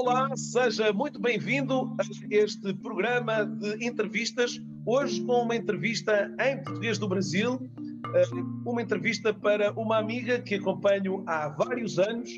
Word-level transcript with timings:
Olá, 0.00 0.30
seja 0.36 0.92
muito 0.92 1.20
bem-vindo 1.20 1.92
a 1.98 2.04
este 2.30 2.72
programa 2.72 3.44
de 3.44 3.84
entrevistas. 3.84 4.62
Hoje, 4.86 5.20
com 5.24 5.42
uma 5.42 5.56
entrevista 5.56 6.32
em 6.40 6.62
português 6.62 6.98
do 6.98 7.08
Brasil, 7.08 7.58
eh, 8.14 8.24
uma 8.64 8.80
entrevista 8.80 9.34
para 9.34 9.72
uma 9.72 9.98
amiga 9.98 10.40
que 10.40 10.54
acompanho 10.54 11.24
há 11.26 11.48
vários 11.48 11.98
anos, 11.98 12.30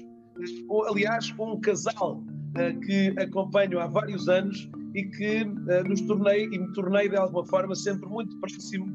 aliás, 0.88 1.34
um 1.38 1.60
casal 1.60 2.24
eh, 2.56 2.72
que 2.72 3.14
acompanho 3.20 3.78
há 3.78 3.86
vários 3.86 4.26
anos 4.26 4.66
e 4.94 5.04
que 5.04 5.46
eh, 5.68 5.82
nos 5.82 6.00
tornei 6.00 6.46
e 6.46 6.58
me 6.58 6.72
tornei 6.72 7.10
de 7.10 7.16
alguma 7.16 7.44
forma 7.44 7.74
sempre 7.74 8.08
muito 8.08 8.40
próximo 8.40 8.90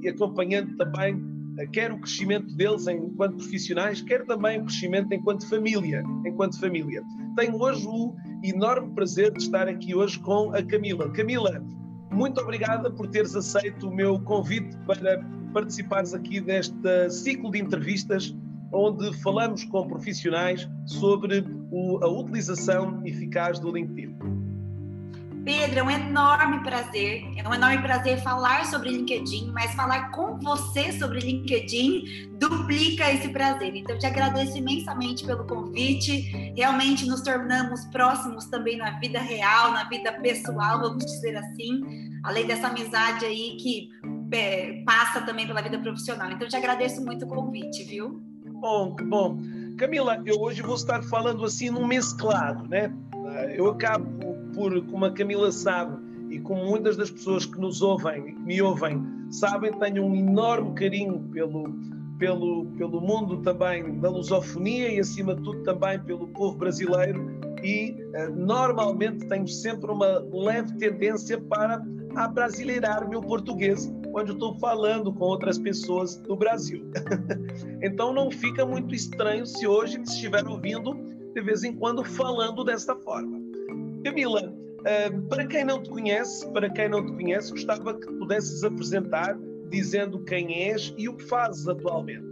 e 0.00 0.08
acompanhando 0.08 0.76
também 0.76 1.20
quer 1.66 1.92
o 1.92 1.98
crescimento 1.98 2.54
deles 2.56 2.86
enquanto 2.86 3.36
profissionais, 3.36 4.00
quer 4.00 4.24
também 4.26 4.60
o 4.60 4.64
crescimento 4.64 5.12
enquanto 5.12 5.48
família, 5.48 6.02
enquanto 6.26 6.58
família. 6.58 7.02
Tenho 7.36 7.60
hoje 7.60 7.86
o 7.86 8.14
enorme 8.42 8.94
prazer 8.94 9.32
de 9.32 9.42
estar 9.42 9.68
aqui 9.68 9.94
hoje 9.94 10.18
com 10.20 10.54
a 10.54 10.62
Camila. 10.62 11.10
Camila, 11.10 11.62
muito 12.10 12.40
obrigada 12.40 12.90
por 12.90 13.06
teres 13.08 13.34
aceito 13.34 13.88
o 13.88 13.94
meu 13.94 14.18
convite 14.20 14.76
para 14.86 15.24
participares 15.52 16.14
aqui 16.14 16.40
deste 16.40 17.10
ciclo 17.10 17.50
de 17.50 17.58
entrevistas 17.58 18.34
onde 18.72 19.12
falamos 19.20 19.64
com 19.64 19.86
profissionais 19.86 20.68
sobre 20.86 21.44
a 22.02 22.08
utilização 22.08 23.04
eficaz 23.04 23.58
do 23.58 23.72
LinkedIn. 23.72 24.39
Pedro, 25.44 25.80
é 25.80 25.82
um 25.82 25.90
enorme 25.90 26.62
prazer. 26.62 27.24
É 27.36 27.48
um 27.48 27.54
enorme 27.54 27.82
prazer 27.82 28.22
falar 28.22 28.66
sobre 28.66 28.90
LinkedIn, 28.90 29.50
mas 29.52 29.74
falar 29.74 30.10
com 30.10 30.38
você 30.38 30.92
sobre 30.92 31.20
LinkedIn 31.20 32.30
duplica 32.38 33.10
esse 33.10 33.28
prazer. 33.28 33.74
Então, 33.74 33.98
te 33.98 34.06
agradeço 34.06 34.56
imensamente 34.58 35.24
pelo 35.24 35.44
convite. 35.46 36.20
Realmente 36.56 37.06
nos 37.06 37.22
tornamos 37.22 37.84
próximos 37.86 38.46
também 38.46 38.76
na 38.76 38.98
vida 38.98 39.18
real, 39.18 39.72
na 39.72 39.88
vida 39.88 40.12
pessoal, 40.12 40.80
vamos 40.80 41.04
dizer 41.04 41.36
assim, 41.36 42.10
além 42.22 42.46
dessa 42.46 42.68
amizade 42.68 43.24
aí 43.24 43.56
que 43.56 43.88
é, 44.32 44.82
passa 44.84 45.22
também 45.22 45.46
pela 45.46 45.62
vida 45.62 45.78
profissional. 45.78 46.30
Então, 46.30 46.48
te 46.48 46.56
agradeço 46.56 47.04
muito 47.04 47.24
o 47.24 47.28
convite, 47.28 47.82
viu? 47.84 48.22
Bom, 48.44 48.94
bom. 49.08 49.38
Camila, 49.78 50.20
eu 50.26 50.38
hoje 50.38 50.60
vou 50.60 50.74
estar 50.74 51.02
falando 51.04 51.44
assim 51.44 51.70
num 51.70 51.86
mesclado, 51.86 52.68
né? 52.68 52.92
Eu 53.54 53.70
acabo 53.70 54.29
por, 54.60 54.86
como 54.88 55.06
a 55.06 55.10
Camila 55.10 55.50
sabe, 55.50 55.96
e 56.28 56.38
como 56.38 56.66
muitas 56.66 56.94
das 56.94 57.10
pessoas 57.10 57.46
que 57.46 57.58
nos 57.58 57.80
ouvem 57.80 58.28
e 58.28 58.32
que 58.34 58.40
me 58.40 58.60
ouvem 58.60 59.02
sabem, 59.30 59.72
tenho 59.78 60.04
um 60.04 60.14
enorme 60.14 60.74
carinho 60.74 61.18
pelo, 61.32 61.74
pelo, 62.18 62.66
pelo 62.76 63.00
mundo 63.00 63.38
também 63.38 63.98
da 64.00 64.10
lusofonia 64.10 64.92
e, 64.92 65.00
acima 65.00 65.34
de 65.34 65.42
tudo, 65.42 65.62
também 65.62 65.98
pelo 66.00 66.28
povo 66.28 66.58
brasileiro. 66.58 67.40
E 67.64 67.96
uh, 68.14 68.36
normalmente 68.36 69.26
tenho 69.28 69.48
sempre 69.48 69.90
uma 69.90 70.18
leve 70.30 70.76
tendência 70.76 71.40
para 71.40 71.82
abrasileirar 72.14 73.08
meu 73.08 73.22
português 73.22 73.90
quando 74.12 74.32
estou 74.32 74.54
falando 74.58 75.12
com 75.14 75.24
outras 75.24 75.58
pessoas 75.58 76.16
do 76.18 76.36
Brasil. 76.36 76.84
então 77.82 78.12
não 78.12 78.30
fica 78.30 78.66
muito 78.66 78.94
estranho 78.94 79.46
se 79.46 79.66
hoje 79.66 79.98
me 79.98 80.04
estiver 80.04 80.46
ouvindo 80.46 80.94
de 81.34 81.40
vez 81.40 81.64
em 81.64 81.74
quando 81.74 82.04
falando 82.04 82.62
desta 82.62 82.94
forma. 82.96 83.39
Camila, 84.04 84.52
uh, 84.52 85.28
para 85.28 85.46
quem 85.46 85.64
não 85.64 85.82
te 85.82 85.90
conhece, 85.90 86.50
para 86.52 86.70
quem 86.70 86.88
não 86.88 87.04
te 87.04 87.12
conhece, 87.12 87.50
gostava 87.50 87.98
que 87.98 88.06
pudesses 88.06 88.62
apresentar 88.64 89.36
dizendo 89.70 90.24
quem 90.24 90.70
és 90.70 90.92
e 90.98 91.08
o 91.08 91.16
que 91.16 91.24
fazes 91.24 91.66
atualmente. 91.68 92.28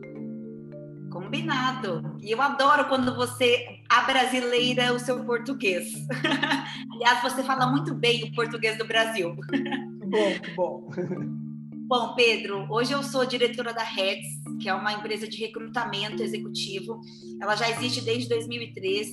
Combinado. 1.10 2.16
E 2.20 2.30
eu 2.30 2.42
adoro 2.42 2.84
quando 2.86 3.14
você 3.14 3.64
abrasileira 3.88 4.92
o 4.92 4.98
seu 4.98 5.24
português. 5.24 5.92
Aliás, 6.94 7.22
você 7.22 7.42
fala 7.42 7.66
muito 7.66 7.94
bem 7.94 8.24
o 8.24 8.34
português 8.34 8.76
do 8.76 8.86
Brasil. 8.86 9.34
Que 9.50 10.06
bom, 10.06 10.40
que 10.42 10.54
bom. 10.54 10.90
Bom, 11.88 12.12
Pedro, 12.14 12.66
hoje 12.68 12.92
eu 12.92 13.02
sou 13.02 13.24
diretora 13.24 13.72
da 13.72 13.82
Reds, 13.82 14.42
que 14.60 14.68
é 14.68 14.74
uma 14.74 14.92
empresa 14.92 15.26
de 15.26 15.38
recrutamento 15.38 16.22
executivo. 16.22 17.00
Ela 17.40 17.56
já 17.56 17.70
existe 17.70 18.02
desde 18.02 18.28
2013. 18.28 19.10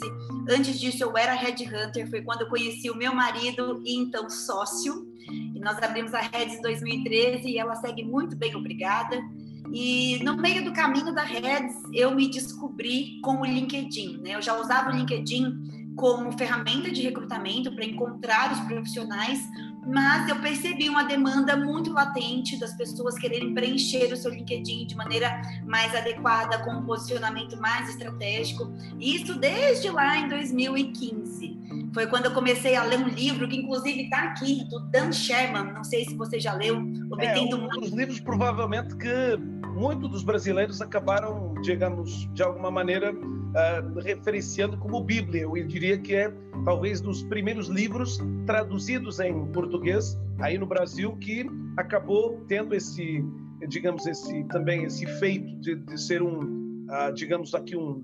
Antes 0.50 0.78
disso, 0.78 1.02
eu 1.02 1.18
era 1.18 1.34
headhunter, 1.36 2.10
foi 2.10 2.22
quando 2.22 2.42
eu 2.42 2.50
conheci 2.50 2.90
o 2.90 2.98
meu 2.98 3.16
marido 3.16 3.82
e 3.86 3.96
então 3.96 4.30
sócio. 4.30 5.08
E 5.56 5.58
nós 5.62 5.82
abrimos 5.82 6.14
a 6.14 6.20
Reds 6.20 6.58
em 6.58 6.62
2013 6.62 7.48
e 7.48 7.58
ela 7.58 7.76
segue 7.76 8.04
muito 8.04 8.36
bem, 8.36 8.54
obrigada. 8.54 9.24
E 9.72 10.22
no 10.22 10.36
meio 10.36 10.66
do 10.66 10.74
caminho 10.74 11.16
da 11.16 11.24
Reds, 11.24 11.82
eu 11.94 12.14
me 12.14 12.30
descobri 12.30 13.22
com 13.22 13.40
o 13.40 13.46
LinkedIn. 13.46 14.18
Né? 14.18 14.36
Eu 14.36 14.42
já 14.42 14.60
usava 14.60 14.90
o 14.90 14.94
LinkedIn 14.94 15.94
como 15.96 16.38
ferramenta 16.38 16.92
de 16.92 17.02
recrutamento 17.02 17.74
para 17.74 17.86
encontrar 17.86 18.52
os 18.52 18.60
profissionais, 18.62 19.40
mas 19.86 20.28
eu 20.28 20.36
percebi 20.38 20.90
uma 20.90 21.04
demanda 21.04 21.56
muito 21.56 21.94
latente 21.94 22.60
das 22.60 22.74
pessoas 22.74 23.16
quererem 23.16 23.54
preencher 23.54 24.12
o 24.12 24.18
seu 24.18 24.32
LinkedIn 24.32 24.88
de 24.88 24.96
maneira 24.96 25.42
mais 25.64 25.96
adequada, 25.96 26.60
com 26.60 26.72
um 26.72 26.86
posicionamento 26.86 27.56
mais 27.58 27.90
estratégico. 27.90 28.72
Isso 29.00 29.38
desde 29.40 29.90
lá 29.90 30.18
em 30.18 30.28
2015. 30.28 31.56
Foi 31.94 32.08
quando 32.08 32.26
eu 32.26 32.34
comecei 32.34 32.76
a 32.76 32.84
ler 32.84 33.00
um 33.00 33.08
livro 33.08 33.48
que, 33.48 33.56
inclusive, 33.56 34.04
está 34.04 34.24
aqui, 34.24 34.66
do 34.66 34.80
Dan 34.80 35.12
Sherman. 35.12 35.72
Não 35.74 35.84
sei 35.84 36.06
se 36.06 36.16
você 36.16 36.40
já 36.40 36.54
leu. 36.54 36.78
Obtendo 37.10 37.56
é, 37.56 37.60
um 37.60 37.68
dos 37.80 37.92
livros, 37.92 38.20
provavelmente, 38.20 38.96
que 38.98 39.40
muitos 39.76 40.10
dos 40.10 40.24
brasileiros 40.24 40.82
acabaram, 40.82 41.54
digamos, 41.62 42.30
de 42.34 42.42
alguma 42.42 42.72
maneira, 42.72 43.14
uh, 43.14 44.00
referenciando 44.00 44.78
como 44.78 45.02
Bíblia. 45.02 45.44
Eu 45.44 45.68
diria 45.68 45.98
que 45.98 46.16
é 46.16 46.34
talvez 46.64 47.02
dos 47.02 47.24
primeiros 47.24 47.68
livros 47.68 48.20
traduzidos 48.46 49.20
em 49.20 49.46
português 49.48 50.18
aí 50.40 50.58
no 50.58 50.66
Brasil 50.66 51.16
que 51.18 51.46
acabou 51.78 52.44
tendo 52.48 52.74
esse, 52.74 53.24
digamos, 53.68 54.06
esse 54.08 54.44
também 54.46 54.84
esse 54.84 55.06
feito 55.20 55.56
de, 55.60 55.76
de 55.76 56.02
ser 56.02 56.22
um, 56.22 56.86
uh, 56.90 57.14
digamos 57.14 57.54
aqui 57.54 57.76
um, 57.76 58.04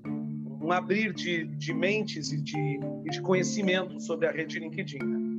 um 0.62 0.72
abrir 0.72 1.14
de, 1.14 1.46
de 1.46 1.74
mentes 1.74 2.32
e 2.32 2.42
de, 2.42 2.80
e 3.06 3.10
de 3.10 3.22
conhecimento 3.22 4.00
sobre 4.00 4.28
a 4.28 4.32
rede 4.32 4.60
LinkedIn. 4.60 5.00
Né? 5.00 5.31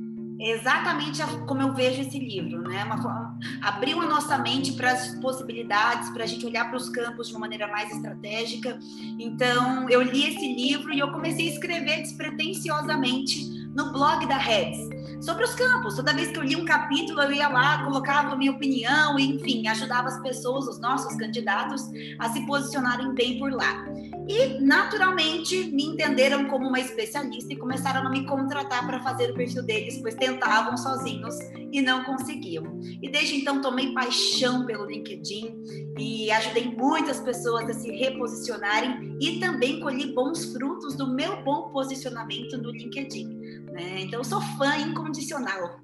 Exatamente 0.51 1.21
como 1.47 1.61
eu 1.61 1.73
vejo 1.73 2.01
esse 2.01 2.19
livro, 2.19 2.61
né? 2.61 2.83
Uma, 2.83 3.37
abriu 3.61 4.01
a 4.01 4.05
nossa 4.05 4.37
mente 4.37 4.73
para 4.73 4.91
as 4.91 5.15
possibilidades, 5.15 6.09
para 6.09 6.23
a 6.23 6.27
gente 6.27 6.45
olhar 6.45 6.69
para 6.69 6.77
os 6.77 6.89
campos 6.89 7.27
de 7.27 7.33
uma 7.33 7.41
maneira 7.41 7.67
mais 7.67 7.91
estratégica. 7.91 8.77
Então, 9.19 9.89
eu 9.89 10.01
li 10.01 10.27
esse 10.27 10.53
livro 10.53 10.93
e 10.93 10.99
eu 10.99 11.11
comecei 11.11 11.49
a 11.49 11.51
escrever 11.53 12.01
despretensiosamente 12.01 13.49
no 13.75 13.91
blog 13.91 14.25
da 14.27 14.37
Reds 14.37 14.92
sobre 15.21 15.43
os 15.43 15.53
campos. 15.55 15.95
Toda 15.95 16.13
vez 16.13 16.29
que 16.29 16.37
eu 16.37 16.43
li 16.43 16.55
um 16.55 16.65
capítulo, 16.65 17.21
eu 17.21 17.31
ia 17.31 17.47
lá, 17.47 17.83
colocava 17.83 18.33
a 18.33 18.35
minha 18.35 18.51
opinião, 18.51 19.17
e, 19.17 19.35
enfim, 19.35 19.67
ajudava 19.67 20.07
as 20.07 20.21
pessoas, 20.21 20.67
os 20.67 20.79
nossos 20.79 21.15
candidatos, 21.15 21.89
a 22.19 22.29
se 22.29 22.45
posicionarem 22.45 23.13
bem 23.13 23.39
por 23.39 23.51
lá. 23.51 23.85
E, 24.27 24.59
naturalmente, 24.61 25.69
me 25.71 25.85
entenderam 25.85 26.45
como 26.45 26.67
uma 26.67 26.79
especialista 26.79 27.53
e 27.53 27.57
começaram 27.57 28.07
a 28.07 28.09
me 28.09 28.25
contratar 28.25 28.85
para 28.85 29.01
fazer 29.01 29.31
o 29.31 29.33
perfil 29.33 29.63
deles, 29.63 29.97
pois 30.01 30.15
tentavam 30.15 30.77
sozinhos 30.77 31.35
e 31.71 31.81
não 31.81 32.03
conseguiam. 32.03 32.79
E 33.01 33.09
desde 33.09 33.35
então 33.35 33.59
tomei 33.61 33.93
paixão 33.93 34.65
pelo 34.65 34.85
LinkedIn 34.85 35.93
e 35.97 36.31
ajudei 36.31 36.73
muitas 36.75 37.19
pessoas 37.19 37.69
a 37.69 37.73
se 37.73 37.91
reposicionarem 37.91 39.17
e 39.19 39.39
também 39.39 39.79
colhi 39.79 40.13
bons 40.13 40.53
frutos 40.53 40.95
do 40.95 41.07
meu 41.07 41.43
bom 41.43 41.69
posicionamento 41.69 42.57
no 42.57 42.71
LinkedIn. 42.71 43.62
Né? 43.73 44.01
Então, 44.01 44.23
sou 44.23 44.39
fã 44.39 44.77
incondicional. 44.77 45.79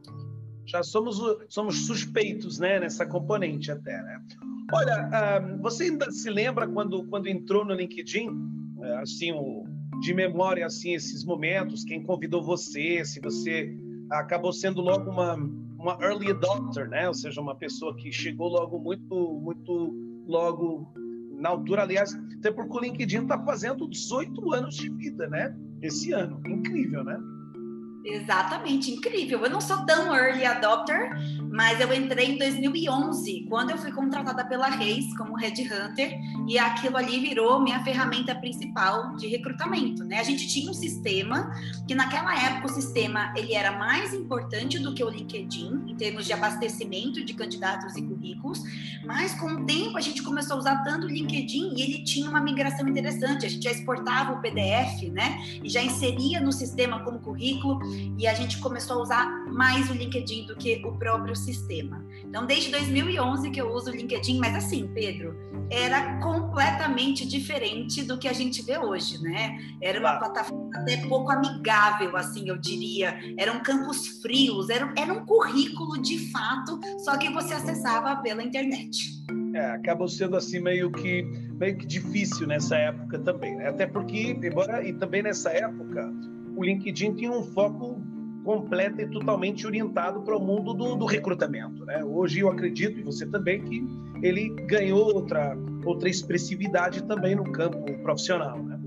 Já 0.65 0.83
somos, 0.83 1.19
somos 1.49 1.87
suspeitos 1.87 2.59
né, 2.59 2.79
nessa 2.79 3.05
componente 3.05 3.71
até, 3.71 4.01
né? 4.03 4.21
Olha, 4.71 5.09
uh, 5.09 5.61
você 5.63 5.85
ainda 5.85 6.11
se 6.11 6.29
lembra 6.29 6.67
quando, 6.67 7.03
quando 7.07 7.25
entrou 7.25 7.65
no 7.65 7.73
LinkedIn, 7.73 8.29
uh, 8.29 8.99
assim, 9.01 9.33
de 9.99 10.13
memória, 10.13 10.67
assim, 10.67 10.93
esses 10.93 11.25
momentos, 11.25 11.83
quem 11.83 12.03
convidou 12.03 12.43
você, 12.43 13.03
se 13.03 13.19
você 13.19 13.75
acabou 14.11 14.53
sendo 14.53 14.79
logo 14.79 15.09
uma, 15.09 15.33
uma 15.33 15.97
early 16.01 16.29
adopter, 16.29 16.87
né? 16.87 17.07
Ou 17.07 17.15
seja, 17.15 17.41
uma 17.41 17.55
pessoa 17.55 17.95
que 17.95 18.11
chegou 18.11 18.49
logo 18.49 18.77
muito, 18.77 19.39
muito 19.41 19.95
logo 20.27 20.93
na 21.39 21.49
altura, 21.49 21.81
aliás, 21.81 22.13
até 22.37 22.51
porque 22.51 22.77
o 22.77 22.79
LinkedIn 22.79 23.23
está 23.23 23.43
fazendo 23.43 23.89
18 23.89 24.53
anos 24.53 24.75
de 24.75 24.89
vida, 24.89 25.27
né? 25.27 25.57
Esse 25.81 26.11
ano. 26.11 26.39
Incrível, 26.45 27.03
né? 27.03 27.17
Exatamente, 28.03 28.91
incrível. 28.91 29.43
Eu 29.43 29.49
não 29.49 29.59
sou 29.59 29.85
tão 29.85 30.15
early 30.15 30.45
adopter, 30.45 31.11
mas 31.51 31.79
eu 31.81 31.93
entrei 31.93 32.31
em 32.31 32.37
2011, 32.37 33.45
quando 33.49 33.71
eu 33.71 33.77
fui 33.77 33.91
contratada 33.91 34.45
pela 34.45 34.67
Reis 34.67 35.15
como 35.17 35.35
headhunter, 35.35 36.17
e 36.47 36.57
aquilo 36.57 36.95
ali 36.95 37.19
virou 37.19 37.61
minha 37.61 37.83
ferramenta 37.83 38.33
principal 38.33 39.15
de 39.15 39.27
recrutamento, 39.27 40.03
né? 40.05 40.19
A 40.19 40.23
gente 40.23 40.47
tinha 40.47 40.71
um 40.71 40.73
sistema 40.73 41.51
que 41.87 41.93
naquela 41.93 42.33
época 42.41 42.67
o 42.67 42.69
sistema 42.69 43.33
ele 43.35 43.53
era 43.53 43.77
mais 43.77 44.13
importante 44.13 44.79
do 44.79 44.93
que 44.93 45.03
o 45.03 45.09
LinkedIn 45.09 45.83
em 45.87 45.95
termos 45.95 46.25
de 46.25 46.31
abastecimento 46.31 47.23
de 47.23 47.33
candidatos 47.33 47.95
e 47.97 48.01
currículos, 48.01 48.63
mas 49.05 49.33
com 49.33 49.47
o 49.47 49.65
tempo 49.65 49.97
a 49.97 50.01
gente 50.01 50.23
começou 50.23 50.55
a 50.55 50.59
usar 50.59 50.83
tanto 50.83 51.05
o 51.05 51.09
LinkedIn 51.09 51.73
e 51.75 51.81
ele 51.81 52.03
tinha 52.03 52.29
uma 52.29 52.39
migração 52.39 52.87
interessante. 52.87 53.45
A 53.45 53.49
gente 53.49 53.63
já 53.63 53.71
exportava 53.71 54.33
o 54.33 54.41
PDF, 54.41 55.03
né? 55.11 55.43
E 55.61 55.69
já 55.69 55.81
inseria 55.81 56.39
no 56.39 56.51
sistema 56.51 57.03
como 57.03 57.19
currículo 57.19 57.79
e 58.17 58.27
a 58.27 58.33
gente 58.33 58.59
começou 58.59 58.97
a 58.97 59.01
usar 59.01 59.45
mais 59.47 59.89
o 59.89 59.93
LinkedIn 59.93 60.45
do 60.45 60.55
que 60.55 60.81
o 60.85 60.93
próprio 60.93 61.35
sistema. 61.35 62.05
Então, 62.23 62.45
desde 62.45 62.71
2011 62.71 63.49
que 63.49 63.61
eu 63.61 63.71
uso 63.73 63.91
o 63.91 63.95
LinkedIn, 63.95 64.39
mas 64.39 64.55
assim, 64.55 64.89
Pedro, 64.93 65.35
era 65.71 66.19
completamente 66.19 67.27
diferente 67.27 68.03
do 68.03 68.17
que 68.17 68.27
a 68.27 68.33
gente 68.33 68.61
vê 68.61 68.77
hoje, 68.77 69.21
né? 69.21 69.57
Era 69.81 69.99
uma 69.99 70.17
plataforma 70.17 70.69
até 70.75 70.97
pouco 71.07 71.31
amigável, 71.31 72.15
assim, 72.17 72.47
eu 72.49 72.57
diria. 72.57 73.19
Eram 73.37 73.61
campos 73.61 74.21
frios, 74.21 74.69
era, 74.69 74.91
era 74.97 75.13
um 75.13 75.25
currículo 75.25 76.01
de 76.01 76.31
fato, 76.31 76.79
só 76.99 77.17
que 77.17 77.29
você 77.29 77.53
acessava 77.53 78.15
pela 78.21 78.43
internet. 78.43 79.19
É, 79.53 79.71
acabou 79.71 80.07
sendo 80.07 80.35
assim 80.35 80.59
meio 80.59 80.91
que 80.91 81.23
meio 81.59 81.77
que 81.77 81.85
difícil 81.85 82.47
nessa 82.47 82.77
época 82.77 83.19
também, 83.19 83.55
né? 83.55 83.67
Até 83.67 83.85
porque, 83.85 84.37
embora 84.41 84.87
e 84.87 84.93
também 84.93 85.21
nessa 85.21 85.51
época, 85.51 86.11
o 86.59 86.63
LinkedIn 86.63 87.13
tinha 87.13 87.31
um 87.31 87.41
foco 87.41 88.01
completo 88.43 88.99
e 88.99 89.07
totalmente 89.07 89.65
orientado 89.65 90.21
para 90.21 90.35
o 90.35 90.41
mundo 90.41 90.73
do, 90.73 90.95
do, 90.95 91.05
recrutamento. 91.05 91.85
Né? 91.85 92.03
Hoje 92.03 92.39
eu 92.39 92.49
acredito, 92.49 92.99
e 92.99 93.03
você 93.03 93.25
também, 93.25 93.63
que 93.63 93.81
ele 94.21 94.49
ganhou 94.65 95.15
outra, 95.15 95.57
outra 95.85 96.09
expressividade 96.09 97.03
também 97.03 97.33
no 97.35 97.49
campo 97.51 97.85
profissional. 98.01 98.61
Né? 98.61 98.78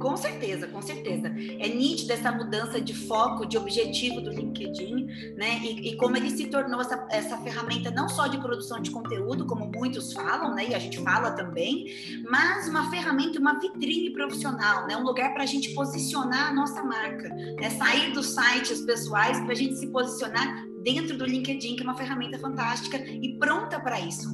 Com 0.00 0.16
certeza, 0.16 0.66
com 0.66 0.80
certeza. 0.80 1.28
É 1.28 1.68
nítida 1.68 2.14
essa 2.14 2.32
mudança 2.32 2.80
de 2.80 2.94
foco, 2.94 3.44
de 3.44 3.58
objetivo 3.58 4.22
do 4.22 4.30
LinkedIn, 4.30 5.06
né? 5.36 5.60
E, 5.62 5.90
e, 5.90 5.96
como 5.96 6.16
ele 6.16 6.30
se 6.30 6.46
tornou 6.46 6.80
essa, 6.80 7.06
essa 7.10 7.36
ferramenta 7.36 7.90
não 7.90 8.08
só 8.08 8.26
de 8.26 8.38
produção 8.38 8.80
de 8.80 8.90
conteúdo, 8.90 9.44
como 9.46 9.70
muitos 9.70 10.14
falam, 10.14 10.54
né? 10.54 10.70
E 10.70 10.74
a 10.74 10.78
gente 10.78 10.98
fala 11.02 11.32
também, 11.32 11.84
mas 12.30 12.66
uma 12.66 12.90
ferramenta, 12.90 13.38
uma 13.38 13.58
vitrine 13.60 14.10
profissional, 14.14 14.86
né? 14.86 14.96
Um 14.96 15.04
lugar 15.04 15.34
para 15.34 15.42
a 15.42 15.46
gente 15.46 15.74
posicionar 15.74 16.48
a 16.48 16.54
nossa 16.54 16.82
marca, 16.82 17.28
né? 17.28 17.68
Sair 17.68 18.12
dos 18.14 18.34
sites 18.34 18.80
pessoais 18.80 19.38
para 19.40 19.52
a 19.52 19.56
gente 19.56 19.76
se 19.76 19.86
posicionar 19.88 20.64
dentro 20.82 21.18
do 21.18 21.26
LinkedIn, 21.26 21.76
que 21.76 21.82
é 21.82 21.84
uma 21.84 21.94
ferramenta 21.94 22.38
fantástica 22.38 22.96
e 22.96 23.36
pronta 23.38 23.78
para 23.78 24.00
isso. 24.00 24.30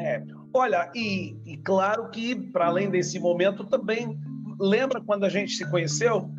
É, 0.00 0.24
olha, 0.54 0.90
e, 0.94 1.36
e 1.44 1.58
claro 1.58 2.08
que 2.08 2.34
para 2.34 2.68
além 2.68 2.90
desse 2.90 3.20
momento 3.20 3.62
também 3.64 4.18
lembra 4.58 5.00
quando 5.00 5.24
a 5.24 5.28
gente 5.28 5.52
se 5.52 5.68
conheceu? 5.70 6.30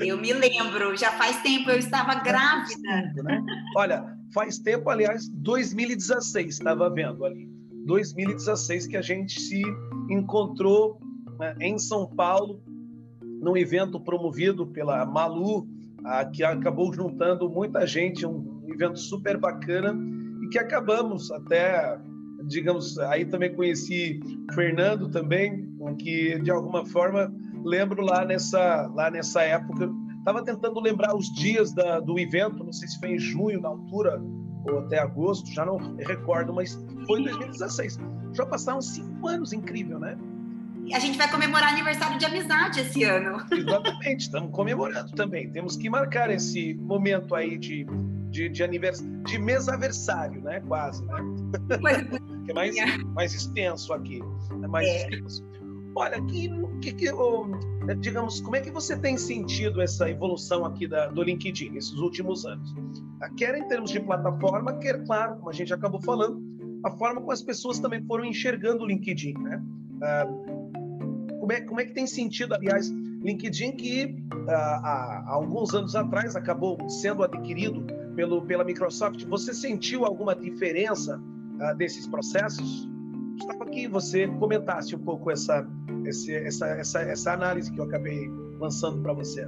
Eu 0.00 0.20
me 0.20 0.32
lembro, 0.32 0.96
já 0.96 1.12
faz 1.12 1.40
tempo, 1.42 1.70
eu 1.70 1.78
estava 1.78 2.16
grávida. 2.16 3.12
Né? 3.24 3.44
Olha, 3.76 4.04
faz 4.34 4.58
tempo, 4.58 4.90
aliás, 4.90 5.28
2016, 5.28 6.54
estava 6.54 6.90
vendo 6.90 7.24
ali. 7.24 7.48
2016 7.86 8.88
que 8.88 8.96
a 8.96 9.02
gente 9.02 9.40
se 9.40 9.62
encontrou 10.10 11.00
né, 11.38 11.54
em 11.60 11.78
São 11.78 12.06
Paulo, 12.06 12.62
num 13.22 13.56
evento 13.56 13.98
promovido 14.00 14.66
pela 14.66 15.06
Malu, 15.06 15.66
a, 16.04 16.24
que 16.24 16.44
acabou 16.44 16.92
juntando 16.92 17.48
muita 17.48 17.86
gente, 17.86 18.26
um, 18.26 18.62
um 18.64 18.74
evento 18.74 18.98
super 18.98 19.38
bacana, 19.38 19.96
e 20.42 20.48
que 20.48 20.58
acabamos 20.58 21.30
até 21.30 21.98
digamos, 22.46 22.98
aí 22.98 23.24
também 23.24 23.54
conheci 23.54 24.20
Fernando 24.54 25.08
também, 25.08 25.68
que 25.98 26.38
de 26.40 26.50
alguma 26.50 26.84
forma 26.86 27.32
lembro 27.64 28.02
lá 28.02 28.24
nessa, 28.24 28.90
lá 28.94 29.10
nessa 29.10 29.42
época. 29.42 29.90
Estava 30.18 30.42
tentando 30.42 30.80
lembrar 30.80 31.14
os 31.14 31.32
dias 31.32 31.72
da, 31.72 32.00
do 32.00 32.18
evento, 32.18 32.64
não 32.64 32.72
sei 32.72 32.88
se 32.88 32.98
foi 32.98 33.10
em 33.10 33.18
junho, 33.18 33.60
na 33.60 33.68
altura, 33.68 34.20
ou 34.64 34.80
até 34.80 34.98
agosto, 34.98 35.48
já 35.52 35.64
não 35.64 35.76
recordo, 35.96 36.52
mas 36.52 36.74
foi 37.06 37.20
em 37.20 37.24
2016. 37.24 37.98
Já 38.32 38.46
passaram 38.46 38.80
cinco 38.80 39.28
anos, 39.28 39.52
incrível, 39.52 39.98
né? 40.00 40.16
A 40.92 40.98
gente 40.98 41.18
vai 41.18 41.28
comemorar 41.30 41.72
aniversário 41.72 42.18
de 42.18 42.24
amizade 42.24 42.80
esse 42.80 43.02
ano. 43.04 43.44
Exatamente, 43.50 44.20
estamos 44.20 44.50
comemorando 44.52 45.12
também. 45.12 45.50
Temos 45.50 45.76
que 45.76 45.90
marcar 45.90 46.30
esse 46.30 46.74
momento 46.74 47.34
aí 47.34 47.58
de, 47.58 47.86
de, 48.30 48.48
de 48.48 48.62
aniversário, 48.62 49.22
de 49.24 49.38
mesaversário, 49.38 50.40
né? 50.42 50.60
Quase, 50.60 51.04
né? 51.04 51.14
Que 52.46 52.52
é 52.52 52.54
mais, 52.54 52.76
mais 53.14 53.34
extenso 53.34 53.92
aqui. 53.92 54.20
É 54.62 54.66
mais 54.66 54.86
é. 54.86 54.96
extenso. 54.96 55.44
Olha, 55.94 56.20
que, 56.26 56.50
que, 56.82 56.92
que 56.92 57.10
digamos, 58.00 58.40
como 58.40 58.54
é 58.54 58.60
que 58.60 58.70
você 58.70 58.98
tem 58.98 59.16
sentido 59.16 59.80
essa 59.80 60.08
evolução 60.10 60.64
aqui 60.64 60.86
da, 60.86 61.06
do 61.06 61.22
LinkedIn 61.22 61.74
esses 61.74 61.94
últimos 61.94 62.44
anos? 62.44 62.74
Ah, 63.22 63.30
quer 63.30 63.56
em 63.56 63.66
termos 63.66 63.90
de 63.90 64.00
plataforma, 64.00 64.74
quer, 64.74 65.02
claro, 65.04 65.36
como 65.36 65.48
a 65.48 65.52
gente 65.54 65.72
acabou 65.72 66.00
falando, 66.02 66.42
a 66.84 66.90
forma 66.90 67.20
como 67.20 67.32
as 67.32 67.42
pessoas 67.42 67.78
também 67.78 68.04
foram 68.04 68.26
enxergando 68.26 68.84
o 68.84 68.86
LinkedIn, 68.86 69.34
né? 69.38 69.62
Ah, 70.02 70.26
como, 71.40 71.52
é, 71.52 71.60
como 71.62 71.80
é 71.80 71.86
que 71.86 71.94
tem 71.94 72.06
sentido, 72.06 72.54
aliás, 72.54 72.90
LinkedIn 73.22 73.72
que 73.72 74.22
ah, 74.48 75.24
há 75.26 75.32
alguns 75.32 75.74
anos 75.74 75.96
atrás 75.96 76.36
acabou 76.36 76.78
sendo 76.90 77.24
adquirido 77.24 77.86
pelo, 78.14 78.42
pela 78.42 78.64
Microsoft, 78.64 79.24
você 79.24 79.54
sentiu 79.54 80.04
alguma 80.04 80.34
diferença 80.36 81.18
desses 81.76 82.06
processos? 82.06 82.88
Gostava 83.38 83.66
que 83.66 83.86
você 83.86 84.26
comentasse 84.26 84.94
um 84.94 84.98
pouco 84.98 85.30
essa, 85.30 85.66
esse, 86.04 86.34
essa, 86.34 86.66
essa, 86.68 87.00
essa 87.02 87.32
análise 87.32 87.70
que 87.70 87.78
eu 87.78 87.84
acabei 87.84 88.28
lançando 88.58 89.02
para 89.02 89.12
você. 89.12 89.46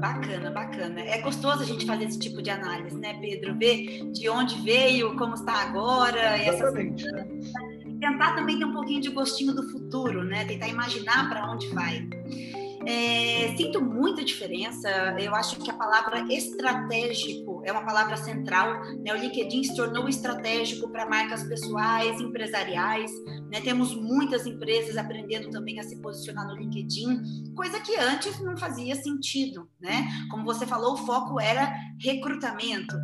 bacana, 0.00 0.50
bacana. 0.50 1.00
É 1.00 1.20
gostoso 1.20 1.62
a 1.62 1.66
gente 1.66 1.86
fazer 1.86 2.04
esse 2.04 2.18
tipo 2.18 2.42
de 2.42 2.50
análise, 2.50 2.96
né, 2.96 3.14
Pedro? 3.20 3.56
Ver 3.56 4.10
de 4.12 4.28
onde 4.28 4.60
veio, 4.62 5.16
como 5.16 5.34
está 5.34 5.62
agora. 5.62 6.38
Exatamente. 6.46 7.06
Essas... 7.06 7.26
Né? 7.26 7.68
Tentar 8.00 8.36
também 8.36 8.58
ter 8.58 8.64
um 8.64 8.72
pouquinho 8.72 9.00
de 9.00 9.10
gostinho 9.10 9.54
do 9.54 9.68
futuro, 9.70 10.22
né? 10.22 10.44
Tentar 10.44 10.68
imaginar 10.68 11.28
para 11.28 11.50
onde 11.50 11.66
vai. 11.68 12.06
É, 12.86 13.54
sinto 13.56 13.80
muita 13.80 14.24
diferença. 14.24 14.88
Eu 15.18 15.34
acho 15.34 15.56
que 15.56 15.70
a 15.70 15.74
palavra 15.74 16.26
estratégico 16.32 17.62
é 17.64 17.72
uma 17.72 17.84
palavra 17.84 18.16
central. 18.16 18.80
Né? 19.02 19.12
O 19.12 19.16
LinkedIn 19.16 19.64
se 19.64 19.74
tornou 19.74 20.08
estratégico 20.08 20.88
para 20.90 21.08
marcas 21.08 21.42
pessoais, 21.44 22.20
empresariais. 22.20 23.10
Né? 23.50 23.60
Temos 23.60 23.94
muitas 23.94 24.46
empresas 24.46 24.96
aprendendo 24.96 25.50
também 25.50 25.78
a 25.80 25.82
se 25.82 26.00
posicionar 26.00 26.46
no 26.46 26.56
LinkedIn, 26.56 27.54
coisa 27.54 27.80
que 27.80 27.96
antes 27.96 28.40
não 28.40 28.56
fazia 28.56 28.94
sentido. 28.94 29.68
Né? 29.80 30.06
Como 30.30 30.44
você 30.44 30.66
falou, 30.66 30.94
o 30.94 30.98
foco 30.98 31.40
era 31.40 31.72
recrutamento. 32.00 32.96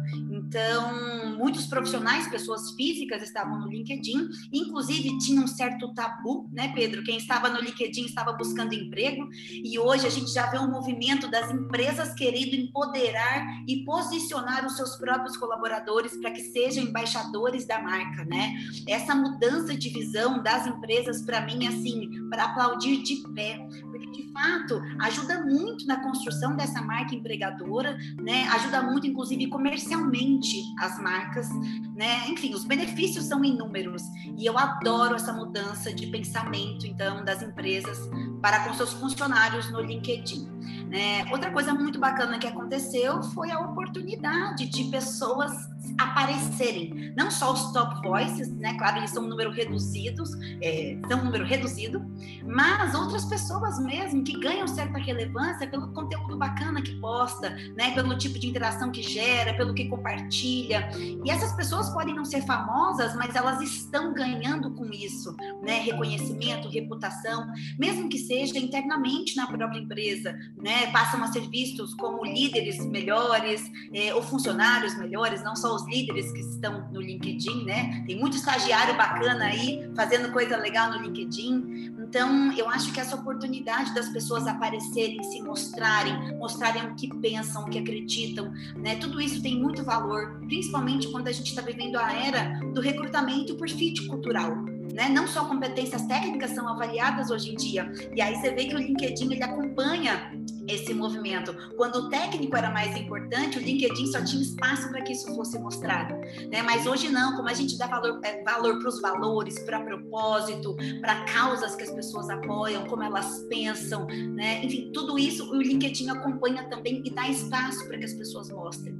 Então, 0.46 1.36
muitos 1.36 1.66
profissionais, 1.66 2.28
pessoas 2.28 2.72
físicas, 2.72 3.22
estavam 3.22 3.60
no 3.60 3.68
LinkedIn, 3.68 4.28
inclusive 4.52 5.18
tinha 5.18 5.40
um 5.40 5.46
certo 5.46 5.92
tabu, 5.94 6.48
né, 6.52 6.72
Pedro? 6.74 7.02
Quem 7.02 7.16
estava 7.16 7.48
no 7.48 7.60
LinkedIn 7.60 8.04
estava 8.04 8.32
buscando 8.32 8.74
emprego, 8.74 9.28
e 9.50 9.78
hoje 9.78 10.06
a 10.06 10.10
gente 10.10 10.32
já 10.32 10.46
vê 10.50 10.58
um 10.58 10.70
movimento 10.70 11.28
das 11.28 11.50
empresas 11.50 12.14
querendo 12.14 12.54
empoderar 12.54 13.64
e 13.66 13.84
posicionar 13.84 14.66
os 14.66 14.76
seus 14.76 14.96
próprios 14.96 15.36
colaboradores 15.36 16.16
para 16.18 16.30
que 16.30 16.40
sejam 16.40 16.84
embaixadores 16.84 17.66
da 17.66 17.80
marca, 17.80 18.24
né? 18.24 18.54
Essa 18.86 19.14
mudança 19.14 19.76
de 19.76 19.88
visão 19.88 20.42
das 20.42 20.66
empresas, 20.66 21.22
para 21.22 21.40
mim, 21.40 21.66
assim, 21.66 22.28
para 22.28 22.44
aplaudir 22.44 23.02
de 23.02 23.16
pé, 23.34 23.66
porque 23.90 24.10
de 24.10 24.32
fato 24.32 24.80
ajuda 25.00 25.44
muito 25.44 25.86
na 25.86 26.02
construção 26.02 26.54
dessa 26.54 26.82
marca 26.82 27.14
empregadora, 27.14 27.96
né? 28.20 28.46
Ajuda 28.48 28.82
muito, 28.82 29.06
inclusive, 29.06 29.48
comercialmente 29.48 30.43
as 30.78 30.98
marcas, 31.00 31.48
né? 31.94 32.28
Enfim, 32.28 32.54
os 32.54 32.64
benefícios 32.64 33.24
são 33.24 33.44
inúmeros 33.44 34.02
e 34.36 34.46
eu 34.46 34.58
adoro 34.58 35.14
essa 35.14 35.32
mudança 35.32 35.92
de 35.92 36.06
pensamento, 36.08 36.86
então, 36.86 37.24
das 37.24 37.42
empresas 37.42 37.98
para 38.40 38.64
com 38.64 38.74
seus 38.74 38.92
funcionários 38.92 39.70
no 39.70 39.80
LinkedIn. 39.80 40.83
Né? 40.94 41.24
Outra 41.32 41.50
coisa 41.50 41.74
muito 41.74 41.98
bacana 41.98 42.38
que 42.38 42.46
aconteceu 42.46 43.20
foi 43.20 43.50
a 43.50 43.58
oportunidade 43.58 44.66
de 44.66 44.84
pessoas 44.84 45.50
aparecerem, 45.98 47.12
não 47.16 47.32
só 47.32 47.52
os 47.52 47.72
top 47.72 48.00
voices, 48.08 48.48
né? 48.56 48.74
Claro, 48.78 48.98
eles 48.98 49.10
são 49.10 49.24
um 49.24 49.26
número 49.26 49.50
reduzidos, 49.50 50.30
é, 50.62 50.96
são 51.08 51.18
um 51.18 51.24
número 51.24 51.44
reduzido, 51.44 52.00
mas 52.46 52.94
outras 52.94 53.24
pessoas 53.24 53.78
mesmo 53.80 54.22
que 54.22 54.38
ganham 54.38 54.68
certa 54.68 54.96
relevância 54.98 55.66
pelo 55.66 55.92
conteúdo 55.92 56.36
bacana 56.36 56.80
que 56.80 56.94
posta, 57.00 57.50
né? 57.76 57.90
Pelo 57.92 58.16
tipo 58.16 58.38
de 58.38 58.46
interação 58.46 58.92
que 58.92 59.02
gera, 59.02 59.52
pelo 59.54 59.74
que 59.74 59.88
compartilha. 59.88 60.88
E 60.96 61.28
essas 61.28 61.52
pessoas 61.54 61.90
podem 61.90 62.14
não 62.14 62.24
ser 62.24 62.42
famosas, 62.42 63.16
mas 63.16 63.34
elas 63.34 63.60
estão 63.60 64.14
ganhando 64.14 64.70
com 64.74 64.86
isso, 64.86 65.36
né? 65.60 65.80
Reconhecimento, 65.80 66.68
reputação, 66.68 67.46
mesmo 67.78 68.08
que 68.08 68.18
seja 68.18 68.58
internamente 68.58 69.36
na 69.36 69.48
própria 69.48 69.80
empresa, 69.80 70.32
né? 70.56 70.83
Né, 70.84 70.92
passam 70.92 71.22
a 71.22 71.28
ser 71.28 71.48
vistos 71.48 71.94
como 71.94 72.24
líderes 72.24 72.84
melhores 72.84 73.70
é, 73.92 74.14
ou 74.14 74.22
funcionários 74.22 74.96
melhores, 74.96 75.42
não 75.42 75.56
só 75.56 75.74
os 75.74 75.86
líderes 75.86 76.30
que 76.32 76.40
estão 76.40 76.88
no 76.92 77.00
LinkedIn, 77.00 77.64
né? 77.64 78.04
Tem 78.06 78.18
muito 78.18 78.36
estagiário 78.36 78.96
bacana 78.96 79.46
aí 79.46 79.90
fazendo 79.96 80.32
coisa 80.32 80.56
legal 80.56 80.90
no 80.90 81.02
LinkedIn. 81.02 81.94
Então, 81.98 82.52
eu 82.52 82.68
acho 82.68 82.92
que 82.92 83.00
essa 83.00 83.16
oportunidade 83.16 83.94
das 83.94 84.08
pessoas 84.10 84.46
aparecerem, 84.46 85.22
se 85.24 85.42
mostrarem, 85.42 86.36
mostrarem 86.38 86.86
o 86.86 86.94
que 86.94 87.08
pensam, 87.18 87.62
o 87.64 87.70
que 87.70 87.78
acreditam, 87.78 88.52
né? 88.76 88.96
Tudo 88.96 89.20
isso 89.20 89.42
tem 89.42 89.58
muito 89.58 89.82
valor, 89.84 90.40
principalmente 90.46 91.10
quando 91.10 91.28
a 91.28 91.32
gente 91.32 91.48
está 91.48 91.62
vivendo 91.62 91.96
a 91.96 92.12
era 92.12 92.60
do 92.72 92.80
recrutamento 92.80 93.54
por 93.56 93.68
fit 93.68 94.06
cultural. 94.06 94.54
Né? 94.92 95.08
Não 95.08 95.26
só 95.26 95.44
competências 95.46 96.02
técnicas 96.02 96.50
são 96.50 96.68
avaliadas 96.68 97.30
hoje 97.30 97.50
em 97.50 97.56
dia. 97.56 97.90
E 98.14 98.20
aí 98.20 98.36
você 98.36 98.52
vê 98.52 98.66
que 98.66 98.74
o 98.74 98.78
LinkedIn 98.78 99.32
ele 99.32 99.42
acompanha 99.42 100.30
esse 100.68 100.94
movimento. 100.94 101.54
Quando 101.76 101.96
o 101.96 102.08
técnico 102.08 102.56
era 102.56 102.70
mais 102.70 102.96
importante, 102.96 103.58
o 103.58 103.60
LinkedIn 103.60 104.06
só 104.06 104.22
tinha 104.24 104.42
espaço 104.42 104.88
para 104.88 105.02
que 105.02 105.12
isso 105.12 105.34
fosse 105.34 105.58
mostrado, 105.58 106.14
né? 106.50 106.62
Mas 106.62 106.86
hoje 106.86 107.08
não, 107.08 107.36
como 107.36 107.48
a 107.48 107.54
gente 107.54 107.76
dá 107.76 107.86
valor 107.86 108.20
é, 108.24 108.42
valor 108.42 108.78
para 108.78 108.88
os 108.88 109.00
valores, 109.00 109.58
para 109.60 109.80
propósito, 109.80 110.76
para 111.00 111.24
causas 111.24 111.74
que 111.74 111.82
as 111.82 111.90
pessoas 111.90 112.30
apoiam, 112.30 112.86
como 112.86 113.02
elas 113.02 113.44
pensam, 113.48 114.06
né? 114.06 114.64
Enfim, 114.64 114.90
tudo 114.92 115.18
isso 115.18 115.50
o 115.50 115.56
LinkedIn 115.56 116.10
acompanha 116.10 116.64
também 116.64 117.02
e 117.04 117.10
dá 117.10 117.28
espaço 117.28 117.86
para 117.86 117.98
que 117.98 118.04
as 118.04 118.14
pessoas 118.14 118.50
mostrem. 118.50 118.94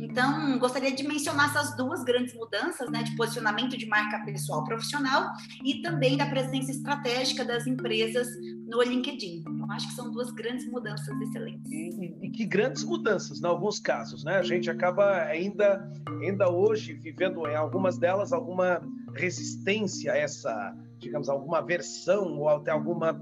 Então, 0.00 0.58
gostaria 0.58 0.92
de 0.92 1.06
mencionar 1.06 1.50
essas 1.50 1.76
duas 1.76 2.04
grandes 2.04 2.34
mudanças, 2.34 2.90
né, 2.90 3.02
de 3.02 3.14
posicionamento 3.16 3.76
de 3.76 3.86
marca 3.86 4.24
pessoal 4.24 4.64
profissional 4.64 5.30
e 5.64 5.80
também 5.82 6.16
da 6.16 6.26
presença 6.26 6.70
estratégica 6.70 7.44
das 7.44 7.66
empresas 7.66 8.28
no 8.66 8.82
LinkedIn. 8.82 9.44
Eu 9.46 9.70
acho 9.70 9.88
que 9.88 9.94
são 9.94 10.10
duas 10.10 10.30
grandes 10.32 10.68
mudanças 10.68 11.08
excelentes. 11.20 11.70
E, 11.70 12.16
e, 12.22 12.30
que 12.30 12.44
grandes 12.44 12.84
mudanças, 12.84 13.40
em 13.40 13.46
alguns 13.46 13.78
casos, 13.78 14.24
né? 14.24 14.36
A 14.36 14.42
gente 14.42 14.68
acaba 14.68 15.22
ainda, 15.22 15.88
ainda 16.20 16.50
hoje 16.50 16.92
vivendo 16.94 17.46
em 17.46 17.54
algumas 17.54 17.96
delas 17.96 18.32
alguma 18.32 18.82
resistência 19.14 20.12
a 20.12 20.16
essa, 20.16 20.76
digamos, 20.98 21.28
alguma 21.28 21.60
versão 21.60 22.38
ou 22.38 22.48
até 22.48 22.70
alguma, 22.70 23.14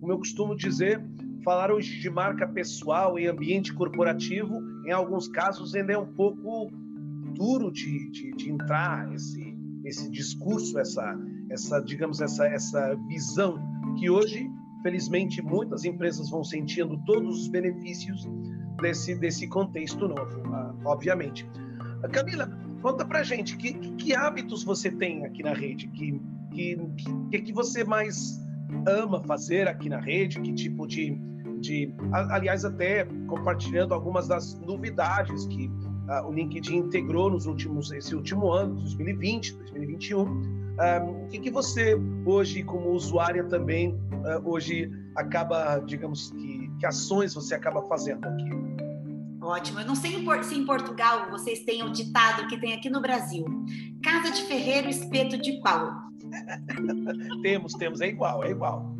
como 0.00 0.12
eu 0.12 0.18
costumo 0.18 0.56
dizer, 0.56 1.00
falar 1.44 1.70
hoje 1.70 2.00
de 2.00 2.10
marca 2.10 2.48
pessoal 2.48 3.18
em 3.18 3.26
ambiente 3.26 3.72
corporativo, 3.72 4.60
em 4.86 4.92
alguns 4.92 5.28
casos 5.28 5.74
ainda 5.74 5.92
é 5.92 5.98
um 5.98 6.12
pouco 6.14 6.70
duro 7.34 7.70
de, 7.70 8.10
de, 8.10 8.32
de 8.32 8.50
entrar 8.50 9.12
esse 9.12 9.54
esse 9.84 10.10
discurso, 10.10 10.80
essa, 10.80 11.16
essa 11.48 11.78
digamos 11.80 12.20
essa 12.20 12.44
essa 12.48 12.96
visão 13.06 13.56
que 13.96 14.10
hoje 14.10 14.50
felizmente, 14.86 15.42
muitas 15.42 15.84
empresas 15.84 16.30
vão 16.30 16.44
sentindo 16.44 16.96
todos 17.04 17.40
os 17.40 17.48
benefícios 17.48 18.24
desse, 18.80 19.16
desse 19.16 19.48
contexto 19.48 20.06
novo, 20.06 20.42
ah, 20.54 20.72
obviamente. 20.84 21.44
Camila, 22.12 22.48
conta 22.80 23.04
pra 23.04 23.24
gente, 23.24 23.56
que, 23.56 23.72
que 23.72 24.14
hábitos 24.14 24.62
você 24.62 24.88
tem 24.88 25.26
aqui 25.26 25.42
na 25.42 25.54
rede? 25.54 25.88
Que, 25.88 26.20
que, 26.52 26.78
que, 27.32 27.40
que 27.40 27.52
você 27.52 27.82
mais 27.82 28.40
ama 28.86 29.20
fazer 29.24 29.66
aqui 29.66 29.88
na 29.88 29.98
rede? 29.98 30.40
Que 30.40 30.52
tipo 30.52 30.86
de, 30.86 31.18
de 31.60 31.92
aliás, 32.12 32.64
até 32.64 33.06
compartilhando 33.26 33.92
algumas 33.92 34.28
das 34.28 34.54
novidades 34.60 35.46
que 35.46 35.66
uh, 35.66 36.28
o 36.28 36.32
LinkedIn 36.32 36.76
integrou 36.76 37.28
nos 37.28 37.46
últimos, 37.46 37.90
esse 37.90 38.14
último 38.14 38.52
ano, 38.52 38.76
2020, 38.76 39.52
2021. 39.52 40.55
O 41.22 41.26
que, 41.28 41.38
que 41.38 41.50
você 41.50 41.98
hoje, 42.24 42.62
como 42.62 42.90
usuária 42.90 43.44
também, 43.44 43.94
uh, 43.94 44.42
hoje 44.44 44.90
acaba, 45.14 45.78
digamos 45.78 46.30
que, 46.30 46.70
que 46.78 46.86
ações 46.86 47.34
você 47.34 47.54
acaba 47.54 47.82
fazendo 47.82 48.26
aqui? 48.26 48.50
Ótimo. 49.40 49.80
Eu 49.80 49.86
não 49.86 49.94
sei 49.94 50.22
se 50.42 50.54
em 50.54 50.66
Portugal 50.66 51.30
vocês 51.30 51.60
têm 51.60 51.82
o 51.84 51.90
ditado 51.90 52.46
que 52.48 52.58
tem 52.58 52.74
aqui 52.74 52.90
no 52.90 53.00
Brasil: 53.00 53.44
casa 54.02 54.30
de 54.30 54.42
ferreiro, 54.42 54.88
espeto 54.88 55.38
de 55.38 55.60
pau. 55.60 55.92
temos, 57.42 57.72
temos, 57.74 58.00
é 58.00 58.08
igual, 58.08 58.44
é 58.44 58.50
igual. 58.50 58.96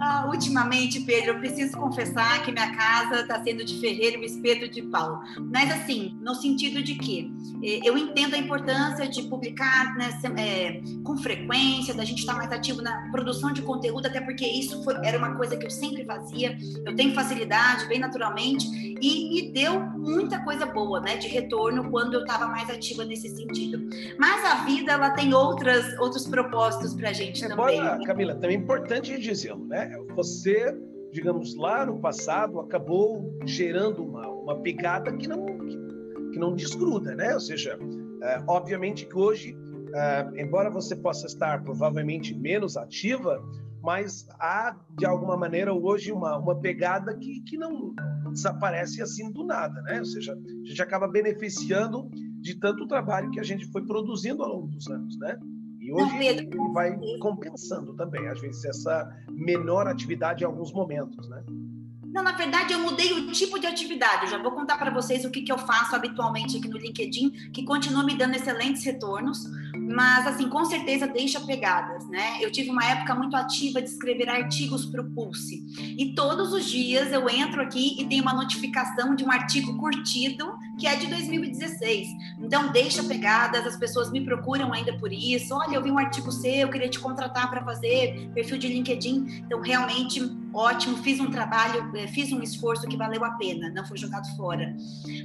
Ah, 0.00 0.28
ultimamente, 0.28 1.00
Pedro, 1.00 1.30
eu 1.30 1.38
preciso 1.38 1.76
confessar 1.76 2.42
que 2.42 2.52
minha 2.52 2.74
casa 2.76 3.20
está 3.20 3.42
sendo 3.42 3.64
de 3.64 3.80
ferreiro 3.80 4.22
e 4.22 4.26
espeto 4.26 4.68
de 4.68 4.82
pau. 4.82 5.22
Mas 5.52 5.70
assim, 5.70 6.16
no 6.20 6.34
sentido 6.34 6.82
de 6.82 6.94
que 6.94 7.32
eh, 7.62 7.80
eu 7.84 7.96
entendo 7.96 8.34
a 8.34 8.38
importância 8.38 9.08
de 9.08 9.22
publicar 9.22 9.96
né, 9.96 10.10
é, 10.38 10.80
com 11.02 11.16
frequência, 11.16 11.94
da 11.94 12.04
gente 12.04 12.20
estar 12.20 12.32
tá 12.32 12.38
mais 12.38 12.52
ativo 12.52 12.82
na 12.82 13.10
produção 13.10 13.52
de 13.52 13.62
conteúdo, 13.62 14.06
até 14.06 14.20
porque 14.20 14.46
isso 14.46 14.82
foi, 14.84 14.94
era 15.04 15.18
uma 15.18 15.34
coisa 15.34 15.56
que 15.56 15.66
eu 15.66 15.70
sempre 15.70 16.04
fazia. 16.04 16.56
Eu 16.84 16.94
tenho 16.94 17.14
facilidade, 17.14 17.86
bem 17.86 17.98
naturalmente, 17.98 18.66
e 19.00 19.28
me 19.28 19.52
deu 19.52 19.80
muita 19.80 20.40
coisa 20.40 20.66
boa, 20.66 21.00
né, 21.00 21.16
de 21.16 21.28
retorno 21.28 21.90
quando 21.90 22.14
eu 22.14 22.20
estava 22.20 22.46
mais 22.46 22.68
ativa 22.70 23.04
nesse 23.04 23.28
sentido. 23.34 23.88
Mas 24.18 24.44
a 24.44 24.64
vida 24.64 24.92
ela 24.92 25.10
tem 25.10 25.32
outras 25.34 25.98
outros 25.98 26.26
propósitos 26.26 26.94
para 26.94 27.10
a 27.10 27.12
gente 27.12 27.44
é, 27.44 27.48
também. 27.48 27.80
Bora, 27.80 27.98
Camila, 28.04 28.34
também 28.34 28.56
é 28.56 28.60
importante 28.60 29.20
né? 29.54 29.92
Você, 30.14 30.76
digamos, 31.12 31.54
lá 31.54 31.86
no 31.86 32.00
passado 32.00 32.58
acabou 32.60 33.38
gerando 33.44 34.02
uma, 34.02 34.26
uma 34.28 34.60
pegada 34.60 35.14
que 35.16 35.28
não 35.28 35.44
que, 35.44 35.76
que 36.32 36.38
não 36.38 36.54
desgruda, 36.54 37.14
né? 37.14 37.34
Ou 37.34 37.40
seja, 37.40 37.78
é, 38.22 38.42
obviamente 38.46 39.06
que 39.06 39.16
hoje, 39.16 39.56
é, 39.94 40.42
embora 40.42 40.70
você 40.70 40.96
possa 40.96 41.26
estar 41.26 41.62
provavelmente 41.62 42.34
menos 42.34 42.76
ativa, 42.76 43.42
mas 43.82 44.26
há 44.40 44.76
de 44.98 45.06
alguma 45.06 45.36
maneira 45.36 45.72
hoje 45.72 46.10
uma, 46.10 46.36
uma 46.38 46.58
pegada 46.58 47.16
que, 47.16 47.40
que 47.42 47.56
não 47.56 47.94
desaparece 48.32 49.00
assim 49.00 49.30
do 49.30 49.44
nada, 49.44 49.80
né? 49.82 50.00
Ou 50.00 50.04
seja, 50.04 50.32
a 50.32 50.68
gente 50.68 50.82
acaba 50.82 51.06
beneficiando 51.06 52.10
de 52.40 52.58
tanto 52.58 52.86
trabalho 52.86 53.30
que 53.30 53.40
a 53.40 53.44
gente 53.44 53.66
foi 53.66 53.84
produzindo 53.86 54.42
ao 54.42 54.48
longo 54.48 54.66
dos 54.68 54.88
anos, 54.88 55.16
né? 55.18 55.38
E 55.86 55.92
hoje 55.92 56.24
ele 56.24 56.50
vai 56.72 56.96
compensando 57.20 57.94
também, 57.94 58.26
às 58.28 58.40
vezes, 58.40 58.64
essa 58.64 59.08
menor 59.30 59.86
atividade 59.86 60.42
em 60.42 60.46
alguns 60.46 60.72
momentos, 60.72 61.28
né? 61.28 61.44
Não, 62.04 62.24
na 62.24 62.32
verdade, 62.32 62.72
eu 62.72 62.80
mudei 62.80 63.12
o 63.12 63.30
tipo 63.30 63.58
de 63.58 63.66
atividade. 63.66 64.24
Eu 64.24 64.30
já 64.30 64.42
vou 64.42 64.50
contar 64.50 64.78
para 64.78 64.90
vocês 64.90 65.24
o 65.24 65.30
que, 65.30 65.42
que 65.42 65.52
eu 65.52 65.58
faço 65.58 65.94
habitualmente 65.94 66.56
aqui 66.56 66.66
no 66.66 66.78
LinkedIn, 66.78 67.50
que 67.52 67.64
continua 67.64 68.02
me 68.02 68.16
dando 68.16 68.34
excelentes 68.34 68.82
retornos 68.82 69.46
mas 69.86 70.26
assim, 70.26 70.48
com 70.48 70.64
certeza 70.64 71.06
deixa 71.06 71.40
pegadas, 71.40 72.08
né? 72.08 72.38
Eu 72.40 72.50
tive 72.50 72.70
uma 72.70 72.84
época 72.84 73.14
muito 73.14 73.36
ativa 73.36 73.80
de 73.80 73.88
escrever 73.88 74.28
artigos 74.28 74.84
para 74.84 75.00
o 75.00 75.10
Pulse. 75.10 75.64
E 75.96 76.14
todos 76.14 76.52
os 76.52 76.64
dias 76.64 77.12
eu 77.12 77.28
entro 77.28 77.62
aqui 77.62 78.00
e 78.00 78.04
tem 78.06 78.20
uma 78.20 78.34
notificação 78.34 79.14
de 79.14 79.24
um 79.24 79.30
artigo 79.30 79.76
curtido 79.78 80.52
que 80.78 80.86
é 80.86 80.96
de 80.96 81.06
2016. 81.06 82.08
Então 82.38 82.70
deixa 82.70 83.02
pegadas, 83.04 83.66
as 83.66 83.76
pessoas 83.76 84.10
me 84.10 84.24
procuram 84.24 84.72
ainda 84.72 84.96
por 84.98 85.12
isso. 85.12 85.54
Olha, 85.54 85.76
eu 85.76 85.82
vi 85.82 85.90
um 85.90 85.98
artigo 85.98 86.30
seu, 86.30 86.52
eu 86.52 86.68
queria 86.68 86.88
te 86.88 86.98
contratar 86.98 87.48
para 87.50 87.64
fazer 87.64 88.30
perfil 88.34 88.58
de 88.58 88.68
LinkedIn. 88.68 89.42
Então 89.46 89.60
realmente 89.60 90.20
ótimo, 90.52 90.96
fiz 90.98 91.20
um 91.20 91.30
trabalho, 91.30 91.90
eh, 91.94 92.06
fiz 92.06 92.32
um 92.32 92.42
esforço 92.42 92.86
que 92.86 92.96
valeu 92.96 93.24
a 93.24 93.32
pena, 93.32 93.70
não 93.70 93.84
foi 93.84 93.98
jogado 93.98 94.26
fora. 94.36 94.74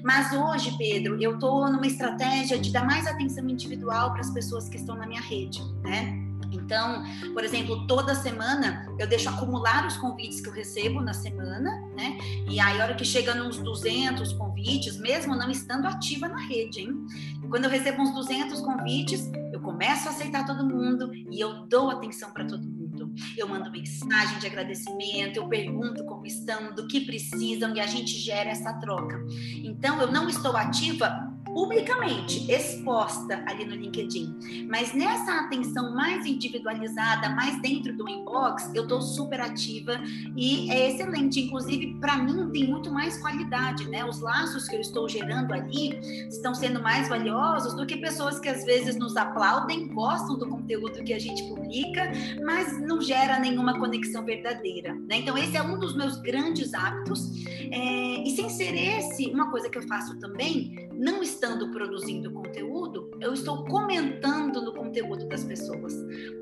Mas 0.04 0.34
hoje, 0.34 0.76
Pedro, 0.78 1.22
eu 1.22 1.36
estou 1.36 1.72
numa 1.72 1.88
estratégia 1.88 2.60
de 2.60 2.72
dar 2.72 2.86
mais 2.86 3.08
atenção 3.08 3.48
individual 3.48 4.12
para 4.12 4.22
as 4.22 4.30
pessoas 4.30 4.68
que 4.68 4.78
estão 4.78 4.96
na 4.96 5.08
minha 5.08 5.22
rede, 5.22 5.62
né? 5.82 6.31
Então, 6.72 7.04
por 7.34 7.44
exemplo, 7.44 7.86
toda 7.86 8.16
semana 8.16 8.88
eu 8.98 9.06
deixo 9.06 9.28
acumular 9.28 9.86
os 9.86 9.98
convites 9.98 10.40
que 10.40 10.48
eu 10.48 10.54
recebo 10.54 11.02
na 11.02 11.14
semana, 11.14 11.70
né? 11.98 12.18
E 12.50 12.62
aí, 12.62 12.80
a 12.80 12.86
hora 12.86 12.96
que 12.96 13.04
chega 13.04 13.36
nos 13.36 13.58
200 13.58 14.32
convites, 14.32 14.98
mesmo 14.98 15.36
não 15.36 15.52
estando 15.52 15.86
ativa 15.86 16.30
na 16.30 16.40
rede, 16.40 16.80
hein? 16.80 17.06
Quando 17.50 17.66
eu 17.66 17.70
recebo 17.70 18.02
uns 18.02 18.14
200 18.14 18.62
convites, 18.62 19.30
eu 19.52 19.60
começo 19.60 20.08
a 20.08 20.12
aceitar 20.12 20.46
todo 20.46 20.66
mundo 20.66 21.14
e 21.14 21.42
eu 21.42 21.66
dou 21.68 21.92
atenção 21.92 22.32
para 22.32 22.46
todo 22.46 22.64
mundo 22.64 22.82
eu 23.38 23.48
mando 23.48 23.72
mensagem 23.72 24.40
de 24.40 24.48
agradecimento, 24.48 25.38
eu 25.38 25.48
pergunto 25.48 26.06
como 26.06 26.26
estão, 26.26 26.74
do 26.74 26.88
que 26.88 27.02
precisam 27.02 27.76
e 27.76 27.80
a 27.80 27.88
gente 27.88 28.18
gera 28.18 28.50
essa 28.50 28.74
troca. 28.74 29.24
Então, 29.64 30.00
eu 30.02 30.12
não 30.12 30.30
estou 30.30 30.56
ativa 30.56 31.31
publicamente 31.54 32.52
exposta 32.52 33.44
ali 33.48 33.66
no 33.66 33.76
LinkedIn. 33.76 34.68
Mas 34.70 34.94
nessa 34.94 35.40
atenção 35.40 35.94
mais 35.94 36.26
individualizada, 36.26 37.30
mais 37.30 37.62
dentro 37.62 37.96
do 37.96 38.08
inbox, 38.08 38.72
eu 38.74 38.84
estou 38.84 39.02
super 39.02 39.42
ativa 39.42 40.02
e 40.36 40.70
é 40.72 40.90
excelente. 40.90 41.42
Inclusive, 41.42 41.98
para 42.00 42.18
mim, 42.18 42.50
tem 42.52 42.68
muito 42.68 42.92
mais 42.92 43.18
qualidade, 43.18 43.88
né? 43.90 44.06
Os 44.06 44.20
laços 44.22 44.68
que 44.68 44.76
eu 44.76 44.82
estou 44.82 45.08
gerando 45.08 45.54
ali 45.54 46.00
estão 46.28 46.54
sendo 46.54 46.82
mais 46.82 47.10
valiosos 47.10 47.74
do 47.74 47.86
que 47.86 47.98
pessoas 47.98 48.40
que 48.40 48.50
às 48.50 48.64
vezes 48.66 48.96
nos 48.96 49.16
aplaudem, 49.18 49.88
gostam 49.90 50.38
do 50.38 50.48
conteúdo 50.48 51.04
que 51.04 51.14
a 51.14 51.20
gente 51.20 51.44
publica, 51.44 52.12
mas 52.44 52.80
não 52.82 53.02
gera 53.02 53.40
nenhuma 53.40 53.78
conexão 53.80 54.24
verdadeira. 54.24 54.94
Né? 54.94 55.18
Então, 55.18 55.38
esse 55.38 55.58
é 55.58 55.62
um 55.62 55.80
dos 55.80 55.96
meus 55.96 56.18
grandes 56.18 56.74
hábitos. 56.74 57.30
É... 57.72 58.28
e 58.28 58.32
sem 58.36 58.50
ser 58.50 58.76
esse, 58.76 59.28
uma 59.28 59.50
coisa 59.50 59.70
que 59.70 59.78
eu 59.78 59.88
faço 59.88 60.18
também, 60.20 60.90
não 60.94 61.24
estando 61.24 61.72
produzindo 61.72 62.32
conteúdo, 62.32 63.01
eu 63.22 63.34
estou 63.34 63.64
comentando 63.66 64.62
no 64.62 64.74
conteúdo 64.74 65.28
das 65.28 65.44
pessoas, 65.44 65.94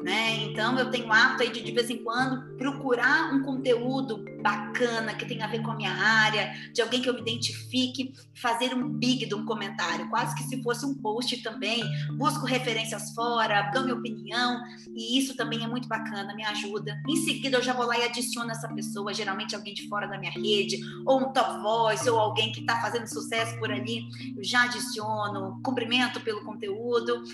né? 0.02 0.38
Então 0.46 0.80
eu 0.80 0.90
tenho 0.90 1.12
hábito 1.12 1.44
aí 1.44 1.52
de 1.52 1.62
de 1.62 1.72
vez 1.74 1.90
em 1.90 2.02
quando 2.04 2.56
procurar 2.56 3.34
um 3.34 3.44
conteúdo 3.44 4.24
bacana 4.42 5.14
que 5.14 5.26
tenha 5.26 5.44
a 5.44 5.50
ver 5.50 5.62
com 5.62 5.72
a 5.72 5.76
minha 5.76 5.92
área, 5.92 6.54
de 6.74 6.82
alguém 6.82 7.02
que 7.02 7.10
eu 7.10 7.14
me 7.14 7.20
identifique, 7.20 8.14
fazer 8.34 8.74
um 8.74 8.90
big 8.90 9.26
de 9.26 9.36
um 9.36 9.46
comentário, 9.46 10.10
quase 10.10 10.34
que 10.36 10.44
se 10.44 10.64
fosse 10.64 10.86
um 10.86 10.96
post 10.96 11.44
também. 11.44 11.84
Busco 12.18 12.46
referências 12.46 13.14
fora, 13.14 13.70
dou 13.74 13.84
minha 13.84 13.96
opinião 13.96 14.62
e 14.96 15.20
isso 15.20 15.36
também 15.36 15.64
é 15.64 15.68
muito 15.68 15.88
bacana, 15.90 16.34
me 16.34 16.46
ajuda. 16.46 16.98
Em 17.10 17.18
seguida 17.18 17.58
eu 17.58 17.62
já 17.62 17.74
vou 17.74 17.86
lá 17.86 18.00
e 18.00 18.04
adiciono 18.04 18.52
essa 18.52 18.70
pessoa, 18.70 19.14
geralmente 19.14 19.54
alguém 19.54 19.74
de 19.74 19.86
fora 19.90 20.08
da 20.08 20.18
minha 20.18 20.32
rede, 20.32 20.80
ou 21.06 21.20
um 21.20 21.34
top 21.34 21.62
voice, 21.62 22.10
ou 22.10 22.18
alguém 22.18 22.54
que 22.54 22.62
está 22.62 22.80
fazendo 22.80 23.06
sucesso 23.08 23.60
por 23.60 23.70
ali, 23.70 24.04
eu 24.38 24.44
já 24.44 24.64
adiciono, 24.64 25.60
cumprimento 25.62 26.22
pelo 26.22 26.46
conteúdo 26.46 26.69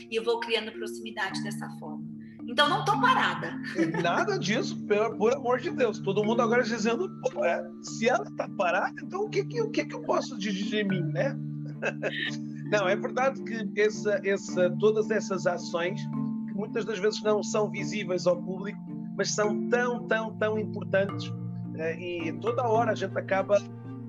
e 0.09 0.15
eu 0.15 0.23
vou 0.23 0.39
criando 0.39 0.71
proximidade 0.71 1.41
dessa 1.43 1.69
forma. 1.79 2.03
Então 2.47 2.69
não 2.69 2.79
estou 2.79 2.99
parada. 3.01 3.59
Nada 4.03 4.37
disso, 4.37 4.77
por, 4.85 5.17
por, 5.17 5.33
amor 5.33 5.59
de 5.59 5.71
Deus. 5.71 5.99
Todo 5.99 6.23
mundo 6.23 6.41
agora 6.41 6.63
dizendo, 6.63 7.09
é, 7.43 7.65
se 7.81 8.07
ela 8.07 8.27
está 8.27 8.47
parada, 8.49 8.93
então 9.01 9.25
o 9.25 9.29
que, 9.29 9.43
que, 9.45 9.61
o 9.61 9.71
que, 9.71 9.85
que 9.85 9.95
eu 9.95 10.01
posso 10.01 10.37
dizer 10.37 10.63
de 10.63 10.83
mim, 10.83 11.01
né? 11.11 11.35
Não, 12.71 12.87
é 12.87 12.95
verdade 12.95 13.41
que 13.43 13.79
essa, 13.79 14.19
essa, 14.23 14.69
todas 14.79 15.09
essas 15.11 15.45
ações, 15.45 16.01
que 16.47 16.53
muitas 16.53 16.85
das 16.85 16.97
vezes 16.99 17.21
não 17.21 17.43
são 17.43 17.69
visíveis 17.69 18.25
ao 18.25 18.41
público, 18.41 18.79
mas 19.15 19.31
são 19.33 19.69
tão, 19.69 20.07
tão, 20.07 20.35
tão 20.37 20.59
importantes 20.59 21.31
eh, 21.77 22.27
e 22.27 22.33
toda 22.33 22.67
hora 22.67 22.91
a 22.91 22.95
gente 22.95 23.15
acaba 23.17 23.61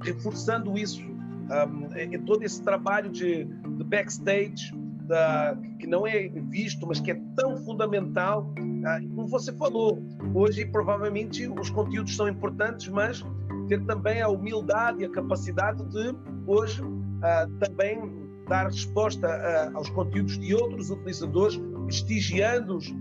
reforçando 0.02 0.76
isso. 0.78 1.02
Um, 1.02 2.24
todo 2.24 2.42
esse 2.42 2.62
trabalho 2.62 3.10
de, 3.10 3.44
de 3.44 3.84
backstage, 3.84 4.72
da, 5.06 5.56
que 5.78 5.86
não 5.86 6.06
é 6.06 6.28
visto, 6.28 6.86
mas 6.86 7.00
que 7.00 7.10
é 7.10 7.20
tão 7.36 7.56
fundamental. 7.58 8.52
Ah, 8.84 9.00
como 9.14 9.26
você 9.26 9.52
falou, 9.52 10.02
hoje 10.34 10.64
provavelmente 10.66 11.48
os 11.48 11.70
conteúdos 11.70 12.14
são 12.16 12.28
importantes, 12.28 12.88
mas 12.88 13.24
ter 13.68 13.84
também 13.84 14.20
a 14.20 14.28
humildade 14.28 15.02
e 15.02 15.04
a 15.06 15.10
capacidade 15.10 15.84
de 15.88 16.14
hoje 16.46 16.82
ah, 17.22 17.46
também 17.60 18.26
dar 18.48 18.66
resposta 18.66 19.26
ah, 19.26 19.70
aos 19.74 19.88
conteúdos 19.90 20.38
de 20.38 20.54
outros 20.54 20.90
utilizadores, 20.90 21.60
prestigiando-os, 21.84 22.94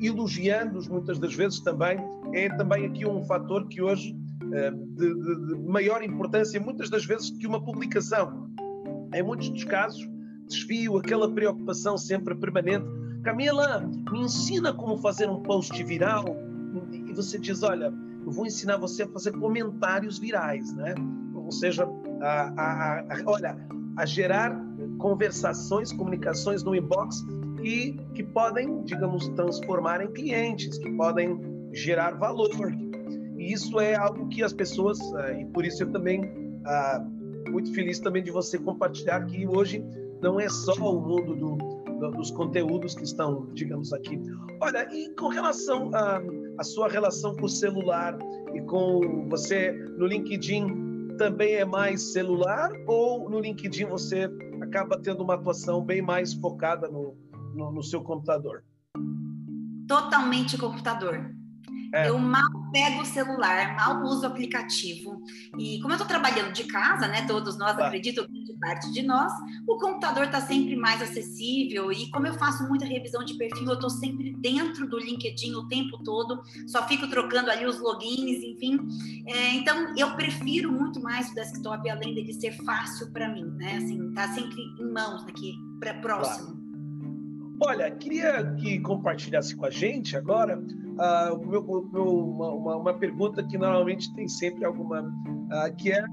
elogiando-os 0.00 0.88
muitas 0.88 1.18
das 1.18 1.34
vezes 1.34 1.60
também, 1.60 1.98
é 2.34 2.48
também 2.56 2.86
aqui 2.86 3.06
um 3.06 3.22
fator 3.24 3.66
que 3.68 3.80
hoje 3.80 4.14
de, 4.40 5.14
de, 5.14 5.46
de 5.46 5.62
maior 5.66 6.02
importância, 6.02 6.60
muitas 6.60 6.90
das 6.90 7.06
vezes, 7.06 7.30
que 7.30 7.46
uma 7.46 7.62
publicação. 7.64 8.50
Em 9.14 9.22
muitos 9.22 9.48
dos 9.48 9.64
casos, 9.64 10.06
desvio, 10.52 10.98
aquela 10.98 11.30
preocupação 11.30 11.96
sempre 11.96 12.34
permanente. 12.34 12.86
Camila, 13.22 13.88
me 14.10 14.20
ensina 14.20 14.72
como 14.72 14.98
fazer 14.98 15.28
um 15.28 15.42
post 15.42 15.82
viral. 15.82 16.24
E 17.06 17.12
você 17.12 17.38
diz: 17.38 17.62
Olha, 17.62 17.92
eu 18.24 18.30
vou 18.30 18.46
ensinar 18.46 18.76
você 18.76 19.04
a 19.04 19.08
fazer 19.08 19.32
comentários 19.32 20.18
virais, 20.18 20.72
né? 20.74 20.94
Ou 21.34 21.50
seja, 21.50 21.88
a, 22.20 22.52
a, 22.56 23.00
a, 23.00 23.22
olha, 23.26 23.56
a 23.96 24.06
gerar 24.06 24.58
conversações, 24.98 25.92
comunicações 25.92 26.62
no 26.62 26.74
inbox 26.74 27.24
que, 27.60 27.92
que 28.14 28.22
podem, 28.22 28.82
digamos, 28.84 29.28
transformar 29.28 30.02
em 30.02 30.10
clientes, 30.12 30.78
que 30.78 30.90
podem 30.92 31.40
gerar 31.72 32.12
valor. 32.12 32.50
E 33.36 33.52
isso 33.52 33.80
é 33.80 33.94
algo 33.94 34.28
que 34.28 34.42
as 34.42 34.52
pessoas, 34.52 34.98
eh, 35.00 35.42
e 35.42 35.44
por 35.46 35.64
isso 35.64 35.82
eu 35.82 35.90
também 35.90 36.22
ah, 36.64 37.04
muito 37.50 37.72
feliz 37.72 37.98
também 37.98 38.22
de 38.22 38.30
você 38.30 38.58
compartilhar 38.58 39.24
que 39.26 39.46
hoje 39.46 39.84
não 40.22 40.38
é 40.38 40.48
só 40.48 40.74
o 40.74 41.00
mundo 41.00 41.34
do, 41.34 41.56
do, 41.98 42.10
dos 42.12 42.30
conteúdos 42.30 42.94
que 42.94 43.02
estão, 43.02 43.48
digamos, 43.52 43.92
aqui. 43.92 44.20
Olha, 44.60 44.88
e 44.94 45.12
com 45.16 45.28
relação 45.28 45.90
à 45.92 46.62
sua 46.62 46.88
relação 46.88 47.34
com 47.36 47.46
o 47.46 47.48
celular 47.48 48.16
e 48.54 48.60
com 48.62 49.28
você 49.28 49.72
no 49.98 50.06
LinkedIn, 50.06 51.16
também 51.18 51.54
é 51.54 51.64
mais 51.64 52.12
celular 52.12 52.70
ou 52.86 53.28
no 53.28 53.40
LinkedIn 53.40 53.84
você 53.86 54.30
acaba 54.62 54.98
tendo 54.98 55.22
uma 55.22 55.34
atuação 55.34 55.84
bem 55.84 56.00
mais 56.00 56.32
focada 56.34 56.88
no, 56.88 57.16
no, 57.54 57.72
no 57.72 57.82
seu 57.82 58.02
computador? 58.02 58.64
Totalmente 59.88 60.56
computador. 60.56 61.34
É. 61.94 62.08
Eu 62.08 62.18
mal 62.18 62.61
pego 62.72 63.02
o 63.02 63.04
celular, 63.04 63.76
mal 63.76 64.02
uso 64.02 64.22
o 64.22 64.26
aplicativo. 64.26 65.22
E 65.58 65.78
como 65.80 65.92
eu 65.92 65.96
estou 65.96 66.08
trabalhando 66.08 66.52
de 66.52 66.64
casa, 66.64 67.06
né? 67.06 67.26
Todos 67.26 67.58
nós, 67.58 67.76
tá. 67.76 67.86
acredito, 67.86 68.26
grande 68.26 68.54
parte 68.58 68.90
de 68.92 69.02
nós, 69.02 69.32
o 69.68 69.76
computador 69.76 70.24
está 70.24 70.40
sempre 70.40 70.74
mais 70.74 71.02
acessível. 71.02 71.92
E 71.92 72.10
como 72.10 72.26
eu 72.26 72.34
faço 72.34 72.66
muita 72.66 72.84
revisão 72.84 73.24
de 73.24 73.34
perfil, 73.34 73.68
eu 73.68 73.74
estou 73.74 73.90
sempre 73.90 74.32
dentro 74.34 74.88
do 74.88 74.98
LinkedIn 74.98 75.54
o 75.54 75.68
tempo 75.68 76.02
todo, 76.02 76.42
só 76.66 76.86
fico 76.88 77.06
trocando 77.08 77.50
ali 77.50 77.66
os 77.66 77.78
logins, 77.78 78.42
enfim. 78.42 78.78
É, 79.26 79.54
então, 79.54 79.94
eu 79.96 80.16
prefiro 80.16 80.72
muito 80.72 81.00
mais 81.00 81.30
o 81.30 81.34
desktop, 81.34 81.88
além 81.88 82.14
dele 82.14 82.32
ser 82.32 82.52
fácil 82.64 83.12
para 83.12 83.28
mim, 83.28 83.44
né? 83.56 83.76
Assim, 83.76 84.12
tá 84.14 84.28
sempre 84.28 84.60
em 84.80 84.90
mãos 84.90 85.22
aqui, 85.24 85.54
para 85.78 85.94
próximo. 85.94 86.46
Claro. 86.46 86.62
Olha, 87.64 87.88
queria 87.92 88.54
que 88.56 88.80
compartilhasse 88.80 89.54
com 89.54 89.64
a 89.64 89.70
gente 89.70 90.16
agora 90.16 90.60
uh, 90.92 91.46
meu, 91.46 91.62
meu, 91.92 92.06
uma, 92.06 92.76
uma, 92.76 92.94
pergunta 92.94 93.42
que 93.42 93.56
normalmente 93.56 94.12
tem 94.14 94.28
sempre 94.28 94.64
alguma, 94.64 95.02
uh, 95.02 95.76
que 95.76 95.92
é 95.92 96.04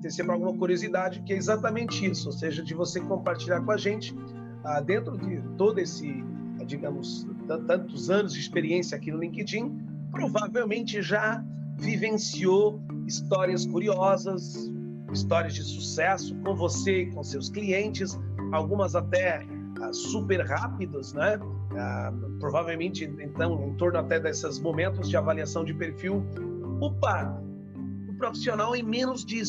tem 0.00 0.10
sempre 0.10 0.32
alguma 0.32 0.54
curiosidade, 0.56 1.22
que 1.22 1.32
é 1.32 1.36
exatamente 1.36 2.04
isso, 2.04 2.28
ou 2.28 2.32
seja, 2.32 2.62
de 2.62 2.74
você 2.74 3.00
compartilhar 3.00 3.62
com 3.62 3.70
a 3.70 3.76
gente 3.76 4.14
uh, 4.14 4.84
dentro 4.84 5.16
de 5.16 5.40
todo 5.56 5.78
esse, 5.78 6.22
digamos, 6.66 7.26
tantos 7.66 8.10
anos 8.10 8.34
de 8.34 8.40
experiência 8.40 8.96
aqui 8.96 9.10
no 9.10 9.18
LinkedIn, 9.18 9.78
provavelmente 10.10 11.00
já 11.00 11.42
vivenciou 11.78 12.80
histórias 13.06 13.66
curiosas, 13.66 14.70
histórias 15.12 15.54
de 15.54 15.62
sucesso 15.62 16.36
com 16.40 16.54
você 16.54 17.06
com 17.06 17.22
seus 17.22 17.48
clientes, 17.48 18.18
algumas 18.52 18.94
até 18.94 19.46
super 19.92 20.40
rápidas, 20.46 21.12
né? 21.12 21.38
Ah, 21.76 22.12
provavelmente, 22.38 23.04
então, 23.04 23.68
em 23.68 23.74
torno 23.74 23.98
até 23.98 24.20
desses 24.20 24.58
momentos 24.60 25.08
de 25.08 25.16
avaliação 25.16 25.64
de 25.64 25.74
perfil. 25.74 26.24
Opa, 26.80 27.40
o 28.08 28.14
profissional, 28.16 28.74
em 28.74 28.82
menos 28.82 29.24
de, 29.24 29.42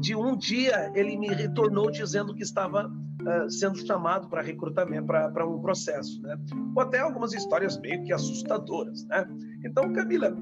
de 0.00 0.14
um 0.14 0.36
dia, 0.36 0.92
ele 0.94 1.16
me 1.16 1.28
retornou 1.28 1.90
dizendo 1.90 2.34
que 2.34 2.42
estava 2.42 2.86
uh, 2.86 3.50
sendo 3.50 3.78
chamado 3.86 4.28
para 4.28 4.42
recrutamento, 4.42 5.06
para 5.06 5.46
um 5.46 5.60
processo, 5.60 6.20
né? 6.22 6.36
Ou 6.74 6.82
até 6.82 7.00
algumas 7.00 7.32
histórias 7.32 7.78
meio 7.78 8.02
que 8.04 8.12
assustadoras, 8.12 9.04
né? 9.06 9.26
Então, 9.64 9.92
Camila, 9.92 10.36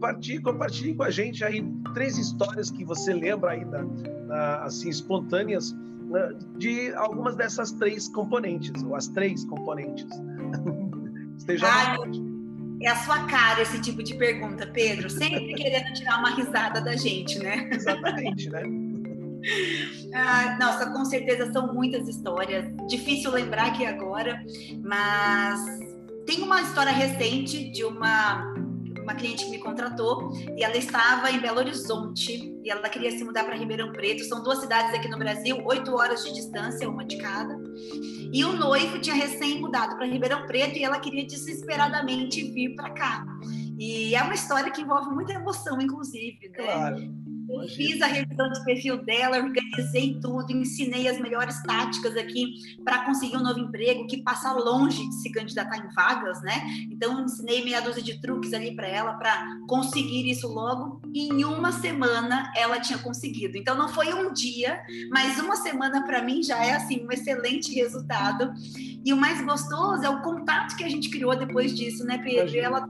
partilhe, 0.00 0.40
compartilhe 0.40 0.94
com 0.94 1.02
a 1.02 1.10
gente 1.10 1.44
aí 1.44 1.64
três 1.94 2.18
histórias 2.18 2.70
que 2.70 2.84
você 2.84 3.12
lembra 3.12 3.52
aí, 3.52 3.64
da, 3.64 4.62
assim, 4.62 4.88
espontâneas, 4.88 5.74
de 6.56 6.92
algumas 6.94 7.36
dessas 7.36 7.72
três 7.72 8.08
componentes, 8.08 8.82
ou 8.82 8.94
as 8.94 9.08
três 9.08 9.44
componentes. 9.44 10.06
Esteja 11.38 11.66
Ai, 11.66 11.96
É 12.82 12.88
a 12.88 12.96
sua 12.96 13.24
cara 13.24 13.62
esse 13.62 13.80
tipo 13.80 14.02
de 14.02 14.14
pergunta, 14.14 14.66
Pedro, 14.66 15.08
sempre 15.08 15.54
querendo 15.54 15.92
tirar 15.94 16.18
uma 16.18 16.34
risada 16.34 16.80
da 16.80 16.96
gente, 16.96 17.38
né? 17.38 17.68
Exatamente, 17.72 18.50
né? 18.50 18.62
Ah, 20.14 20.58
nossa, 20.60 20.90
com 20.90 21.04
certeza 21.04 21.50
são 21.52 21.72
muitas 21.72 22.06
histórias. 22.08 22.66
Difícil 22.88 23.30
lembrar 23.30 23.68
aqui 23.68 23.86
agora, 23.86 24.42
mas 24.84 25.60
tem 26.26 26.42
uma 26.42 26.60
história 26.60 26.92
recente 26.92 27.70
de 27.70 27.84
uma 27.84 28.49
uma 29.10 29.14
cliente 29.14 29.44
que 29.44 29.50
me 29.50 29.58
contratou 29.58 30.30
e 30.56 30.62
ela 30.62 30.76
estava 30.76 31.30
em 31.30 31.40
Belo 31.40 31.58
Horizonte 31.58 32.54
e 32.62 32.70
ela 32.70 32.88
queria 32.88 33.10
se 33.10 33.24
mudar 33.24 33.44
para 33.44 33.56
Ribeirão 33.56 33.92
Preto. 33.92 34.22
São 34.24 34.42
duas 34.42 34.60
cidades 34.60 34.94
aqui 34.94 35.08
no 35.08 35.18
Brasil, 35.18 35.60
oito 35.64 35.92
horas 35.94 36.22
de 36.22 36.32
distância, 36.32 36.88
uma 36.88 37.04
de 37.04 37.16
cada. 37.18 37.58
E 38.32 38.44
o 38.44 38.52
noivo 38.52 39.00
tinha 39.00 39.16
recém 39.16 39.60
mudado 39.60 39.96
para 39.96 40.06
Ribeirão 40.06 40.46
Preto 40.46 40.78
e 40.78 40.84
ela 40.84 41.00
queria 41.00 41.26
desesperadamente 41.26 42.42
vir 42.52 42.76
para 42.76 42.90
cá. 42.90 43.26
E 43.78 44.14
é 44.14 44.22
uma 44.22 44.34
história 44.34 44.70
que 44.70 44.82
envolve 44.82 45.10
muita 45.10 45.32
emoção, 45.32 45.80
inclusive. 45.80 46.38
Né? 46.50 46.54
Claro. 46.54 46.96
Fiz 47.74 48.00
a 48.00 48.06
revisão 48.06 48.50
de 48.50 48.64
perfil 48.64 49.04
dela, 49.04 49.38
organizei 49.38 50.18
tudo, 50.20 50.52
ensinei 50.52 51.08
as 51.08 51.20
melhores 51.20 51.62
táticas 51.62 52.16
aqui 52.16 52.54
para 52.84 53.04
conseguir 53.04 53.36
um 53.36 53.42
novo 53.42 53.58
emprego, 53.58 54.06
que 54.06 54.22
passa 54.22 54.52
longe 54.52 55.08
de 55.08 55.14
se 55.16 55.30
candidatar 55.30 55.78
em 55.78 55.92
vagas, 55.94 56.40
né? 56.42 56.62
Então, 56.90 57.24
ensinei 57.24 57.64
meia 57.64 57.80
dúzia 57.80 58.02
de 58.02 58.20
truques 58.20 58.52
ali 58.52 58.74
para 58.74 58.88
ela 58.88 59.14
para 59.14 59.46
conseguir 59.68 60.30
isso 60.30 60.48
logo. 60.48 61.00
E 61.12 61.28
em 61.28 61.44
uma 61.44 61.72
semana 61.72 62.52
ela 62.56 62.80
tinha 62.80 62.98
conseguido. 62.98 63.56
Então, 63.56 63.76
não 63.76 63.88
foi 63.88 64.12
um 64.14 64.32
dia, 64.32 64.80
mas 65.10 65.38
uma 65.38 65.56
semana 65.56 66.04
para 66.04 66.22
mim 66.22 66.42
já 66.42 66.64
é 66.64 66.72
assim 66.72 67.04
um 67.04 67.12
excelente 67.12 67.74
resultado. 67.74 68.52
E 69.04 69.12
o 69.12 69.16
mais 69.16 69.44
gostoso 69.44 70.04
é 70.04 70.08
o 70.08 70.22
contato 70.22 70.76
que 70.76 70.84
a 70.84 70.88
gente 70.88 71.08
criou 71.08 71.36
depois 71.36 71.74
disso, 71.74 72.04
né, 72.04 72.18
Pedro? 72.18 72.58
Ela 72.58 72.86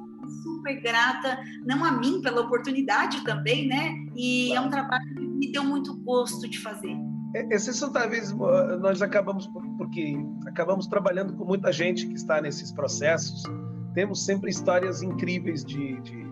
super 0.60 0.80
grata, 0.80 1.38
não 1.64 1.84
a 1.84 1.90
mim 1.90 2.20
pela 2.20 2.42
oportunidade 2.42 3.24
também, 3.24 3.66
né? 3.66 3.94
E 4.14 4.52
é 4.52 4.60
um 4.60 4.68
trabalho 4.68 5.04
que 5.14 5.26
me 5.26 5.50
deu 5.50 5.64
muito 5.64 5.96
gosto 6.02 6.48
de 6.48 6.58
fazer. 6.58 6.96
É, 7.34 7.54
exceção 7.54 7.92
talvez 7.92 8.32
nós 8.80 9.00
acabamos 9.00 9.46
porque 9.78 10.16
acabamos 10.46 10.86
trabalhando 10.86 11.32
com 11.34 11.44
muita 11.44 11.72
gente 11.72 12.06
que 12.06 12.14
está 12.14 12.40
nesses 12.40 12.70
processos. 12.72 13.42
Temos 13.94 14.24
sempre 14.24 14.50
histórias 14.50 15.02
incríveis 15.02 15.64
de, 15.64 16.00
de... 16.00 16.26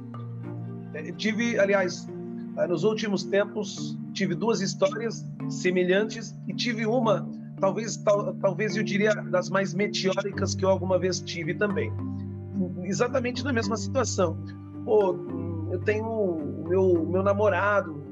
Tive, 1.17 1.59
aliás, 1.59 2.09
nos 2.69 2.85
últimos 2.85 3.25
tempos 3.25 3.97
tive 4.13 4.35
duas 4.35 4.61
histórias 4.61 5.25
semelhantes 5.49 6.35
e 6.49 6.55
tive 6.55 6.87
uma, 6.87 7.29
talvez 7.61 7.97
tal, 7.99 8.35
talvez 8.35 8.77
eu 8.77 8.83
diria 8.83 9.15
das 9.15 9.49
mais 9.49 9.73
meteóricas 9.75 10.55
que 10.55 10.65
eu 10.65 10.69
alguma 10.69 10.99
vez 10.99 11.21
tive 11.21 11.55
também. 11.55 11.93
Exatamente 12.83 13.45
na 13.45 13.53
mesma 13.53 13.77
situação. 13.77 14.37
Pô, 14.85 15.17
eu 15.71 15.79
tenho 15.81 16.07
o 16.07 16.69
meu, 16.69 17.07
meu 17.07 17.23
namorado 17.23 18.09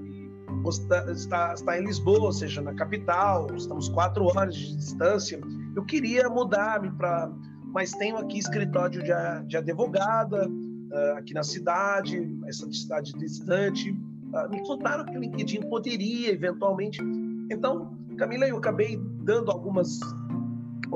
está, 0.68 1.12
está, 1.12 1.54
está 1.54 1.78
em 1.78 1.84
Lisboa, 1.84 2.26
ou 2.26 2.32
seja, 2.32 2.60
na 2.60 2.74
capital, 2.74 3.48
estamos 3.54 3.88
quatro 3.88 4.24
horas 4.24 4.54
de 4.54 4.76
distância. 4.76 5.40
Eu 5.74 5.84
queria 5.84 6.28
mudar-me 6.28 6.90
para. 6.92 7.30
Mas 7.72 7.90
tenho 7.92 8.16
aqui 8.16 8.38
escritório 8.38 9.02
de, 9.02 9.12
de 9.48 9.56
advogada, 9.56 10.48
uh, 10.48 11.18
aqui 11.18 11.34
na 11.34 11.42
cidade, 11.42 12.38
essa 12.46 12.70
cidade 12.72 13.12
distante. 13.12 13.90
Uh, 13.90 14.50
me 14.50 14.66
contaram 14.66 15.04
que 15.04 15.16
o 15.16 15.20
LinkedIn 15.20 15.68
poderia 15.68 16.32
eventualmente. 16.32 17.02
Então, 17.50 17.94
Camila, 18.16 18.46
eu 18.46 18.56
acabei 18.56 18.98
dando 19.22 19.50
algumas 19.50 20.00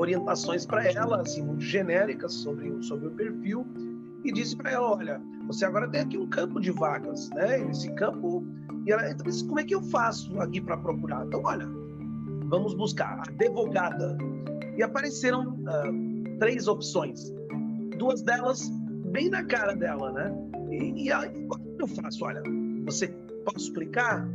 orientações 0.01 0.67
para 0.67 0.85
ela, 0.85 1.21
assim, 1.21 1.43
muito 1.43 1.63
genéricas 1.63 2.33
sobre, 2.33 2.83
sobre 2.83 3.09
o 3.09 3.11
perfil, 3.13 3.67
e 4.25 4.33
disse 4.33 4.57
para 4.57 4.73
ela: 4.73 4.97
olha, 4.97 5.21
você 5.47 5.65
agora 5.65 5.89
tem 5.89 6.01
aqui 6.01 6.19
um 6.19 6.29
campo 6.29 6.61
de 6.61 6.71
vagas, 6.71 7.29
né? 7.31 7.61
Esse 7.69 7.93
campo 7.95 8.45
e 8.87 8.93
ela, 8.93 9.11
então, 9.11 9.27
como 9.47 9.61
é 9.61 9.65
que 9.65 9.75
eu 9.75 9.83
faço 9.83 10.39
aqui 10.41 10.61
para 10.61 10.77
procurar? 10.77 11.27
Então, 11.27 11.43
olha, 11.45 11.67
vamos 12.47 12.75
buscar 12.75 13.23
advogada. 13.29 14.17
E 14.77 14.83
apareceram 14.83 15.55
uh, 15.55 16.39
três 16.39 16.67
opções. 16.67 17.33
Duas 17.99 18.23
delas 18.23 18.71
bem 19.13 19.29
na 19.29 19.45
cara 19.45 19.75
dela, 19.75 20.13
né? 20.13 20.35
E, 20.71 21.05
e 21.05 21.13
aí, 21.13 21.29
o 21.51 21.59
que 21.77 21.83
eu 21.83 21.87
faço? 21.89 22.25
Olha, 22.25 22.43
você 22.85 23.09
pode 23.45 23.61
explicar? 23.61 24.27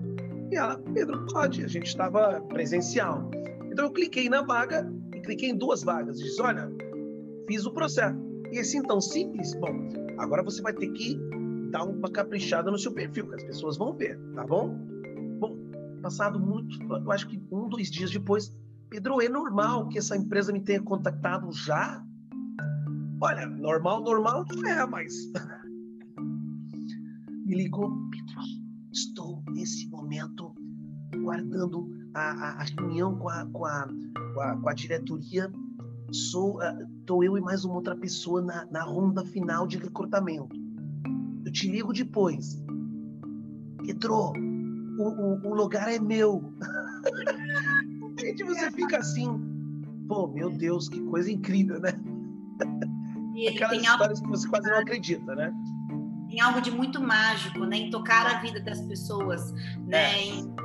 E 0.51 0.56
ela, 0.56 0.78
Pedro, 0.93 1.25
pode. 1.25 1.63
A 1.63 1.67
gente 1.67 1.88
estava 1.88 2.39
presencial. 2.41 3.30
Então 3.71 3.86
eu 3.86 3.91
cliquei 3.91 4.30
na 4.30 4.41
vaga 4.43 4.89
cliquei 5.25 5.49
em 5.49 5.57
duas 5.57 5.83
vagas. 5.83 6.19
Disse, 6.19 6.41
olha, 6.41 6.71
fiz 7.47 7.65
o 7.65 7.71
processo. 7.71 8.17
E 8.51 8.59
assim 8.59 8.81
tão 8.83 9.01
simples? 9.01 9.53
Bom, 9.55 9.89
agora 10.17 10.43
você 10.43 10.61
vai 10.61 10.73
ter 10.73 10.88
que 10.93 11.19
dar 11.71 11.83
uma 11.83 12.09
caprichada 12.09 12.71
no 12.71 12.77
seu 12.77 12.93
perfil, 12.93 13.27
que 13.27 13.35
as 13.35 13.43
pessoas 13.43 13.77
vão 13.77 13.93
ver, 13.93 14.17
tá 14.33 14.45
bom? 14.45 14.77
Bom, 15.39 15.57
passado 16.01 16.39
muito, 16.39 16.79
eu 16.93 17.11
acho 17.11 17.27
que 17.27 17.41
um, 17.51 17.67
dois 17.67 17.89
dias 17.89 18.11
depois, 18.11 18.55
Pedro, 18.89 19.21
é 19.21 19.27
normal 19.27 19.89
que 19.89 19.97
essa 19.97 20.15
empresa 20.15 20.53
me 20.53 20.61
tenha 20.61 20.81
contactado 20.81 21.51
já? 21.51 22.01
Olha, 23.19 23.45
normal, 23.47 24.01
normal 24.01 24.45
não 24.53 24.69
é, 24.69 24.85
mas. 24.85 25.13
me 27.45 27.55
ligou, 27.55 27.91
Pedro, 28.09 28.41
estou 28.91 29.43
nesse 29.51 29.88
momento 29.89 30.53
guardando 31.23 31.89
a, 32.15 32.32
a, 32.32 32.62
a 32.62 32.63
reunião 32.63 33.15
com 33.17 33.30
a, 33.30 33.45
com, 33.45 33.65
a, 33.65 33.88
com, 34.34 34.41
a, 34.41 34.58
com 34.58 34.69
a 34.69 34.73
diretoria. 34.73 35.51
Sou, 36.12 36.58
uh, 36.58 37.23
eu 37.23 37.38
e 37.38 37.41
mais 37.41 37.65
uma 37.65 37.75
outra 37.75 37.95
pessoa 37.95 38.41
na, 38.41 38.65
na 38.71 38.84
ronda 38.84 39.25
final 39.25 39.67
de 39.67 39.78
recrutamento 39.78 40.65
te 41.56 41.69
ligo 41.69 41.93
depois. 41.93 42.62
Pedro, 43.86 44.34
o, 44.97 45.04
o, 45.04 45.47
o 45.47 45.56
lugar 45.56 45.91
é 45.91 45.97
meu. 45.97 46.54
Gente, 48.19 48.43
você 48.43 48.71
fica 48.71 48.97
assim, 48.97 49.28
pô, 50.08 50.28
meu 50.28 50.49
Deus, 50.49 50.89
que 50.89 50.99
coisa 51.06 51.32
incrível, 51.32 51.80
né? 51.80 51.91
E 53.36 53.47
Aquelas 53.47 53.82
histórias 53.82 54.19
algo... 54.19 54.32
que 54.32 54.38
você 54.38 54.47
quase 54.47 54.69
não 54.69 54.80
acredita, 54.80 55.36
né? 55.36 55.54
Tem 56.30 56.41
algo 56.41 56.60
de 56.62 56.71
muito 56.71 57.01
mágico, 57.01 57.60
né? 57.65 57.78
Em 57.78 57.89
tocar 57.89 58.25
a 58.25 58.41
vida 58.41 58.60
das 58.62 58.82
pessoas, 58.82 59.51
né? 59.88 60.13
É. 60.13 60.25
Em, 60.25 60.56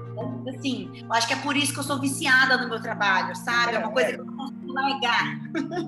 assim, 0.48 0.90
eu 1.02 1.12
acho 1.12 1.26
que 1.26 1.34
é 1.34 1.36
por 1.36 1.56
isso 1.56 1.72
que 1.72 1.78
eu 1.78 1.84
sou 1.84 2.00
viciada 2.00 2.56
no 2.56 2.68
meu 2.68 2.80
trabalho, 2.80 3.34
sabe? 3.36 3.72
É, 3.72 3.76
é 3.76 3.78
uma 3.78 3.92
coisa 3.92 4.08
é. 4.08 4.12
que 4.14 4.20
eu 4.20 4.24
não 4.24 4.36
consigo 4.36 4.72
largar. 4.72 5.40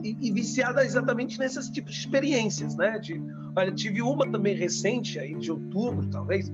E, 0.02 0.16
e 0.20 0.32
viciada 0.32 0.84
exatamente 0.84 1.38
nesses 1.38 1.68
tipos 1.68 1.92
de 1.94 2.00
experiências, 2.00 2.76
né? 2.76 2.98
De 2.98 3.20
Olha, 3.54 3.70
tive 3.70 4.00
uma 4.00 4.30
também 4.30 4.56
recente, 4.56 5.18
aí 5.18 5.34
de 5.34 5.52
outubro, 5.52 6.06
talvez, 6.08 6.50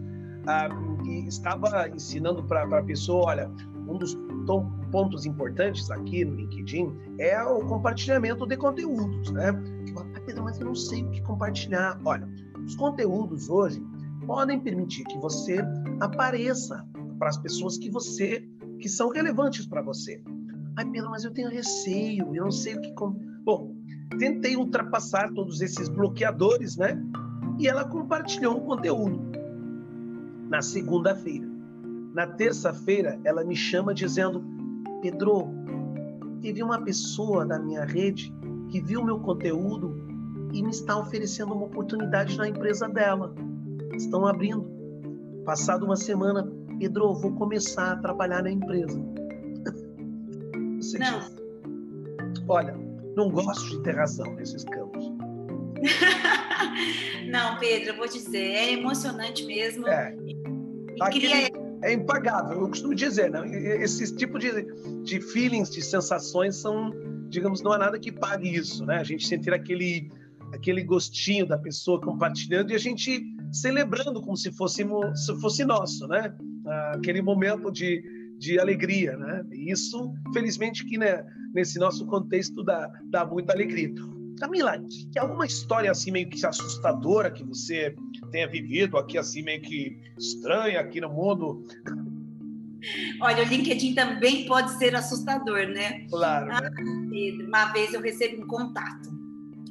ah, 0.46 0.68
que 1.04 1.28
estava 1.28 1.88
ensinando 1.88 2.42
para 2.42 2.62
a 2.62 2.82
pessoa, 2.82 3.26
olha, 3.26 3.50
um 3.86 3.96
dos 3.96 4.18
pontos 4.90 5.24
importantes 5.24 5.90
aqui 5.90 6.24
no 6.24 6.34
LinkedIn 6.34 6.92
é 7.18 7.40
o 7.42 7.60
compartilhamento 7.60 8.46
de 8.46 8.56
conteúdos, 8.56 9.30
né? 9.30 9.50
Ah, 9.96 10.20
Pedro, 10.26 10.42
mas 10.42 10.58
eu 10.58 10.66
não 10.66 10.74
sei 10.74 11.04
o 11.04 11.10
que 11.10 11.22
compartilhar. 11.22 12.00
Olha, 12.04 12.28
os 12.66 12.74
conteúdos 12.74 13.48
hoje 13.48 13.80
podem 14.26 14.58
permitir 14.58 15.04
que 15.04 15.18
você 15.18 15.60
apareça 16.00 16.84
para 17.18 17.28
as 17.28 17.36
pessoas 17.36 17.76
que 17.76 17.90
você 17.90 18.46
que 18.80 18.88
são 18.88 19.10
relevantes 19.10 19.66
para 19.66 19.82
você. 19.82 20.22
Ai, 20.76 20.88
Pedro, 20.90 21.10
mas 21.10 21.24
eu 21.24 21.32
tenho 21.32 21.50
receio, 21.50 22.34
eu 22.34 22.44
não 22.44 22.50
sei 22.50 22.76
o 22.76 22.80
que. 22.80 22.94
Bom, 23.44 23.74
tentei 24.18 24.56
ultrapassar 24.56 25.32
todos 25.34 25.60
esses 25.60 25.88
bloqueadores, 25.88 26.76
né? 26.76 26.96
E 27.58 27.66
ela 27.66 27.84
compartilhou 27.84 28.58
o 28.58 28.60
conteúdo 28.60 29.20
na 30.48 30.62
segunda-feira. 30.62 31.46
Na 32.14 32.26
terça-feira, 32.26 33.20
ela 33.24 33.44
me 33.44 33.56
chama 33.56 33.92
dizendo: 33.92 34.44
Pedro, 35.02 35.48
teve 36.40 36.62
uma 36.62 36.80
pessoa 36.80 37.44
da 37.44 37.58
minha 37.58 37.84
rede 37.84 38.32
que 38.70 38.80
viu 38.80 39.04
meu 39.04 39.18
conteúdo 39.18 39.96
e 40.52 40.62
me 40.62 40.70
está 40.70 40.98
oferecendo 40.98 41.52
uma 41.54 41.66
oportunidade 41.66 42.36
na 42.38 42.48
empresa 42.48 42.88
dela. 42.88 43.34
Estão 43.94 44.26
abrindo. 44.26 44.66
Passado 45.44 45.84
uma 45.84 45.96
semana, 45.96 46.50
Pedro, 46.78 47.14
vou 47.14 47.32
começar 47.32 47.92
a 47.92 47.96
trabalhar 47.96 48.42
na 48.42 48.50
empresa. 48.50 48.98
Você 50.76 50.98
Não. 50.98 51.18
Diz, 51.18 51.38
Olha, 52.48 52.74
não 53.16 53.30
gosto 53.30 53.68
de 53.68 53.82
ter 53.82 53.96
razão 53.96 54.32
nesses 54.34 54.64
campos. 54.64 55.12
não, 57.30 57.58
Pedro, 57.58 57.90
eu 57.90 57.96
vou 57.96 58.06
dizer, 58.06 58.38
é 58.38 58.72
emocionante 58.72 59.44
mesmo. 59.44 59.86
É. 59.88 60.16
queria... 61.10 61.50
é 61.82 61.92
impagável, 61.92 62.60
eu 62.60 62.68
costumo 62.68 62.94
dizer, 62.94 63.30
né? 63.30 63.40
Esse 63.82 64.14
tipo 64.16 64.38
de, 64.38 64.50
de 65.02 65.20
feelings, 65.20 65.70
de 65.70 65.82
sensações 65.82 66.56
são, 66.56 66.92
digamos, 67.28 67.60
não 67.62 67.72
há 67.72 67.78
nada 67.78 67.98
que 67.98 68.12
pague 68.12 68.48
isso, 68.48 68.86
né? 68.86 68.98
A 68.98 69.04
gente 69.04 69.26
sentir 69.26 69.52
aquele, 69.52 70.10
aquele 70.52 70.82
gostinho 70.82 71.46
da 71.46 71.58
pessoa 71.58 72.00
compartilhando 72.00 72.70
e 72.70 72.74
a 72.74 72.78
gente 72.78 73.22
celebrando 73.52 74.20
como 74.20 74.36
se 74.36 74.52
fosse, 74.52 74.86
se 75.14 75.40
fosse 75.40 75.64
nosso, 75.64 76.06
né? 76.06 76.34
Aquele 76.94 77.22
momento 77.22 77.70
de, 77.70 78.02
de 78.38 78.58
alegria, 78.58 79.16
né? 79.16 79.44
Isso, 79.52 80.12
felizmente, 80.32 80.84
que 80.84 80.98
né, 80.98 81.24
nesse 81.54 81.78
nosso 81.78 82.06
contexto 82.06 82.62
dá, 82.62 82.90
dá 83.10 83.24
muita 83.24 83.52
alegria. 83.52 83.92
Camila, 84.38 84.78
tem 85.12 85.20
alguma 85.20 85.46
história 85.46 85.90
assim 85.90 86.12
meio 86.12 86.28
que 86.28 86.44
assustadora 86.46 87.30
que 87.30 87.44
você 87.44 87.94
tenha 88.30 88.48
vivido 88.48 88.96
aqui 88.96 89.18
assim 89.18 89.42
meio 89.42 89.60
que 89.60 89.98
estranha 90.16 90.80
aqui 90.80 91.00
no 91.00 91.08
mundo? 91.08 91.64
Olha, 93.20 93.42
o 93.42 93.46
LinkedIn 93.46 93.94
também 93.94 94.46
pode 94.46 94.78
ser 94.78 94.94
assustador, 94.94 95.66
né? 95.68 96.06
Claro. 96.08 96.52
Ah, 96.52 96.70
uma 97.46 97.72
vez 97.72 97.92
eu 97.92 98.00
recebi 98.00 98.40
um 98.40 98.46
contato, 98.46 99.10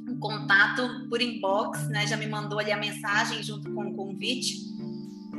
um 0.06 0.18
contato 0.18 1.08
por 1.08 1.22
inbox, 1.22 1.88
né? 1.88 2.06
Já 2.06 2.16
me 2.16 2.26
mandou 2.26 2.58
ali 2.58 2.70
a 2.70 2.76
mensagem 2.76 3.42
junto 3.42 3.72
com 3.72 3.88
o 3.88 3.94
convite. 3.94 4.67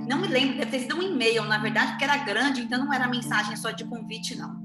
Não 0.10 0.18
me 0.18 0.28
lembro, 0.28 0.58
deve 0.58 0.72
ter 0.72 0.80
sido 0.80 0.96
um 0.96 1.04
e-mail, 1.04 1.44
na 1.46 1.60
verdade, 1.60 1.92
porque 1.92 2.04
era 2.04 2.18
grande, 2.18 2.62
então 2.62 2.84
não 2.84 2.92
era 2.92 3.08
mensagem 3.08 3.56
só 3.56 3.70
de 3.70 3.84
convite, 3.84 4.36
não. 4.36 4.60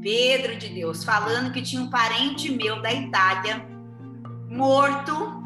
Pedro 0.00 0.56
de 0.56 0.68
Deus, 0.68 1.02
falando 1.02 1.52
que 1.52 1.60
tinha 1.60 1.82
um 1.82 1.90
parente 1.90 2.48
meu 2.52 2.80
da 2.80 2.92
Itália 2.92 3.66
morto, 4.48 5.42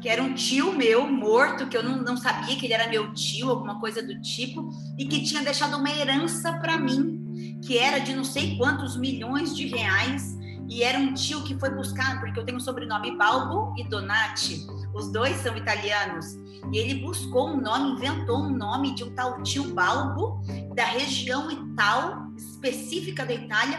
que 0.00 0.08
era 0.08 0.22
um 0.22 0.34
tio 0.34 0.72
meu 0.72 1.04
morto, 1.10 1.66
que 1.66 1.76
eu 1.76 1.82
não, 1.82 2.00
não 2.00 2.16
sabia 2.16 2.54
que 2.54 2.64
ele 2.64 2.72
era 2.72 2.88
meu 2.88 3.12
tio, 3.12 3.50
alguma 3.50 3.80
coisa 3.80 4.00
do 4.00 4.20
tipo, 4.22 4.70
e 4.96 5.04
que 5.04 5.24
tinha 5.24 5.42
deixado 5.42 5.76
uma 5.76 5.90
herança 5.90 6.52
para 6.52 6.76
mim, 6.76 7.58
que 7.66 7.76
era 7.76 7.98
de 7.98 8.14
não 8.14 8.22
sei 8.22 8.56
quantos 8.56 8.96
milhões 8.96 9.54
de 9.54 9.66
reais, 9.66 10.38
e 10.68 10.84
era 10.84 10.96
um 10.96 11.12
tio 11.12 11.42
que 11.42 11.58
foi 11.58 11.70
buscar, 11.70 12.20
porque 12.20 12.38
eu 12.38 12.44
tenho 12.44 12.58
o 12.58 12.60
sobrenome 12.60 13.16
Balbo 13.16 13.74
e 13.76 13.82
Donati, 13.88 14.64
os 14.94 15.10
dois 15.10 15.36
são 15.36 15.56
italianos, 15.56 16.38
e 16.72 16.78
ele 16.78 16.94
buscou 17.00 17.48
um 17.48 17.60
nome, 17.60 17.92
inventou 17.92 18.38
um 18.38 18.50
nome 18.50 18.94
de 18.94 19.04
um 19.04 19.10
tal 19.14 19.42
tio 19.42 19.74
Balbo, 19.74 20.40
da 20.74 20.84
região 20.84 21.50
e 21.50 21.74
tal, 21.74 22.30
específica 22.36 23.24
da 23.24 23.34
Itália. 23.34 23.78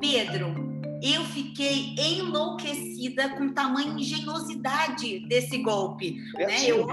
Pedro, 0.00 0.54
eu 1.02 1.24
fiquei 1.24 1.94
enlouquecida 1.96 3.30
com 3.30 3.48
tamanha 3.52 3.88
engenhosidade 3.88 5.20
desse 5.28 5.58
golpe. 5.58 6.16
É 6.36 6.46
né? 6.46 6.66
Eu 6.66 6.86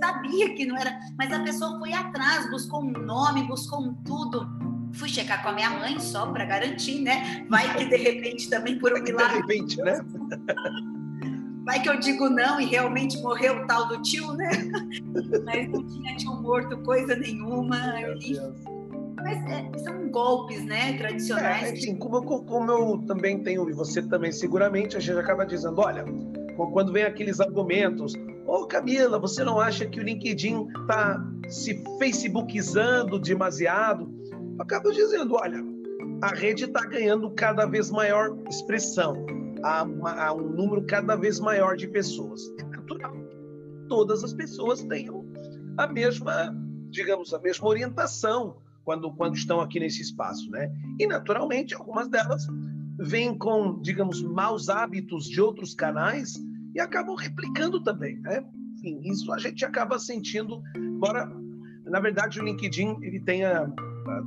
sabia 0.00 0.54
que 0.54 0.66
não 0.66 0.76
era, 0.76 0.98
mas 1.16 1.32
a 1.32 1.40
pessoa 1.40 1.78
foi 1.78 1.92
atrás, 1.92 2.50
buscou 2.50 2.82
um 2.82 2.92
nome, 2.92 3.44
buscou 3.44 3.80
um 3.80 3.94
tudo. 3.94 4.46
Fui 4.92 5.08
checar 5.08 5.42
com 5.42 5.50
a 5.50 5.52
minha 5.52 5.70
mãe 5.70 5.98
só 5.98 6.26
para 6.26 6.44
garantir, 6.44 7.00
né? 7.00 7.44
Vai 7.48 7.76
que 7.76 7.84
de 7.84 7.96
repente 7.96 8.48
também 8.48 8.78
por 8.78 8.92
um 8.92 9.02
milagre. 9.02 9.42
De 9.42 9.54
repente, 9.54 9.76
né? 9.78 10.00
Vai 11.66 11.82
que 11.82 11.88
eu 11.88 11.98
digo 11.98 12.30
não 12.30 12.60
e 12.60 12.64
realmente 12.64 13.20
morreu 13.20 13.56
o 13.56 13.66
tal 13.66 13.88
do 13.88 14.00
tio, 14.00 14.32
né? 14.34 14.48
Mas 15.44 15.68
não 15.68 15.84
tinha 15.84 16.16
tio 16.16 16.40
morto 16.40 16.78
coisa 16.84 17.16
nenhuma. 17.16 17.76
Mas 19.16 19.44
é, 19.50 19.78
são 19.78 20.08
golpes, 20.08 20.64
né, 20.64 20.96
tradicionais. 20.96 21.64
É, 21.64 21.72
assim, 21.72 21.96
como, 21.96 22.22
como 22.22 22.70
eu 22.70 22.98
também 23.08 23.42
tenho, 23.42 23.68
e 23.68 23.72
você 23.72 24.00
também 24.00 24.30
seguramente, 24.30 24.96
a 24.96 25.00
gente 25.00 25.18
acaba 25.18 25.44
dizendo, 25.44 25.80
olha, 25.80 26.04
quando 26.72 26.92
vem 26.92 27.02
aqueles 27.02 27.40
argumentos, 27.40 28.14
ô 28.46 28.58
oh, 28.62 28.66
Camila, 28.66 29.18
você 29.18 29.42
não 29.42 29.58
acha 29.58 29.86
que 29.86 29.98
o 29.98 30.04
LinkedIn 30.04 30.68
está 30.82 31.20
se 31.48 31.82
facebookizando 31.98 33.18
demasiado? 33.18 34.08
Eu 34.30 34.62
acabo 34.62 34.92
dizendo, 34.92 35.34
olha, 35.34 35.64
a 36.22 36.28
rede 36.28 36.64
está 36.64 36.86
ganhando 36.86 37.28
cada 37.32 37.66
vez 37.66 37.90
maior 37.90 38.38
expressão, 38.48 39.26
há, 39.66 40.26
há, 40.26 40.34
um 40.34 40.48
número 40.48 40.84
cada 40.86 41.16
vez 41.16 41.40
maior 41.40 41.76
de 41.76 41.88
pessoas. 41.88 42.40
É 42.58 42.62
natural. 42.64 43.14
Todas 43.88 44.22
as 44.22 44.32
pessoas 44.32 44.82
tenham 44.82 45.24
a 45.76 45.86
mesma, 45.86 46.54
digamos, 46.90 47.34
a 47.34 47.40
mesma 47.40 47.68
orientação 47.68 48.56
quando, 48.84 49.12
quando 49.14 49.34
estão 49.34 49.60
aqui 49.60 49.80
nesse 49.80 50.02
espaço, 50.02 50.48
né? 50.50 50.72
E 50.98 51.06
naturalmente 51.06 51.74
algumas 51.74 52.08
delas 52.08 52.46
vêm 52.98 53.36
com, 53.36 53.80
digamos, 53.80 54.22
maus 54.22 54.68
hábitos 54.68 55.28
de 55.28 55.40
outros 55.40 55.74
canais 55.74 56.34
e 56.74 56.80
acabam 56.80 57.16
replicando 57.16 57.82
também, 57.82 58.18
né? 58.20 58.44
Enfim, 58.74 59.00
isso 59.04 59.32
a 59.32 59.38
gente 59.38 59.64
acaba 59.64 59.98
sentindo, 59.98 60.62
embora 60.76 61.28
na 61.84 62.00
verdade 62.00 62.40
o 62.40 62.44
LinkedIn 62.44 62.96
ele 63.02 63.20
tenha 63.20 63.72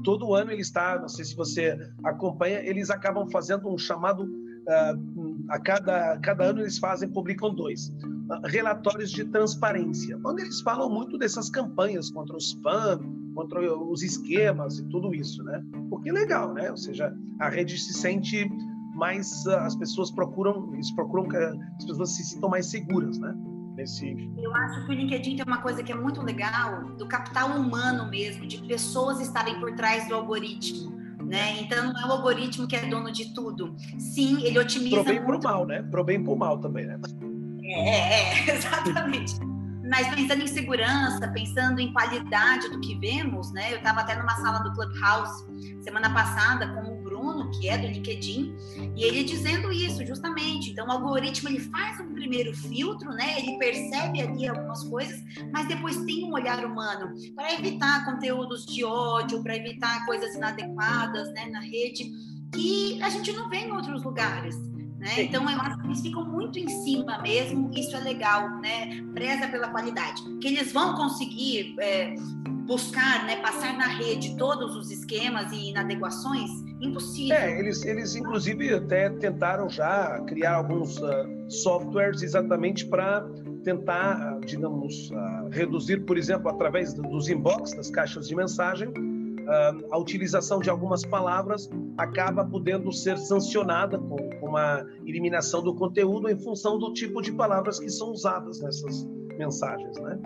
todo 0.04 0.34
ano 0.34 0.52
ele 0.52 0.62
está, 0.62 1.00
não 1.00 1.08
sei 1.08 1.26
se 1.26 1.36
você 1.36 1.78
acompanha, 2.04 2.60
eles 2.60 2.90
acabam 2.90 3.30
fazendo 3.30 3.70
um 3.70 3.78
chamado 3.78 4.24
uh, 4.24 5.19
a 5.50 5.60
cada, 5.60 6.18
cada 6.20 6.46
ano 6.46 6.62
eles 6.62 6.78
fazem, 6.78 7.10
publicam 7.10 7.54
dois 7.54 7.90
uh, 7.90 8.48
relatórios 8.48 9.12
de 9.12 9.26
transparência, 9.26 10.18
onde 10.26 10.44
eles 10.44 10.62
falam 10.62 10.90
muito 10.90 11.18
dessas 11.18 11.50
campanhas 11.50 12.10
contra 12.12 12.36
o 12.36 12.38
spam, 12.38 13.00
contra 13.36 13.60
os 13.76 14.04
esquemas 14.04 14.80
e 14.80 14.86
tudo 14.90 15.14
isso, 15.14 15.44
né? 15.44 15.64
O 15.90 16.00
que 16.00 16.10
é 16.10 16.14
legal, 16.14 16.54
né? 16.54 16.70
Ou 16.70 16.78
seja, 16.78 17.14
a 17.40 17.50
rede 17.50 17.78
se 17.78 17.94
sente 17.94 18.50
mais, 18.96 19.46
uh, 19.46 19.58
as 19.60 19.76
pessoas 19.76 20.12
procuram, 20.12 20.74
eles 20.74 20.92
procuram 20.92 21.28
que 21.28 21.38
as 21.38 21.86
pessoas 21.86 22.16
se 22.16 22.24
sintam 22.24 22.50
mais 22.50 22.68
seguras, 22.68 23.18
né? 23.18 23.36
Nesse... 23.76 24.12
Eu 24.38 24.54
acho 24.54 24.86
que 24.86 24.92
o 24.92 24.94
LinkedIn 24.94 25.38
tem 25.38 25.46
uma 25.46 25.62
coisa 25.62 25.82
que 25.82 25.92
é 25.92 25.96
muito 25.96 26.22
legal, 26.22 26.84
do 26.98 27.08
capital 27.08 27.52
humano 27.52 28.10
mesmo, 28.10 28.46
de 28.46 28.62
pessoas 28.64 29.22
estarem 29.22 29.58
por 29.60 29.74
trás 29.74 30.08
do 30.10 30.16
algoritmo. 30.16 30.99
Né? 31.30 31.62
Então 31.62 31.94
não 31.94 32.02
é 32.02 32.08
o 32.08 32.12
algoritmo 32.14 32.68
que 32.68 32.76
é 32.76 32.88
dono 32.88 33.12
de 33.12 33.34
tudo. 33.36 33.76
Sim, 34.00 34.44
ele 34.44 34.58
otimiza. 34.58 34.96
Pro 34.96 35.06
bem 35.06 35.18
e 35.18 35.20
pro 35.22 35.40
mal, 35.44 35.66
né? 35.66 35.84
Pro 35.84 36.04
bem 36.04 36.24
pro 36.24 36.36
mal 36.36 36.58
também, 36.58 36.88
né? 36.88 37.00
É, 37.64 37.90
é, 37.90 38.50
é 38.50 38.50
exatamente. 38.58 39.36
Mas 39.88 40.08
pensando 40.14 40.42
em 40.42 40.48
segurança, 40.48 41.28
pensando 41.28 41.80
em 41.80 41.94
qualidade 41.94 42.70
do 42.70 42.80
que 42.80 42.96
vemos, 42.96 43.52
né? 43.52 43.72
Eu 43.74 43.78
estava 43.78 44.02
até 44.02 44.16
numa 44.16 44.36
sala 44.38 44.60
do 44.60 44.74
Clubhouse 44.74 45.46
semana 45.84 46.12
passada 46.12 46.68
com 46.68 46.89
Bruno, 47.20 47.52
que 47.52 47.68
é 47.68 47.78
do 47.78 47.88
LinkedIn, 47.88 48.56
e 48.96 49.04
ele 49.04 49.24
dizendo 49.24 49.72
isso 49.72 50.06
justamente. 50.06 50.72
Então, 50.72 50.88
o 50.88 50.92
algoritmo 50.92 51.50
ele 51.50 51.60
faz 51.60 52.00
um 52.00 52.14
primeiro 52.14 52.56
filtro, 52.56 53.12
né? 53.12 53.40
Ele 53.40 53.58
percebe 53.58 54.22
ali 54.22 54.48
algumas 54.48 54.84
coisas, 54.84 55.22
mas 55.52 55.68
depois 55.68 55.98
tem 56.06 56.24
um 56.24 56.34
olhar 56.34 56.64
humano 56.66 57.14
para 57.36 57.54
evitar 57.54 58.06
conteúdos 58.06 58.66
de 58.66 58.84
ódio, 58.84 59.44
para 59.44 59.56
evitar 59.56 60.06
coisas 60.06 60.34
inadequadas, 60.36 61.32
né, 61.34 61.46
na 61.48 61.60
rede 61.60 62.12
que 62.54 63.02
a 63.02 63.10
gente 63.10 63.32
não 63.32 63.50
vê 63.50 63.58
em 63.58 63.72
outros 63.72 64.04
lugares. 64.04 64.58
Né? 64.98 65.24
Então, 65.24 65.50
eu 65.50 65.62
acho 65.62 65.80
que 65.80 65.88
eles 65.88 66.02
ficam 66.02 66.26
muito 66.26 66.60
em 66.60 66.68
cima 66.68 67.20
mesmo, 67.20 67.72
isso 67.74 67.96
é 67.96 68.00
legal, 68.02 68.50
né? 68.60 69.02
preza 69.14 69.48
pela 69.48 69.70
qualidade. 69.70 70.22
Que 70.42 70.48
eles 70.48 70.74
vão 70.74 70.96
conseguir 70.96 71.76
é, 71.80 72.16
buscar, 72.70 73.26
né, 73.26 73.38
passar 73.38 73.76
na 73.76 73.88
rede 73.88 74.38
todos 74.38 74.76
os 74.76 74.92
esquemas 74.92 75.52
e 75.52 75.72
inadequações, 75.72 76.52
impossível. 76.80 77.36
É, 77.36 77.60
eles, 77.60 77.84
eles 77.84 78.16
inclusive 78.16 78.72
até 78.72 79.10
tentaram 79.10 79.68
já 79.68 80.22
criar 80.28 80.54
alguns 80.54 81.00
uh, 81.00 81.28
softwares 81.50 82.22
exatamente 82.22 82.86
para 82.86 83.28
tentar, 83.64 84.40
digamos, 84.46 85.10
uh, 85.10 85.50
reduzir, 85.50 86.06
por 86.06 86.16
exemplo, 86.16 86.48
através 86.48 86.94
dos 86.94 87.28
inbox, 87.28 87.74
das 87.74 87.90
caixas 87.90 88.28
de 88.28 88.36
mensagem, 88.36 88.94
a 89.90 89.98
utilização 89.98 90.60
de 90.60 90.70
algumas 90.70 91.04
palavras 91.04 91.68
acaba 91.98 92.46
podendo 92.46 92.92
ser 92.92 93.18
sancionada 93.18 93.98
com 93.98 94.18
uma 94.44 94.86
eliminação 95.04 95.64
do 95.64 95.74
conteúdo 95.74 96.30
em 96.30 96.38
função 96.38 96.78
do 96.78 96.94
tipo 96.94 97.20
de 97.20 97.32
palavras 97.32 97.80
que 97.80 97.90
são 97.90 98.12
usadas 98.12 98.62
nessas 98.62 99.08
mensagens, 99.40 99.98
né? 99.98 100.20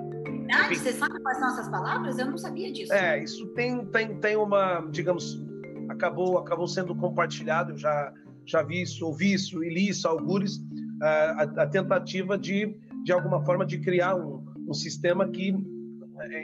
Ah, 0.52 0.74
você 0.74 0.92
sabe 0.92 1.20
quais 1.22 1.38
são 1.38 1.48
essas 1.50 1.70
palavras? 1.70 2.18
Eu 2.18 2.28
não 2.28 2.38
sabia 2.38 2.72
disso. 2.72 2.94
É, 2.94 3.24
isso 3.24 3.48
tem, 3.50 3.86
tem, 3.86 4.20
tem 4.20 4.36
uma, 4.36 4.82
digamos, 4.92 5.42
acabou, 5.90 6.38
acabou 6.38 6.68
sendo 6.68 6.96
compartilhado, 6.96 7.72
eu 7.72 7.78
já, 7.78 8.14
já 8.46 8.62
vi 8.62 8.82
isso, 8.82 9.06
ouvi 9.06 9.34
isso 9.34 9.64
e 9.64 9.74
li 9.74 9.90
isso, 9.90 10.08
algures, 10.08 10.60
a, 11.02 11.44
a, 11.44 11.68
tentativa 11.68 12.38
de, 12.38 12.76
de 13.04 13.12
alguma 13.12 13.44
forma, 13.44 13.66
de 13.66 13.80
criar 13.80 14.16
um, 14.16 14.44
um 14.68 14.74
sistema 14.74 15.28
que, 15.28 15.54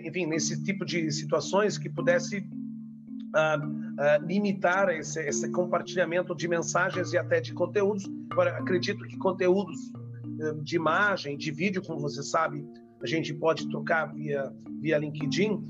enfim, 0.06 0.26
nesse 0.26 0.64
tipo 0.64 0.86
de 0.86 1.12
situações, 1.12 1.78
que 1.78 1.90
pudesse 1.90 2.40
uh, 2.40 3.66
uh, 3.66 4.26
limitar 4.26 4.90
esse, 4.90 5.22
esse, 5.22 5.50
compartilhamento 5.52 6.36
de 6.36 6.48
mensagens 6.48 7.14
e 7.14 7.18
até 7.18 7.40
de 7.40 7.54
conteúdos. 7.54 8.10
Agora, 8.30 8.58
acredito 8.58 9.06
que 9.06 9.18
conteúdos 9.18 9.78
uh, 9.90 10.62
de 10.64 10.76
imagem, 10.76 11.38
de 11.38 11.52
vídeo, 11.52 11.82
como 11.82 12.00
você 12.00 12.24
sabe, 12.24 12.66
a 13.02 13.08
gente 13.08 13.34
pode 13.34 13.70
trocar 13.70 14.08
via, 14.14 14.52
via 14.82 14.98
LinkedIn, 14.98 15.64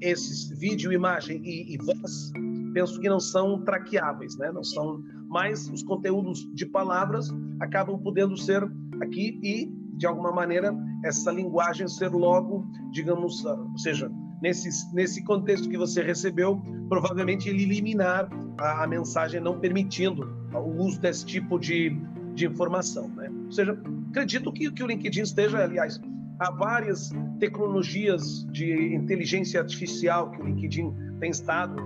esses 0.00 0.48
vídeo, 0.58 0.92
imagem 0.92 1.40
e, 1.44 1.74
e 1.74 1.78
voz, 1.78 2.32
penso 2.72 3.00
que 3.00 3.08
não 3.08 3.20
são 3.20 3.62
traqueáveis, 3.64 4.36
né? 4.36 4.50
Não 4.52 4.62
são, 4.62 5.02
mas 5.28 5.68
os 5.68 5.82
conteúdos 5.82 6.46
de 6.54 6.66
palavras 6.66 7.28
acabam 7.60 7.98
podendo 7.98 8.36
ser 8.36 8.62
aqui 9.00 9.38
e 9.42 9.72
de 9.96 10.06
alguma 10.06 10.32
maneira 10.32 10.74
essa 11.04 11.30
linguagem 11.30 11.86
ser 11.86 12.10
logo, 12.10 12.66
digamos, 12.90 13.44
ou 13.44 13.78
seja, 13.78 14.10
nesse, 14.42 14.68
nesse 14.94 15.22
contexto 15.24 15.68
que 15.68 15.78
você 15.78 16.02
recebeu, 16.02 16.60
provavelmente 16.88 17.48
ele 17.48 17.62
eliminar 17.62 18.28
a, 18.58 18.84
a 18.84 18.86
mensagem 18.86 19.40
não 19.40 19.58
permitindo 19.58 20.28
o 20.52 20.84
uso 20.84 21.00
desse 21.00 21.24
tipo 21.24 21.58
de, 21.58 21.96
de 22.34 22.46
informação. 22.46 23.08
Né? 23.08 23.30
Ou 23.46 23.52
seja, 23.52 23.80
acredito 24.10 24.52
que, 24.52 24.70
que 24.70 24.82
o 24.82 24.86
LinkedIn 24.86 25.22
esteja, 25.22 25.62
aliás, 25.62 26.00
há 26.38 26.50
várias 26.50 27.10
tecnologias 27.38 28.46
de 28.52 28.94
inteligência 28.94 29.60
artificial 29.60 30.30
que 30.30 30.40
o 30.40 30.44
LinkedIn 30.44 30.92
tem 31.20 31.30
estado 31.30 31.76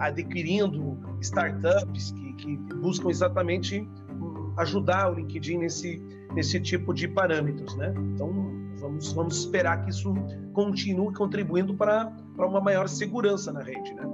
adquirindo, 0.00 0.98
startups 1.20 2.12
que, 2.12 2.32
que 2.34 2.56
buscam 2.76 3.10
exatamente 3.10 3.80
hum, 3.80 4.52
ajudar 4.56 5.12
o 5.12 5.14
LinkedIn 5.14 5.58
nesse, 5.58 6.02
nesse 6.34 6.60
tipo 6.60 6.92
de 6.92 7.06
parâmetros. 7.08 7.76
Né? 7.76 7.94
Então, 8.14 8.56
Vamos, 8.78 9.12
vamos 9.12 9.38
esperar 9.38 9.82
que 9.82 9.90
isso 9.90 10.14
continue 10.52 11.12
contribuindo 11.14 11.74
para, 11.74 12.06
para 12.36 12.46
uma 12.46 12.60
maior 12.60 12.88
segurança 12.88 13.52
na 13.52 13.60
rede, 13.60 13.94
né? 13.94 14.04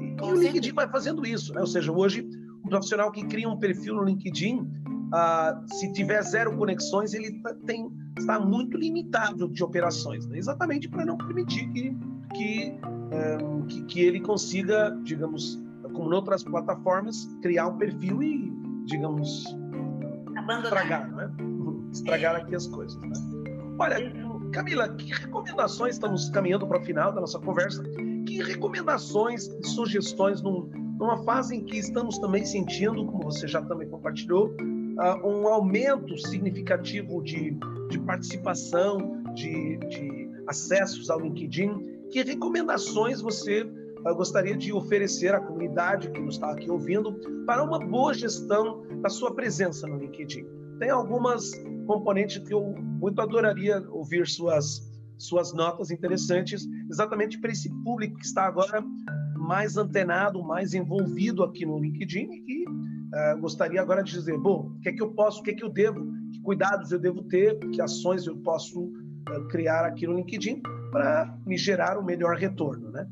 E, 0.00 0.26
e 0.26 0.32
o 0.32 0.36
LinkedIn 0.36 0.72
vai 0.72 0.88
fazendo 0.88 1.26
isso, 1.26 1.52
né? 1.54 1.60
Ou 1.60 1.66
seja, 1.66 1.90
hoje, 1.90 2.28
um 2.64 2.68
profissional 2.68 3.10
que 3.10 3.24
cria 3.24 3.48
um 3.48 3.58
perfil 3.58 3.94
no 3.94 4.04
LinkedIn, 4.04 4.70
ah, 5.12 5.62
se 5.66 5.92
tiver 5.92 6.22
zero 6.22 6.56
conexões, 6.56 7.12
ele 7.12 7.32
tá, 7.40 7.54
tem, 7.66 7.92
está 8.18 8.40
muito 8.40 8.76
limitado 8.76 9.48
de 9.48 9.62
operações, 9.62 10.26
né? 10.26 10.38
exatamente 10.38 10.88
para 10.88 11.04
não 11.04 11.16
permitir 11.16 11.68
que, 11.70 11.96
que, 12.34 12.80
um, 13.42 13.66
que, 13.66 13.84
que 13.84 14.00
ele 14.00 14.20
consiga, 14.20 14.90
digamos, 15.02 15.62
como 15.92 16.10
em 16.10 16.14
outras 16.14 16.42
plataformas, 16.42 17.28
criar 17.42 17.68
um 17.68 17.76
perfil 17.76 18.22
e, 18.22 18.50
digamos, 18.86 19.44
Abandonar. 20.36 20.64
estragar, 20.64 21.12
né? 21.12 21.30
Estragar 21.92 22.36
aqui 22.36 22.54
as 22.54 22.66
coisas, 22.68 22.98
né? 23.02 23.12
Olha, 23.78 23.98
Camila, 24.50 24.88
que 24.94 25.12
recomendações, 25.12 25.94
estamos 25.94 26.30
caminhando 26.30 26.66
para 26.66 26.80
o 26.80 26.84
final 26.84 27.12
da 27.12 27.20
nossa 27.20 27.38
conversa, 27.38 27.82
que 28.26 28.42
recomendações 28.42 29.50
sugestões 29.62 30.40
num, 30.40 30.70
numa 30.98 31.22
fase 31.24 31.56
em 31.56 31.64
que 31.64 31.78
estamos 31.78 32.18
também 32.18 32.44
sentindo, 32.46 33.04
como 33.04 33.24
você 33.24 33.46
já 33.46 33.60
também 33.60 33.88
compartilhou, 33.88 34.54
uh, 34.98 35.26
um 35.26 35.48
aumento 35.48 36.16
significativo 36.18 37.22
de, 37.22 37.56
de 37.88 37.98
participação, 38.00 39.22
de, 39.34 39.76
de 39.78 40.30
acessos 40.46 41.10
ao 41.10 41.20
LinkedIn, 41.20 42.08
que 42.10 42.22
recomendações 42.22 43.20
você 43.20 43.62
uh, 43.62 44.14
gostaria 44.14 44.56
de 44.56 44.72
oferecer 44.72 45.34
à 45.34 45.40
comunidade 45.40 46.10
que 46.10 46.20
nos 46.20 46.34
está 46.34 46.50
aqui 46.52 46.70
ouvindo 46.70 47.18
para 47.46 47.62
uma 47.62 47.78
boa 47.78 48.12
gestão 48.14 48.82
da 49.00 49.08
sua 49.08 49.34
presença 49.34 49.86
no 49.86 49.98
LinkedIn? 49.98 50.46
Tem 50.78 50.90
algumas 50.90 51.50
componente 51.86 52.40
que 52.40 52.54
eu 52.54 52.74
muito 53.00 53.20
adoraria 53.20 53.84
ouvir 53.90 54.26
suas 54.26 54.90
suas 55.18 55.52
notas 55.52 55.92
interessantes, 55.92 56.66
exatamente 56.90 57.38
para 57.38 57.52
esse 57.52 57.70
público 57.84 58.16
que 58.16 58.26
está 58.26 58.44
agora 58.44 58.82
mais 59.36 59.76
antenado, 59.76 60.42
mais 60.42 60.74
envolvido 60.74 61.44
aqui 61.44 61.64
no 61.64 61.78
LinkedIn 61.78 62.28
e 62.32 62.40
que 62.40 62.64
uh, 63.12 63.40
gostaria 63.40 63.80
agora 63.80 64.02
de 64.02 64.12
dizer, 64.12 64.38
bom, 64.38 64.72
o 64.76 64.80
que 64.80 64.88
é 64.88 64.92
que 64.92 65.02
eu 65.02 65.12
posso, 65.12 65.40
o 65.40 65.42
que 65.42 65.50
é 65.50 65.54
que 65.54 65.64
eu 65.64 65.68
devo, 65.68 66.12
que 66.32 66.40
cuidados 66.40 66.92
eu 66.92 66.98
devo 66.98 67.22
ter, 67.24 67.58
que 67.70 67.80
ações 67.80 68.26
eu 68.26 68.36
posso 68.38 68.80
uh, 68.80 69.48
criar 69.48 69.84
aqui 69.84 70.06
no 70.06 70.16
LinkedIn 70.16 70.62
para 70.90 71.36
me 71.46 71.56
gerar 71.56 71.98
o 71.98 72.04
melhor 72.04 72.36
retorno, 72.36 72.90
né? 72.90 73.08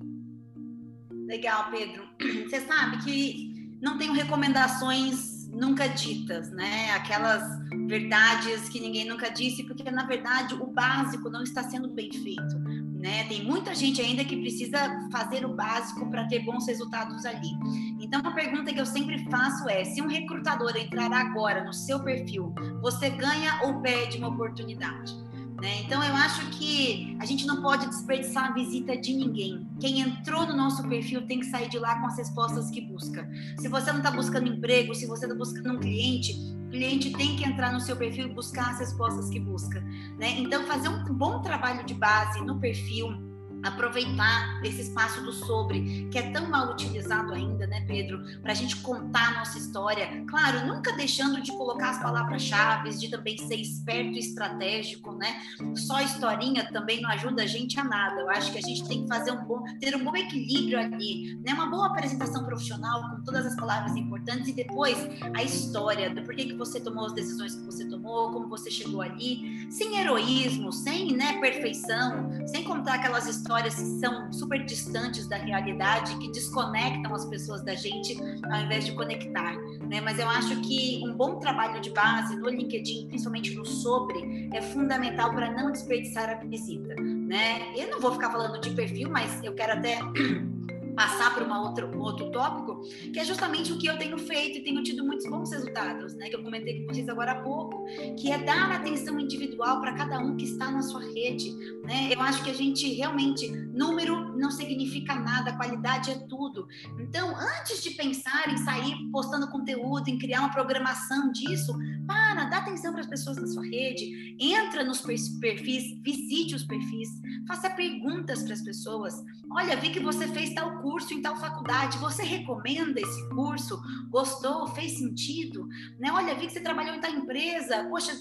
Legal, 1.26 1.70
Pedro. 1.70 2.04
Você 2.48 2.60
sabe 2.60 2.98
que 3.04 3.78
não 3.80 3.96
tenho 3.96 4.12
recomendações 4.12 5.48
nunca 5.52 5.86
ditas, 5.88 6.50
né? 6.50 6.90
Aquelas 6.92 7.42
verdades 7.86 8.68
que 8.68 8.80
ninguém 8.80 9.08
nunca 9.08 9.30
disse, 9.30 9.64
porque 9.64 9.90
na 9.90 10.06
verdade 10.06 10.54
o 10.54 10.66
básico 10.66 11.28
não 11.28 11.42
está 11.42 11.62
sendo 11.62 11.88
bem 11.88 12.12
feito, 12.12 12.58
né? 13.00 13.24
Tem 13.24 13.42
muita 13.42 13.74
gente 13.74 14.00
ainda 14.00 14.24
que 14.24 14.36
precisa 14.36 15.08
fazer 15.10 15.44
o 15.46 15.54
básico 15.54 16.08
para 16.10 16.28
ter 16.28 16.40
bons 16.40 16.66
resultados 16.66 17.24
ali. 17.24 17.50
Então 17.98 18.20
a 18.22 18.30
pergunta 18.32 18.72
que 18.72 18.80
eu 18.80 18.86
sempre 18.86 19.24
faço 19.30 19.68
é: 19.68 19.84
se 19.84 20.02
um 20.02 20.06
recrutador 20.06 20.76
entrar 20.76 21.10
agora 21.12 21.64
no 21.64 21.72
seu 21.72 22.00
perfil, 22.00 22.54
você 22.82 23.08
ganha 23.08 23.60
ou 23.64 23.80
perde 23.80 24.18
uma 24.18 24.28
oportunidade? 24.28 25.18
Né? 25.60 25.82
Então, 25.82 26.02
eu 26.02 26.14
acho 26.14 26.48
que 26.52 27.14
a 27.20 27.26
gente 27.26 27.46
não 27.46 27.60
pode 27.60 27.86
desperdiçar 27.86 28.46
a 28.46 28.52
visita 28.54 28.96
de 28.96 29.12
ninguém. 29.12 29.68
Quem 29.78 30.00
entrou 30.00 30.46
no 30.46 30.56
nosso 30.56 30.88
perfil 30.88 31.26
tem 31.26 31.40
que 31.40 31.46
sair 31.46 31.68
de 31.68 31.78
lá 31.78 32.00
com 32.00 32.06
as 32.06 32.16
respostas 32.16 32.70
que 32.70 32.80
busca. 32.80 33.28
Se 33.58 33.68
você 33.68 33.92
não 33.92 33.98
está 33.98 34.10
buscando 34.10 34.48
emprego, 34.48 34.94
se 34.94 35.06
você 35.06 35.26
está 35.26 35.36
buscando 35.36 35.74
um 35.74 35.78
cliente, 35.78 36.34
o 36.70 36.72
cliente 36.72 37.10
tem 37.10 37.34
que 37.34 37.44
entrar 37.44 37.72
no 37.72 37.80
seu 37.80 37.96
perfil 37.96 38.26
e 38.26 38.32
buscar 38.32 38.70
as 38.70 38.78
respostas 38.78 39.28
que 39.28 39.40
busca. 39.40 39.80
Né? 40.16 40.38
Então, 40.38 40.68
fazer 40.68 40.88
um 40.88 41.04
bom 41.12 41.42
trabalho 41.42 41.84
de 41.84 41.94
base 41.94 42.40
no 42.44 42.60
perfil 42.60 43.29
aproveitar 43.62 44.60
esse 44.64 44.82
espaço 44.82 45.22
do 45.22 45.32
sobre, 45.32 46.08
que 46.10 46.18
é 46.18 46.30
tão 46.30 46.48
mal 46.48 46.72
utilizado 46.72 47.32
ainda, 47.32 47.66
né, 47.66 47.84
Pedro, 47.86 48.22
para 48.40 48.52
a 48.52 48.54
gente 48.54 48.76
contar 48.76 49.28
a 49.28 49.38
nossa 49.38 49.58
história. 49.58 50.24
Claro, 50.26 50.66
nunca 50.66 50.92
deixando 50.92 51.40
de 51.42 51.52
colocar 51.52 51.90
as 51.90 52.02
palavras-chave, 52.02 52.90
de 52.90 53.10
também 53.10 53.36
ser 53.36 53.56
esperto 53.56 54.14
e 54.14 54.18
estratégico, 54.18 55.12
né? 55.12 55.40
Só 55.74 56.00
historinha 56.00 56.70
também 56.72 57.00
não 57.00 57.10
ajuda 57.10 57.42
a 57.42 57.46
gente 57.46 57.78
a 57.78 57.84
nada. 57.84 58.20
Eu 58.20 58.30
acho 58.30 58.52
que 58.52 58.58
a 58.58 58.62
gente 58.62 58.86
tem 58.86 59.02
que 59.02 59.08
fazer 59.08 59.32
um 59.32 59.44
bom, 59.44 59.62
ter 59.80 59.94
um 59.94 60.04
bom 60.04 60.16
equilíbrio 60.16 60.78
ali, 60.78 61.38
né? 61.44 61.52
Uma 61.52 61.66
boa 61.66 61.88
apresentação 61.88 62.44
profissional 62.44 63.10
com 63.10 63.22
todas 63.22 63.46
as 63.46 63.56
palavras 63.56 63.94
importantes 63.96 64.48
e 64.48 64.52
depois 64.52 64.96
a 65.34 65.42
história 65.42 66.10
do 66.10 66.22
porquê 66.22 66.44
que 66.44 66.54
você 66.54 66.80
tomou 66.80 67.06
as 67.06 67.12
decisões 67.12 67.54
que 67.54 67.64
você 67.64 67.84
tomou, 67.84 68.32
como 68.32 68.48
você 68.48 68.70
chegou 68.70 69.02
ali, 69.02 69.70
sem 69.70 69.98
heroísmo, 69.98 70.72
sem, 70.72 71.12
né, 71.14 71.40
perfeição, 71.40 72.30
sem 72.46 72.64
contar 72.64 72.94
aquelas 72.94 73.26
histórias 73.26 73.49
histórias 73.50 73.74
que 73.74 73.82
são 73.98 74.32
super 74.32 74.64
distantes 74.64 75.26
da 75.26 75.36
realidade, 75.36 76.16
que 76.18 76.30
desconectam 76.30 77.12
as 77.12 77.24
pessoas 77.24 77.62
da 77.62 77.74
gente 77.74 78.16
ao 78.48 78.60
invés 78.60 78.86
de 78.86 78.92
conectar. 78.92 79.56
Né? 79.88 80.00
Mas 80.00 80.20
eu 80.20 80.28
acho 80.28 80.60
que 80.60 81.02
um 81.04 81.12
bom 81.12 81.40
trabalho 81.40 81.80
de 81.80 81.90
base 81.90 82.36
no 82.36 82.48
LinkedIn, 82.48 83.08
principalmente 83.08 83.52
no 83.56 83.66
sobre, 83.66 84.48
é 84.54 84.62
fundamental 84.62 85.32
para 85.32 85.50
não 85.50 85.72
desperdiçar 85.72 86.30
a 86.30 86.34
visita. 86.34 86.94
Né? 86.94 87.74
Eu 87.76 87.90
não 87.90 88.00
vou 88.00 88.12
ficar 88.12 88.30
falando 88.30 88.60
de 88.60 88.70
perfil, 88.70 89.10
mas 89.10 89.42
eu 89.42 89.52
quero 89.52 89.72
até 89.72 89.98
passar 90.94 91.34
para 91.34 91.44
um 91.44 92.00
outro 92.00 92.30
tópico, 92.30 92.80
que 93.12 93.18
é 93.18 93.24
justamente 93.24 93.72
o 93.72 93.78
que 93.78 93.86
eu 93.86 93.98
tenho 93.98 94.18
feito 94.18 94.58
e 94.58 94.62
tenho 94.62 94.82
tido 94.82 95.04
muitos 95.04 95.26
bons 95.28 95.50
resultados, 95.50 96.14
né? 96.14 96.28
Que 96.28 96.36
eu 96.36 96.42
comentei 96.42 96.80
com 96.80 96.92
vocês 96.92 97.08
agora 97.08 97.32
há 97.32 97.42
pouco, 97.42 97.84
que 98.16 98.30
é 98.30 98.38
dar 98.38 98.70
atenção 98.72 99.18
individual 99.18 99.80
para 99.80 99.94
cada 99.94 100.18
um 100.18 100.36
que 100.36 100.44
está 100.44 100.70
na 100.70 100.82
sua 100.82 101.00
rede, 101.00 101.52
né? 101.84 102.10
Eu 102.12 102.20
acho 102.20 102.42
que 102.44 102.50
a 102.50 102.54
gente 102.54 102.92
realmente, 102.92 103.50
número 103.50 104.36
não 104.36 104.50
significa 104.50 105.14
nada, 105.14 105.56
qualidade 105.56 106.10
é 106.10 106.14
tudo. 106.28 106.68
Então, 106.98 107.34
antes 107.36 107.82
de 107.82 107.90
pensar 107.90 108.48
em 108.52 108.56
sair 108.58 108.96
postando 109.10 109.48
conteúdo, 109.48 110.08
em 110.08 110.18
criar 110.18 110.40
uma 110.40 110.52
programação 110.52 111.32
disso, 111.32 111.72
para, 112.06 112.44
dá 112.44 112.58
atenção 112.58 112.92
para 112.92 113.02
as 113.02 113.06
pessoas 113.06 113.36
na 113.36 113.46
sua 113.46 113.64
rede, 113.64 114.36
entra 114.38 114.84
nos 114.84 115.00
perfis, 115.00 115.98
visite 116.02 116.54
os 116.54 116.64
perfis, 116.64 117.08
faça 117.46 117.70
perguntas 117.70 118.42
para 118.42 118.54
as 118.54 118.62
pessoas. 118.62 119.14
Olha, 119.50 119.76
vi 119.76 119.90
que 119.90 120.00
você 120.00 120.28
fez 120.28 120.54
tal 120.54 120.80
curso 120.80 121.12
em 121.12 121.22
tal 121.22 121.36
faculdade, 121.36 121.98
você 121.98 122.22
recomenda 122.22 123.00
esse 123.00 123.28
curso? 123.30 123.80
Gostou? 124.08 124.68
Fez 124.68 124.98
sentido? 124.98 125.68
Né? 125.98 126.10
Olha, 126.12 126.34
vi 126.34 126.46
que 126.46 126.52
você 126.52 126.60
trabalhou 126.60 126.94
em 126.94 127.00
tal 127.00 127.12
empresa, 127.12 127.84
poxa, 127.88 128.12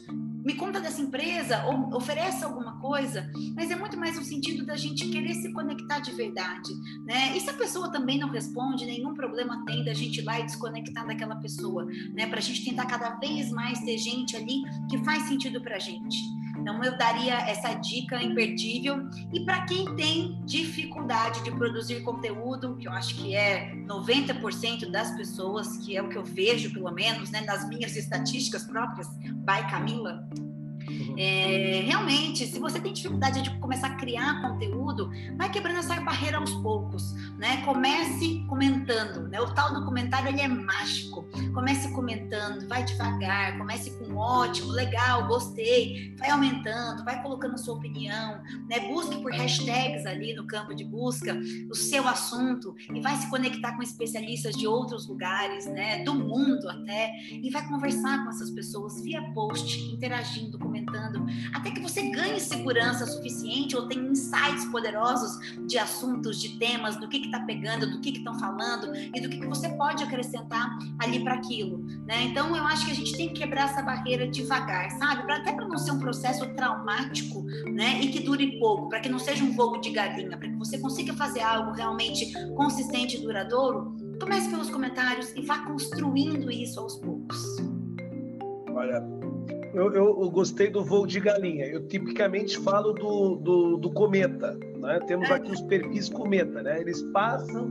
me 0.44 0.56
conta 0.56 0.80
dessa 0.80 1.02
empresa, 1.02 1.66
ou 1.66 1.96
oferece 1.96 2.44
alguma 2.44 2.80
coisa, 2.80 3.30
mas 3.56 3.72
é 3.72 3.76
muito 3.76 3.98
mais 3.98 4.16
no 4.16 4.24
sentido 4.24 4.66
da 4.66 4.76
gente 4.76 5.08
querer 5.10 5.34
se 5.34 5.52
conectar 5.52 6.00
de 6.00 6.12
verdade, 6.12 6.74
né? 7.06 7.36
E 7.36 7.40
se 7.40 7.50
a 7.50 7.54
pessoa 7.54 7.92
também 7.92 8.18
não 8.18 8.30
responde, 8.30 8.86
nenhum 8.86 9.14
problema 9.14 9.64
tem 9.66 9.84
da 9.84 9.94
gente 9.94 10.20
ir 10.20 10.24
lá 10.24 10.40
e 10.40 10.46
desconectar 10.46 11.06
daquela 11.06 11.36
pessoa, 11.36 11.86
né? 12.14 12.28
Para 12.28 12.40
a 12.40 12.42
gente 12.42 12.64
tentar 12.64 12.86
cada 12.86 13.16
vez 13.16 13.52
mais 13.52 13.80
ter 13.80 13.98
gente 13.98 14.36
ali 14.36 14.62
que 14.90 14.98
faz 15.00 15.24
sentido 15.24 15.62
para 15.62 15.76
a 15.76 15.80
gente. 15.80 16.39
Então, 16.60 16.84
eu 16.84 16.98
daria 16.98 17.36
essa 17.36 17.74
dica 17.74 18.22
imperdível. 18.22 19.10
E 19.34 19.46
para 19.46 19.66
quem 19.66 19.96
tem 19.96 20.40
dificuldade 20.46 21.44
de 21.44 21.52
produzir 21.52 22.02
conteúdo, 22.02 22.76
que 22.78 22.88
eu 22.88 22.92
acho 22.92 23.16
que 23.16 23.36
é 23.36 23.74
90% 23.88 24.92
das 24.92 25.16
pessoas, 25.16 25.78
que 25.78 25.96
é 25.96 26.02
o 26.02 26.10
que 26.10 26.18
eu 26.18 26.24
vejo, 26.24 26.74
pelo 26.74 26.92
menos, 26.92 27.30
né, 27.30 27.42
nas 27.42 27.68
minhas 27.68 27.96
estatísticas 27.96 28.64
próprias, 28.64 29.08
by 29.18 29.70
Camila. 29.70 30.28
É, 31.22 31.82
realmente, 31.86 32.48
se 32.48 32.58
você 32.60 32.80
tem 32.80 32.94
dificuldade 32.94 33.42
de 33.42 33.50
começar 33.60 33.88
a 33.88 33.96
criar 33.96 34.42
conteúdo, 34.42 35.12
vai 35.36 35.52
quebrando 35.52 35.80
essa 35.80 36.00
barreira 36.00 36.38
aos 36.38 36.54
poucos, 36.54 37.12
né? 37.38 37.62
Comece 37.66 38.46
comentando, 38.48 39.28
né? 39.28 39.42
O 39.42 39.54
tal 39.54 39.74
do 39.74 39.84
comentário 39.84 40.30
ele 40.30 40.40
é 40.40 40.48
mágico. 40.48 41.28
Comece 41.54 41.92
comentando, 41.92 42.66
vai 42.70 42.86
devagar, 42.86 43.58
comece 43.58 43.92
com 43.98 44.16
ótimo, 44.16 44.72
legal, 44.72 45.28
gostei, 45.28 46.16
vai 46.18 46.30
aumentando, 46.30 47.04
vai 47.04 47.22
colocando 47.22 47.58
sua 47.58 47.76
opinião, 47.76 48.42
né? 48.70 48.88
Busque 48.88 49.22
por 49.22 49.34
hashtags 49.34 50.06
ali 50.06 50.34
no 50.34 50.48
campo 50.48 50.74
de 50.74 50.86
busca 50.86 51.38
o 51.70 51.76
seu 51.76 52.08
assunto 52.08 52.74
e 52.94 53.02
vai 53.02 53.18
se 53.18 53.30
conectar 53.30 53.76
com 53.76 53.84
especialistas 53.84 54.56
de 54.56 54.66
outros 54.66 55.06
lugares, 55.06 55.66
né? 55.66 56.02
Do 56.02 56.16
mundo 56.16 56.70
até 56.70 57.12
e 57.30 57.50
vai 57.50 57.68
conversar 57.68 58.24
com 58.24 58.30
essas 58.30 58.50
pessoas 58.52 59.02
via 59.02 59.22
post, 59.34 59.82
interagindo, 59.94 60.58
comentando 60.58 61.09
até 61.54 61.72
que 61.72 61.80
você 61.82 62.10
ganhe 62.10 62.40
segurança 62.40 63.06
suficiente 63.06 63.76
ou 63.76 63.88
tenha 63.88 64.10
insights 64.10 64.66
poderosos 64.66 65.40
de 65.68 65.78
assuntos, 65.78 66.40
de 66.42 66.58
temas, 66.58 66.98
do 66.98 67.08
que 67.08 67.18
está 67.18 67.40
pegando, 67.42 67.90
do 67.90 68.00
que 68.00 68.10
estão 68.10 68.38
falando 68.40 68.96
e 68.96 69.22
do 69.22 69.30
que, 69.30 69.40
que 69.40 69.48
você 69.48 69.70
pode 69.70 70.04
acrescentar 70.04 70.78
ali 71.00 71.24
para 71.24 71.36
aquilo. 71.36 71.80
Né? 72.06 72.24
Então, 72.24 72.56
eu 72.56 72.64
acho 72.66 72.86
que 72.86 72.92
a 72.92 72.96
gente 72.96 73.16
tem 73.16 73.30
que 73.30 73.42
quebrar 73.42 73.66
essa 73.66 73.82
barreira 73.82 74.28
devagar, 74.28 74.92
sabe? 74.92 75.24
Pra, 75.24 75.38
até 75.38 75.54
para 75.54 75.68
não 75.68 75.78
ser 75.78 75.92
um 75.92 76.00
processo 76.00 76.46
traumático 76.56 77.44
né? 77.72 78.00
e 78.02 78.08
que 78.10 78.20
dure 78.20 78.60
pouco, 78.60 78.90
para 78.90 79.00
que 79.00 79.10
não 79.10 79.20
seja 79.20 79.44
um 79.44 79.54
voo 79.54 79.80
de 79.80 79.92
galinha, 79.92 80.38
para 80.38 80.50
que 80.50 80.56
você 80.56 80.78
consiga 80.78 81.14
fazer 81.14 81.42
algo 81.42 81.72
realmente 81.72 82.32
consistente 82.56 83.18
e 83.18 83.22
duradouro. 83.22 83.96
Comece 84.20 84.50
pelos 84.50 84.70
comentários 84.70 85.32
e 85.36 85.42
vá 85.42 85.60
construindo 85.60 86.52
isso 86.52 86.80
aos 86.80 86.98
poucos. 86.98 87.58
Olha, 88.74 89.02
eu, 89.74 89.94
eu, 89.94 90.22
eu, 90.22 90.30
gostei 90.30 90.70
do 90.70 90.84
voo 90.84 91.06
de 91.06 91.20
galinha. 91.20 91.66
Eu 91.66 91.88
tipicamente 91.88 92.58
falo 92.60 92.94
do, 92.94 93.36
do, 93.36 93.78
do 93.78 93.92
cometa. 93.92 94.58
Né? 94.78 95.00
Temos 95.08 95.30
aqui 95.30 95.52
os 95.52 95.62
perfis 95.62 96.10
cometa, 96.10 96.62
né? 96.62 96.80
Eles 96.80 97.02
passam 97.12 97.70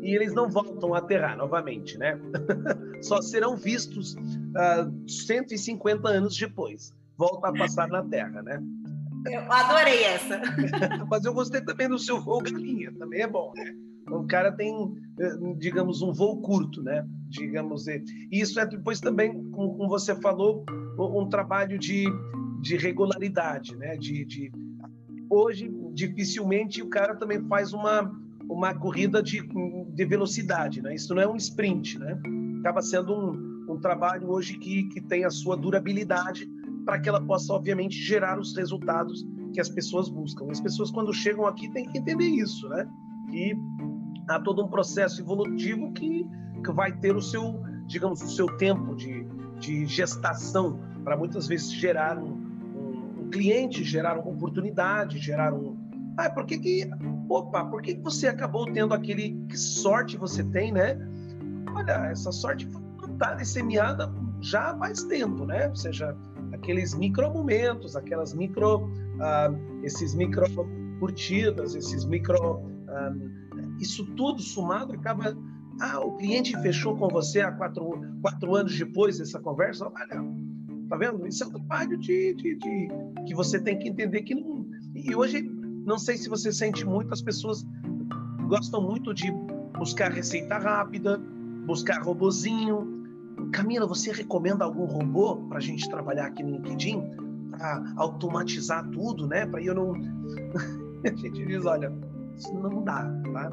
e 0.00 0.14
eles 0.14 0.34
não 0.34 0.48
voltam 0.48 0.94
a 0.94 0.98
aterrar 0.98 1.36
novamente, 1.36 1.96
né? 1.98 2.18
Só 3.02 3.20
serão 3.22 3.56
vistos 3.56 4.14
uh, 4.14 4.56
ah, 4.56 4.90
150 5.06 6.08
anos 6.08 6.36
depois. 6.36 6.92
Volta 7.16 7.48
a 7.48 7.52
passar 7.52 7.88
na 7.88 8.02
Terra, 8.02 8.42
né? 8.42 8.60
Eu 9.30 9.52
adorei 9.52 10.02
essa. 10.02 10.40
Mas 11.08 11.24
eu 11.24 11.32
gostei 11.32 11.60
também 11.60 11.88
do 11.88 11.98
seu 11.98 12.20
voo 12.20 12.42
galinha, 12.42 12.92
também 12.98 13.20
é 13.20 13.26
bom, 13.26 13.52
né? 13.54 13.72
O 14.10 14.26
cara 14.26 14.52
tem, 14.52 14.74
eh, 15.18 15.36
digamos, 15.58 16.02
um 16.02 16.12
voo 16.12 16.40
curto, 16.40 16.82
né? 16.82 17.06
Digamos, 17.28 17.86
e 17.86 18.02
isso 18.30 18.58
é 18.60 18.66
depois 18.66 19.00
também, 19.00 19.50
como 19.50 19.88
você 19.88 20.14
falou, 20.16 20.64
um 20.98 21.28
trabalho 21.28 21.78
de, 21.78 22.04
de 22.60 22.76
regularidade, 22.76 23.76
né? 23.76 23.96
De, 23.96 24.24
de, 24.24 24.52
hoje, 25.30 25.70
dificilmente 25.94 26.82
o 26.82 26.88
cara 26.88 27.14
também 27.16 27.42
faz 27.48 27.72
uma, 27.72 28.10
uma 28.48 28.74
corrida 28.74 29.22
de, 29.22 29.40
de 29.94 30.04
velocidade, 30.04 30.82
né? 30.82 30.94
Isso 30.94 31.14
não 31.14 31.22
é 31.22 31.28
um 31.28 31.36
sprint, 31.36 31.98
né? 31.98 32.20
Acaba 32.60 32.82
sendo 32.82 33.14
um, 33.14 33.72
um 33.72 33.80
trabalho 33.80 34.28
hoje 34.28 34.58
que, 34.58 34.84
que 34.88 35.00
tem 35.00 35.24
a 35.24 35.30
sua 35.30 35.56
durabilidade 35.56 36.46
para 36.84 37.00
que 37.00 37.08
ela 37.08 37.20
possa, 37.20 37.52
obviamente, 37.52 37.96
gerar 37.96 38.38
os 38.38 38.56
resultados 38.56 39.26
que 39.52 39.60
as 39.60 39.68
pessoas 39.68 40.08
buscam. 40.08 40.50
As 40.50 40.60
pessoas, 40.60 40.90
quando 40.90 41.12
chegam 41.12 41.46
aqui, 41.46 41.70
têm 41.70 41.86
que 41.88 41.98
entender 41.98 42.26
isso, 42.26 42.68
né? 42.68 42.88
Que 43.30 43.54
há 44.32 44.40
todo 44.40 44.64
um 44.64 44.68
processo 44.68 45.20
evolutivo 45.20 45.92
que, 45.92 46.26
que 46.64 46.72
vai 46.72 46.92
ter 46.92 47.14
o 47.14 47.20
seu, 47.20 47.62
digamos, 47.86 48.22
o 48.22 48.28
seu 48.28 48.46
tempo 48.56 48.94
de, 48.94 49.24
de 49.58 49.86
gestação 49.86 50.80
para 51.04 51.16
muitas 51.16 51.46
vezes 51.46 51.72
gerar 51.72 52.18
um, 52.18 52.32
um, 52.74 53.22
um, 53.22 53.30
cliente, 53.30 53.84
gerar 53.84 54.18
uma 54.18 54.30
oportunidade, 54.30 55.18
gerar 55.18 55.52
um, 55.52 55.76
Ah, 56.16 56.30
por 56.30 56.46
que 56.46 56.58
que... 56.58 56.90
Opa, 57.28 57.64
por 57.64 57.80
que, 57.82 57.94
que 57.94 58.02
você 58.02 58.28
acabou 58.28 58.66
tendo 58.66 58.92
aquele... 58.92 59.42
Que 59.48 59.56
sorte 59.56 60.16
você 60.16 60.44
tem, 60.44 60.72
né? 60.72 60.98
Olha, 61.74 62.10
essa 62.10 62.30
sorte 62.30 62.68
está 63.10 63.34
disseminada 63.34 64.12
já 64.40 64.70
há 64.70 64.76
mais 64.76 65.02
tempo, 65.04 65.46
né? 65.46 65.68
Ou 65.68 65.76
seja, 65.76 66.16
aqueles 66.52 66.94
micro 66.94 67.32
momentos, 67.32 67.96
aquelas 67.96 68.34
micro... 68.34 68.90
Ah, 69.20 69.50
esses 69.82 70.14
micro 70.14 70.44
curtidas, 70.98 71.74
esses 71.74 72.04
micro... 72.04 72.62
Ah, 72.88 73.12
isso 73.82 74.06
tudo 74.14 74.40
somado 74.40 74.94
acaba 74.94 75.36
ah, 75.80 76.00
o 76.00 76.16
cliente 76.16 76.56
fechou 76.62 76.96
com 76.96 77.08
você 77.08 77.40
há 77.40 77.50
quatro, 77.50 78.00
quatro 78.20 78.54
anos 78.54 78.78
depois 78.78 79.18
dessa 79.18 79.40
conversa. 79.40 79.86
Olha, 79.86 80.24
tá 80.88 80.96
vendo? 80.96 81.26
Isso 81.26 81.42
é 81.42 81.46
um 81.48 81.50
trabalho 81.50 81.98
de, 81.98 82.34
de, 82.34 82.54
de, 82.56 82.88
que 83.26 83.34
você 83.34 83.60
tem 83.60 83.78
que 83.78 83.88
entender 83.88 84.22
que 84.22 84.34
não. 84.34 84.64
E 84.94 85.14
hoje, 85.14 85.42
não 85.84 85.98
sei 85.98 86.16
se 86.16 86.28
você 86.28 86.52
sente 86.52 86.86
muito, 86.86 87.12
as 87.12 87.20
pessoas 87.20 87.66
gostam 88.46 88.80
muito 88.80 89.12
de 89.12 89.32
buscar 89.76 90.12
receita 90.12 90.58
rápida, 90.58 91.18
buscar 91.66 92.02
robozinho. 92.02 93.02
Camila, 93.52 93.86
você 93.86 94.12
recomenda 94.12 94.64
algum 94.64 94.84
robô 94.84 95.36
para 95.48 95.58
a 95.58 95.60
gente 95.60 95.88
trabalhar 95.88 96.26
aqui 96.26 96.44
no 96.44 96.58
LinkedIn? 96.58 97.02
Para 97.50 97.92
automatizar 97.96 98.88
tudo, 98.90 99.26
né? 99.26 99.46
Para 99.46 99.62
eu 99.62 99.74
não. 99.74 99.92
a 101.04 101.08
gente 101.16 101.44
diz: 101.44 101.64
olha, 101.64 101.92
isso 102.36 102.54
não 102.54 102.84
dá, 102.84 103.02
tá? 103.32 103.50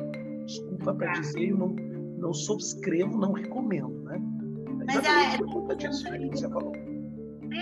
Desculpa 0.49 0.95
para 0.95 1.11
dizer, 1.13 1.49
eu 1.49 1.57
não 1.57 1.75
não 2.17 2.33
subscrevo, 2.33 3.17
não 3.17 3.31
recomendo, 3.31 4.01
né? 4.03 4.19
Mas 4.85 5.05
a, 5.05 5.37
por 5.37 5.53
conta 5.53 5.75
disso 5.75 6.03
que 6.03 6.17
você 6.29 6.49
falou. 6.49 6.73
É, 6.75 6.98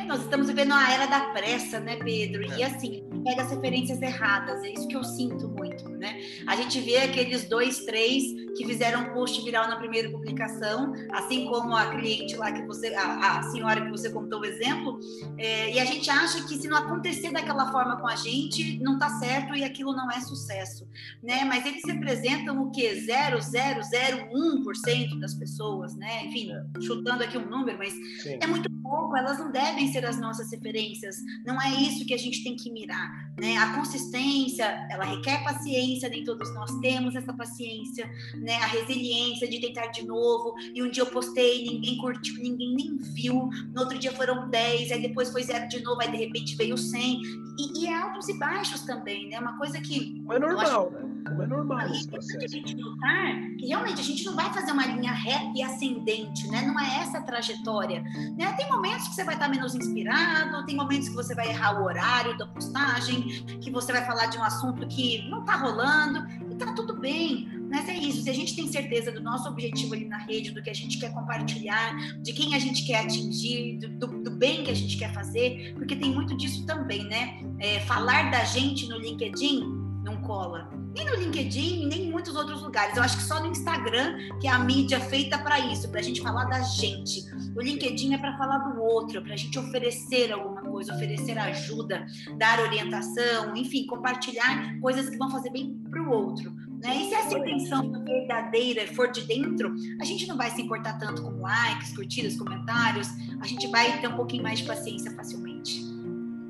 nós 0.08 0.22
estamos 0.22 0.48
vivendo 0.48 0.72
uma 0.72 0.92
era 0.92 1.06
da 1.06 1.20
pressa, 1.32 1.80
né, 1.80 1.98
Pedro? 1.98 2.42
É. 2.54 2.60
E 2.60 2.64
assim, 2.64 3.04
pega 3.24 3.44
as 3.44 3.52
referências 3.52 4.02
erradas, 4.02 4.64
é 4.64 4.72
isso 4.72 4.88
que 4.88 4.96
eu 4.96 5.04
sinto 5.04 5.48
muito, 5.50 5.88
né? 5.90 6.20
A 6.48 6.56
gente 6.56 6.80
vê 6.80 6.98
aqueles 6.98 7.48
dois, 7.48 7.86
três 7.86 8.24
que 8.56 8.66
fizeram 8.66 9.02
um 9.02 9.14
post 9.14 9.40
viral 9.44 9.68
na 9.68 9.76
primeira 9.76 10.10
publicação, 10.10 10.94
assim 11.12 11.46
como 11.46 11.76
a 11.76 11.92
cliente 11.92 12.36
lá 12.36 12.52
que 12.52 12.66
você, 12.66 12.96
a, 12.96 13.40
a 13.40 13.44
senhora 13.44 13.82
que 13.82 13.92
você 13.92 14.10
contou 14.10 14.42
o 14.42 14.46
exemplo, 14.46 15.00
é, 15.38 15.72
e 15.74 15.80
a 15.80 15.86
gente 15.86 16.10
acha 16.10 16.42
que 16.48 16.58
se 16.58 16.68
não 16.68 16.78
acontecer 16.78 17.32
daquela 17.32 17.72
forma 17.72 17.98
com 17.98 18.08
a 18.08 18.16
gente, 18.16 18.80
não 18.80 18.98
tá 18.98 19.10
certo 19.10 19.54
e 19.56 19.64
aquilo 19.64 19.94
não 19.94 20.10
é 20.12 20.20
sucesso, 20.22 20.90
né? 21.22 21.46
Mas 21.46 21.64
eles 21.66 21.84
representam 21.86 22.60
o 22.62 22.72
que? 22.72 22.88
0,001% 22.88 25.20
das 25.20 25.36
pessoas, 25.36 25.96
né? 25.96 26.26
Enfim, 26.26 26.52
é. 26.52 26.64
chutando 26.82 27.24
aqui 27.24 27.38
um 27.38 27.50
número, 27.50 27.78
mas 27.78 27.94
Sim. 28.24 28.40
é 28.42 28.48
muito 28.48 28.70
pouco, 28.82 29.16
elas 29.16 29.38
não 29.38 29.52
devem 29.52 29.77
ser 29.86 30.06
as 30.06 30.18
nossas 30.18 30.50
referências, 30.50 31.18
não 31.46 31.62
é 31.62 31.70
isso 31.82 32.06
que 32.06 32.14
a 32.14 32.18
gente 32.18 32.42
tem 32.42 32.56
que 32.56 32.72
mirar, 32.72 33.34
né? 33.38 33.58
A 33.58 33.76
consistência, 33.76 34.64
ela 34.90 35.04
requer 35.04 35.44
paciência, 35.44 36.08
nem 36.08 36.24
todos 36.24 36.54
nós 36.56 36.72
temos 36.80 37.16
essa 37.16 37.34
paciência, 37.34 38.10
né? 38.36 38.56
A 38.56 38.68
resiliência 38.68 39.48
de 39.48 39.60
tentar 39.60 39.88
de 39.88 40.06
novo. 40.06 40.56
E 40.74 40.82
um 40.82 40.90
dia 40.90 41.04
eu 41.04 41.08
postei, 41.08 41.66
ninguém 41.66 41.98
curtiu, 41.98 42.42
ninguém 42.42 42.74
nem 42.74 42.98
viu. 42.98 43.50
No 43.74 43.82
outro 43.82 44.00
dia 44.00 44.14
foram 44.14 44.50
10, 44.50 44.92
aí 44.94 45.02
depois 45.02 45.30
foi 45.30 45.44
zero 45.44 45.68
de 45.68 45.84
novo, 45.84 46.02
aí 46.02 46.10
de 46.10 46.18
repente 46.18 46.56
veio 46.56 46.78
100. 46.78 47.22
E, 47.60 47.82
e 47.82 47.88
é 47.88 47.94
altos 47.94 48.30
e 48.30 48.38
baixos 48.38 48.82
também, 48.82 49.28
né? 49.30 49.40
Uma 49.40 49.58
coisa 49.58 49.82
que. 49.82 50.22
Não 50.24 50.34
é 50.34 50.40
normal, 50.40 50.88
acho... 50.88 50.92
né? 50.92 51.18
É 51.44 51.48
normal 51.48 51.90
esse 51.90 52.08
processo. 52.08 52.46
A 52.46 52.48
gente 52.48 52.76
notar 52.76 53.42
que 53.58 53.68
realmente 53.68 54.00
a 54.00 54.04
gente 54.04 54.24
não 54.26 54.36
vai 54.36 54.54
fazer 54.54 54.72
uma 54.72 54.86
linha 54.86 55.12
reta 55.12 55.52
e 55.56 55.62
ascendente, 55.62 56.48
né? 56.48 56.62
Não 56.62 56.80
é 56.80 57.02
essa 57.02 57.18
a 57.18 57.22
trajetória. 57.22 58.02
Né? 58.38 58.54
Tem 58.54 58.70
momentos 58.70 59.08
que 59.08 59.16
você 59.16 59.24
vai 59.24 59.36
estar 59.36 59.50
menos 59.50 59.67
inspirado, 59.76 60.66
tem 60.66 60.76
momentos 60.76 61.10
que 61.10 61.16
você 61.16 61.34
vai 61.34 61.50
errar 61.50 61.82
o 61.82 61.86
horário 61.86 62.38
da 62.38 62.48
postagem, 62.48 63.44
que 63.62 63.72
você 63.72 63.92
vai 63.92 64.06
falar 64.06 64.28
de 64.28 64.38
um 64.38 64.44
assunto 64.44 64.88
que 64.88 65.28
não 65.30 65.42
está 65.42 65.56
rolando, 65.56 66.28
e 66.52 66.56
tá 66.56 66.74
tudo 66.74 67.00
bem. 67.00 67.48
Mas 67.70 67.90
é 67.90 67.96
isso, 67.96 68.22
se 68.22 68.30
a 68.30 68.34
gente 68.34 68.56
tem 68.56 68.68
certeza 68.68 69.12
do 69.12 69.22
nosso 69.22 69.50
objetivo 69.50 69.94
ali 69.94 70.06
na 70.06 70.20
rede, 70.20 70.52
do 70.52 70.62
que 70.62 70.70
a 70.70 70.74
gente 70.74 70.98
quer 70.98 71.14
compartilhar, 71.14 71.96
de 72.22 72.32
quem 72.32 72.56
a 72.56 72.60
gente 72.60 72.86
quer 72.86 73.02
atingir, 73.02 73.78
do, 73.80 73.90
do, 73.90 74.24
do 74.24 74.32
bem 74.32 74.64
que 74.64 74.72
a 74.72 74.76
gente 74.76 74.98
quer 74.98 75.14
fazer, 75.14 75.74
porque 75.76 75.96
tem 75.96 76.14
muito 76.14 76.36
disso 76.38 76.66
também, 76.66 77.04
né? 77.06 77.42
É, 77.60 77.82
falar 77.82 78.32
da 78.32 78.44
gente 78.46 78.88
no 78.88 78.98
LinkedIn 78.98 79.77
não 80.08 80.22
cola. 80.22 80.70
Nem 80.96 81.06
no 81.06 81.16
LinkedIn, 81.16 81.86
nem 81.88 82.08
em 82.08 82.12
muitos 82.12 82.36
outros 82.36 82.62
lugares. 82.62 82.96
Eu 82.96 83.04
acho 83.04 83.18
que 83.18 83.24
só 83.24 83.40
no 83.40 83.48
Instagram, 83.48 84.18
que 84.40 84.48
é 84.48 84.50
a 84.50 84.60
mídia 84.60 85.00
feita 85.00 85.38
para 85.38 85.60
isso, 85.60 85.90
para 85.90 86.00
a 86.00 86.04
gente 86.04 86.22
falar 86.22 86.46
da 86.46 86.62
gente. 86.62 87.22
O 87.56 87.62
LinkedIn 87.62 88.14
é 88.14 88.18
para 88.18 88.38
falar 88.38 88.60
do 88.60 88.82
outro, 88.82 89.22
para 89.22 89.34
a 89.34 89.38
gente 89.38 89.60
oferecer 89.60 90.32
alguma 90.32 90.62
coisa, 90.62 90.96
oferecer 90.96 91.38
ajuda, 91.38 92.06
dar 92.38 92.60
orientação, 92.62 93.56
enfim, 93.56 93.86
compartilhar 93.86 94.80
coisas 94.80 95.10
que 95.10 95.18
vão 95.18 95.30
fazer 95.30 95.52
bem 95.52 95.76
para 95.90 96.02
o 96.02 96.10
outro. 96.10 96.52
Né? 96.82 96.96
E 96.96 97.10
se 97.10 97.16
essa 97.16 97.38
intenção 97.38 97.92
verdadeira 98.04 98.88
for 98.94 99.12
de 99.12 99.22
dentro, 99.22 99.74
a 100.00 100.06
gente 100.06 100.28
não 100.28 100.38
vai 100.38 100.52
se 100.52 100.62
importar 100.62 100.98
tanto 101.00 101.22
com 101.24 101.42
likes, 101.42 101.96
curtidas, 101.96 102.38
comentários, 102.38 103.10
a 103.42 103.46
gente 103.46 103.68
vai 103.68 104.00
ter 104.00 104.08
um 104.08 104.16
pouquinho 104.16 104.44
mais 104.44 104.60
de 104.60 104.66
paciência 104.66 105.12
facilmente. 105.12 105.86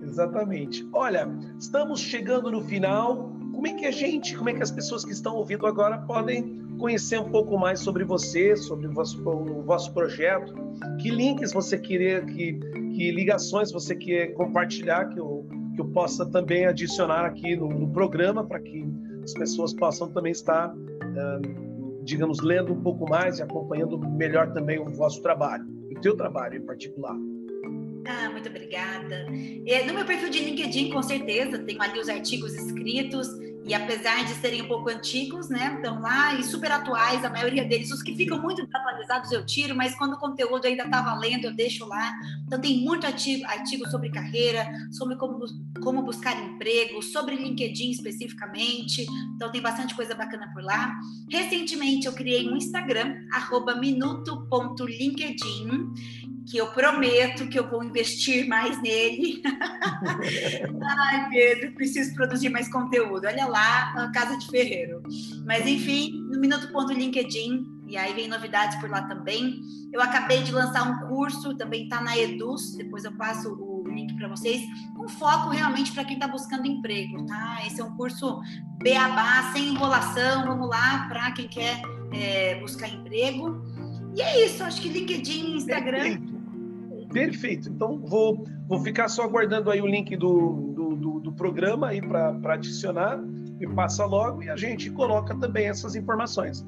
Exatamente. 0.02 0.88
Olha, 0.94 1.28
estamos 1.60 2.00
chegando 2.00 2.52
no 2.52 2.62
final 2.64 3.37
como 3.58 3.66
é 3.66 3.74
que 3.74 3.88
a 3.88 3.92
gente, 3.92 4.38
como 4.38 4.52
é 4.52 4.54
que 4.54 4.62
as 4.62 4.70
pessoas 4.70 5.04
que 5.04 5.12
estão 5.12 5.36
ouvindo 5.36 5.66
agora 5.66 5.98
podem 5.98 6.64
conhecer 6.78 7.20
um 7.20 7.32
pouco 7.32 7.58
mais 7.58 7.80
sobre 7.80 8.04
você, 8.04 8.56
sobre 8.56 8.86
o 8.86 8.92
vosso, 8.92 9.20
o 9.28 9.64
vosso 9.64 9.92
projeto? 9.96 10.54
Que 11.02 11.10
links 11.10 11.54
você 11.54 11.76
querer, 11.76 12.24
que, 12.28 12.54
que 12.54 13.10
ligações 13.10 13.72
você 13.72 13.96
quer 13.96 14.28
compartilhar 14.36 15.06
que 15.06 15.20
eu, 15.20 15.44
que 15.74 15.82
eu 15.82 15.86
possa 15.86 16.24
também 16.24 16.68
adicionar 16.68 17.26
aqui 17.26 17.56
no, 17.56 17.68
no 17.68 17.90
programa 17.90 18.46
para 18.46 18.60
que 18.60 18.86
as 19.24 19.34
pessoas 19.34 19.74
possam 19.74 20.08
também 20.08 20.34
estar, 20.34 20.72
digamos, 22.04 22.44
lendo 22.44 22.72
um 22.72 22.82
pouco 22.84 23.10
mais 23.10 23.40
e 23.40 23.42
acompanhando 23.42 23.98
melhor 23.98 24.54
também 24.54 24.78
o 24.78 24.86
vosso 24.86 25.20
trabalho, 25.24 25.66
o 25.90 26.00
teu 26.00 26.16
trabalho 26.16 26.58
em 26.58 26.62
particular. 26.62 27.18
Ah, 28.06 28.30
muito 28.30 28.48
obrigada. 28.50 29.26
É, 29.66 29.84
no 29.84 29.96
meu 29.96 30.06
perfil 30.06 30.30
de 30.30 30.40
LinkedIn, 30.46 30.92
com 30.92 31.02
certeza, 31.02 31.58
tenho 31.58 31.82
ali 31.82 32.00
os 32.00 32.08
artigos 32.08 32.54
escritos 32.54 33.47
e 33.68 33.74
apesar 33.74 34.24
de 34.24 34.34
serem 34.36 34.62
um 34.62 34.68
pouco 34.68 34.90
antigos, 34.90 35.50
né, 35.50 35.74
estão 35.76 36.00
lá 36.02 36.36
e 36.36 36.44
super 36.44 36.72
atuais, 36.72 37.26
a 37.26 37.30
maioria 37.30 37.66
deles, 37.66 37.92
os 37.92 38.02
que 38.02 38.16
ficam 38.16 38.42
muito 38.42 38.66
atualizados 38.74 39.30
eu 39.32 39.46
tiro, 39.46 39.76
mas 39.76 39.94
quando 39.96 40.14
o 40.14 40.18
conteúdo 40.18 40.66
ainda 40.66 40.84
está 40.84 41.02
valendo, 41.02 41.44
eu 41.46 41.54
deixo 41.54 41.86
lá. 41.86 42.14
Então 42.46 42.62
tem 42.62 42.80
muito 42.80 43.06
artigo, 43.06 43.46
artigo 43.46 43.86
sobre 43.90 44.10
carreira, 44.10 44.66
sobre 44.92 45.18
como, 45.18 45.46
como 45.84 46.02
buscar 46.02 46.42
emprego, 46.42 47.04
sobre 47.04 47.36
LinkedIn 47.36 47.92
especificamente, 47.92 49.06
então 49.36 49.52
tem 49.52 49.62
bastante 49.62 49.94
coisa 49.94 50.16
bacana 50.16 50.50
por 50.54 50.64
lá. 50.64 50.98
Recentemente 51.30 52.08
eu 52.08 52.14
criei 52.14 52.48
um 52.48 52.56
Instagram, 52.56 53.18
minuto.linkedin, 53.80 55.94
que 56.50 56.58
eu 56.58 56.68
prometo 56.68 57.48
que 57.48 57.60
eu 57.60 57.70
vou 57.70 57.84
investir 57.84 58.48
mais 58.48 58.82
nele. 58.82 59.42
Ai, 60.82 61.30
Pedro, 61.30 61.74
preciso 61.74 62.16
produzir 62.16 62.50
mais 62.50 62.72
conteúdo. 62.72 63.28
Olha 63.28 63.46
lá, 63.46 63.92
a 63.92 64.12
Casa 64.12 64.38
de 64.38 64.48
Ferreiro. 64.48 65.04
Mas, 65.46 65.68
enfim, 65.68 66.24
no 66.30 66.40
Minuto 66.40 66.72
Ponto 66.72 66.94
LinkedIn, 66.94 67.66
e 67.86 67.98
aí 67.98 68.14
vem 68.14 68.30
novidades 68.30 68.80
por 68.80 68.90
lá 68.90 69.02
também. 69.04 69.62
Eu 69.92 70.02
acabei 70.02 70.42
de 70.42 70.54
lançar 70.54 70.90
um 70.90 71.08
curso, 71.08 71.56
também 71.58 71.84
está 71.84 72.00
na 72.00 72.18
Eduz, 72.18 72.76
depois 72.76 73.04
eu 73.04 73.12
passo 73.18 73.54
o 73.54 73.86
link 73.90 74.16
para 74.16 74.30
vocês, 74.30 74.62
com 74.96 75.08
foco 75.10 75.50
realmente 75.50 75.92
para 75.92 76.06
quem 76.06 76.16
está 76.16 76.28
buscando 76.28 76.66
emprego, 76.66 77.26
tá? 77.26 77.60
Esse 77.66 77.82
é 77.82 77.84
um 77.84 77.96
curso 77.96 78.40
beabá, 78.82 79.52
sem 79.54 79.70
enrolação, 79.70 80.46
vamos 80.46 80.70
lá, 80.70 81.08
para 81.10 81.32
quem 81.32 81.48
quer 81.48 81.82
é, 82.14 82.56
buscar 82.60 82.88
emprego. 82.88 83.62
E 84.16 84.22
é 84.22 84.46
isso, 84.46 84.64
acho 84.64 84.82
que 84.82 84.90
LinkedIn, 84.90 85.58
Instagram. 85.58 86.37
Perfeito. 87.12 87.70
Então, 87.70 88.00
vou, 88.00 88.44
vou 88.68 88.80
ficar 88.80 89.08
só 89.08 89.24
aguardando 89.24 89.72
aí 89.72 89.82
o 89.82 89.88
link 89.88 90.16
do, 90.16 90.74
do, 90.76 90.96
do, 90.96 91.20
do 91.20 91.32
programa 91.34 91.88
aí 91.88 92.02
para 92.02 92.54
adicionar. 92.54 93.20
e 93.60 93.68
passa 93.68 94.06
logo 94.06 94.44
e 94.44 94.50
a 94.50 94.56
gente 94.56 94.90
coloca 94.92 95.36
também 95.36 95.68
essas 95.68 95.96
informações. 95.96 96.66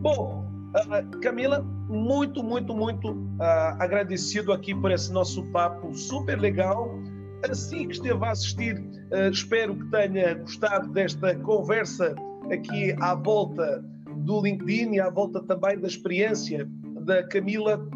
Bom, 0.00 0.44
uh, 0.74 1.20
Camila, 1.20 1.64
muito, 1.88 2.42
muito, 2.42 2.74
muito 2.74 3.12
uh, 3.12 3.76
agradecido 3.78 4.52
aqui 4.52 4.74
por 4.74 4.90
esse 4.90 5.12
nosso 5.12 5.42
papo 5.50 5.94
super 5.94 6.38
legal. 6.38 6.90
Assim 7.48 7.86
que 7.86 7.94
esteve 7.94 8.24
a 8.24 8.30
assistir, 8.30 8.78
uh, 8.78 9.30
espero 9.30 9.76
que 9.76 9.90
tenha 9.90 10.34
gostado 10.34 10.88
desta 10.92 11.34
conversa 11.36 12.14
aqui 12.50 12.94
à 13.00 13.14
volta 13.14 13.84
do 14.18 14.42
LinkedIn 14.42 14.94
e 14.94 15.00
à 15.00 15.10
volta 15.10 15.42
também 15.42 15.78
da 15.78 15.86
experiência 15.86 16.68
da 17.02 17.22
Camila 17.28 17.86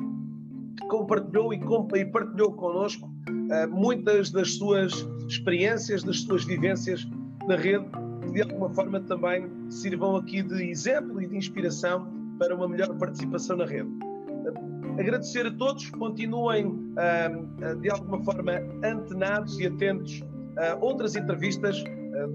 compartilhou 0.91 1.55
e, 1.55 2.05
partilhou 2.07 2.53
connosco 2.53 3.07
uh, 3.07 3.71
muitas 3.71 4.31
das 4.31 4.55
suas 4.55 4.93
experiências, 5.29 6.03
das 6.03 6.21
suas 6.21 6.45
vivências 6.45 7.09
na 7.47 7.57
rede, 7.57 7.87
que 8.23 8.33
de 8.33 8.43
alguma 8.43 8.69
forma 8.75 9.01
também 9.01 9.49
sirvam 9.71 10.17
aqui 10.17 10.43
de 10.43 10.69
exemplo 10.69 11.23
e 11.23 11.27
de 11.29 11.37
inspiração 11.37 12.07
para 12.39 12.55
uma 12.55 12.69
melhor 12.69 12.93
participação 12.99 13.57
na 13.57 13.67
rede. 13.67 13.89
Uh, 13.89 15.01
agradecer 15.01 15.47
a 15.47 15.53
todos, 15.53 15.89
continuem 15.91 16.67
uh, 16.67 17.77
de 17.81 17.89
alguma 17.89 18.23
forma 18.25 18.53
antenados 18.85 19.59
e 19.61 19.69
atentos 19.69 20.21
a 20.59 20.75
outras 20.85 21.15
entrevistas 21.15 21.83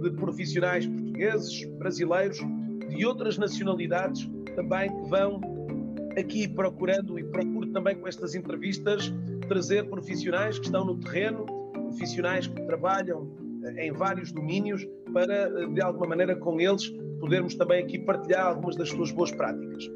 de 0.01 0.09
profissionais 0.11 0.87
portugueses, 0.87 1.65
brasileiros, 1.77 2.39
de 2.87 3.05
outras 3.05 3.37
nacionalidades 3.37 4.27
também 4.55 4.89
que 4.89 5.09
vão 5.09 5.41
aqui 6.17 6.47
procurando 6.47 7.19
e 7.19 7.23
procuro 7.25 7.54
também 7.75 7.97
com 7.97 8.07
estas 8.07 8.33
entrevistas 8.33 9.13
trazer 9.49 9.89
profissionais 9.89 10.57
que 10.57 10.65
estão 10.65 10.85
no 10.85 10.97
terreno, 10.97 11.45
profissionais 11.73 12.47
que 12.47 12.61
trabalham 12.65 13.29
em 13.77 13.91
vários 13.91 14.31
domínios 14.31 14.87
para, 15.11 15.67
de 15.67 15.81
alguma 15.81 16.07
maneira, 16.07 16.37
com 16.37 16.59
eles 16.59 16.89
podermos 17.19 17.53
também 17.55 17.83
aqui 17.83 17.99
partilhar 17.99 18.47
algumas 18.47 18.77
das 18.77 18.89
suas 18.89 19.11
boas 19.11 19.31
práticas. 19.31 19.89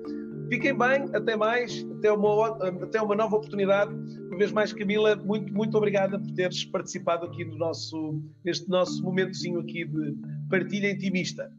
Fiquem 0.49 0.77
bem, 0.77 1.05
até 1.13 1.37
mais, 1.37 1.85
até 1.97 2.11
uma, 2.11 2.57
até 2.83 3.01
uma 3.01 3.15
nova 3.15 3.37
oportunidade. 3.37 3.93
Uma 4.27 4.37
vez 4.37 4.51
mais, 4.51 4.73
Camila, 4.73 5.15
muito, 5.15 5.53
muito 5.53 5.77
obrigada 5.77 6.19
por 6.19 6.31
teres 6.31 6.65
participado 6.65 7.27
aqui 7.27 7.45
no 7.45 7.55
nosso, 7.55 8.21
neste 8.43 8.67
nosso 8.67 9.01
momentozinho 9.03 9.59
aqui 9.59 9.85
de 9.85 10.17
partilha 10.49 10.91
intimista. 10.91 11.49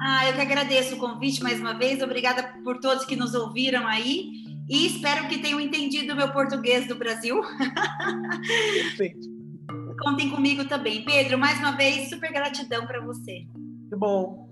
Ah, 0.00 0.28
eu 0.28 0.34
que 0.34 0.40
agradeço 0.40 0.96
o 0.96 0.98
convite 0.98 1.42
mais 1.42 1.58
uma 1.58 1.74
vez. 1.74 2.02
Obrigada 2.02 2.42
por 2.62 2.78
todos 2.78 3.04
que 3.04 3.16
nos 3.16 3.34
ouviram 3.34 3.86
aí. 3.86 4.41
E 4.72 4.86
espero 4.86 5.28
que 5.28 5.36
tenham 5.36 5.60
entendido 5.60 6.14
o 6.14 6.16
meu 6.16 6.32
português 6.32 6.88
do 6.88 6.94
Brasil. 6.94 7.42
Perfeito. 8.72 9.28
Contem 10.02 10.30
comigo 10.30 10.64
também. 10.64 11.04
Pedro, 11.04 11.36
mais 11.38 11.58
uma 11.58 11.72
vez, 11.72 12.08
super 12.08 12.32
gratidão 12.32 12.86
para 12.86 12.98
você. 13.02 13.46
Que 13.90 13.96
bom. 13.96 14.48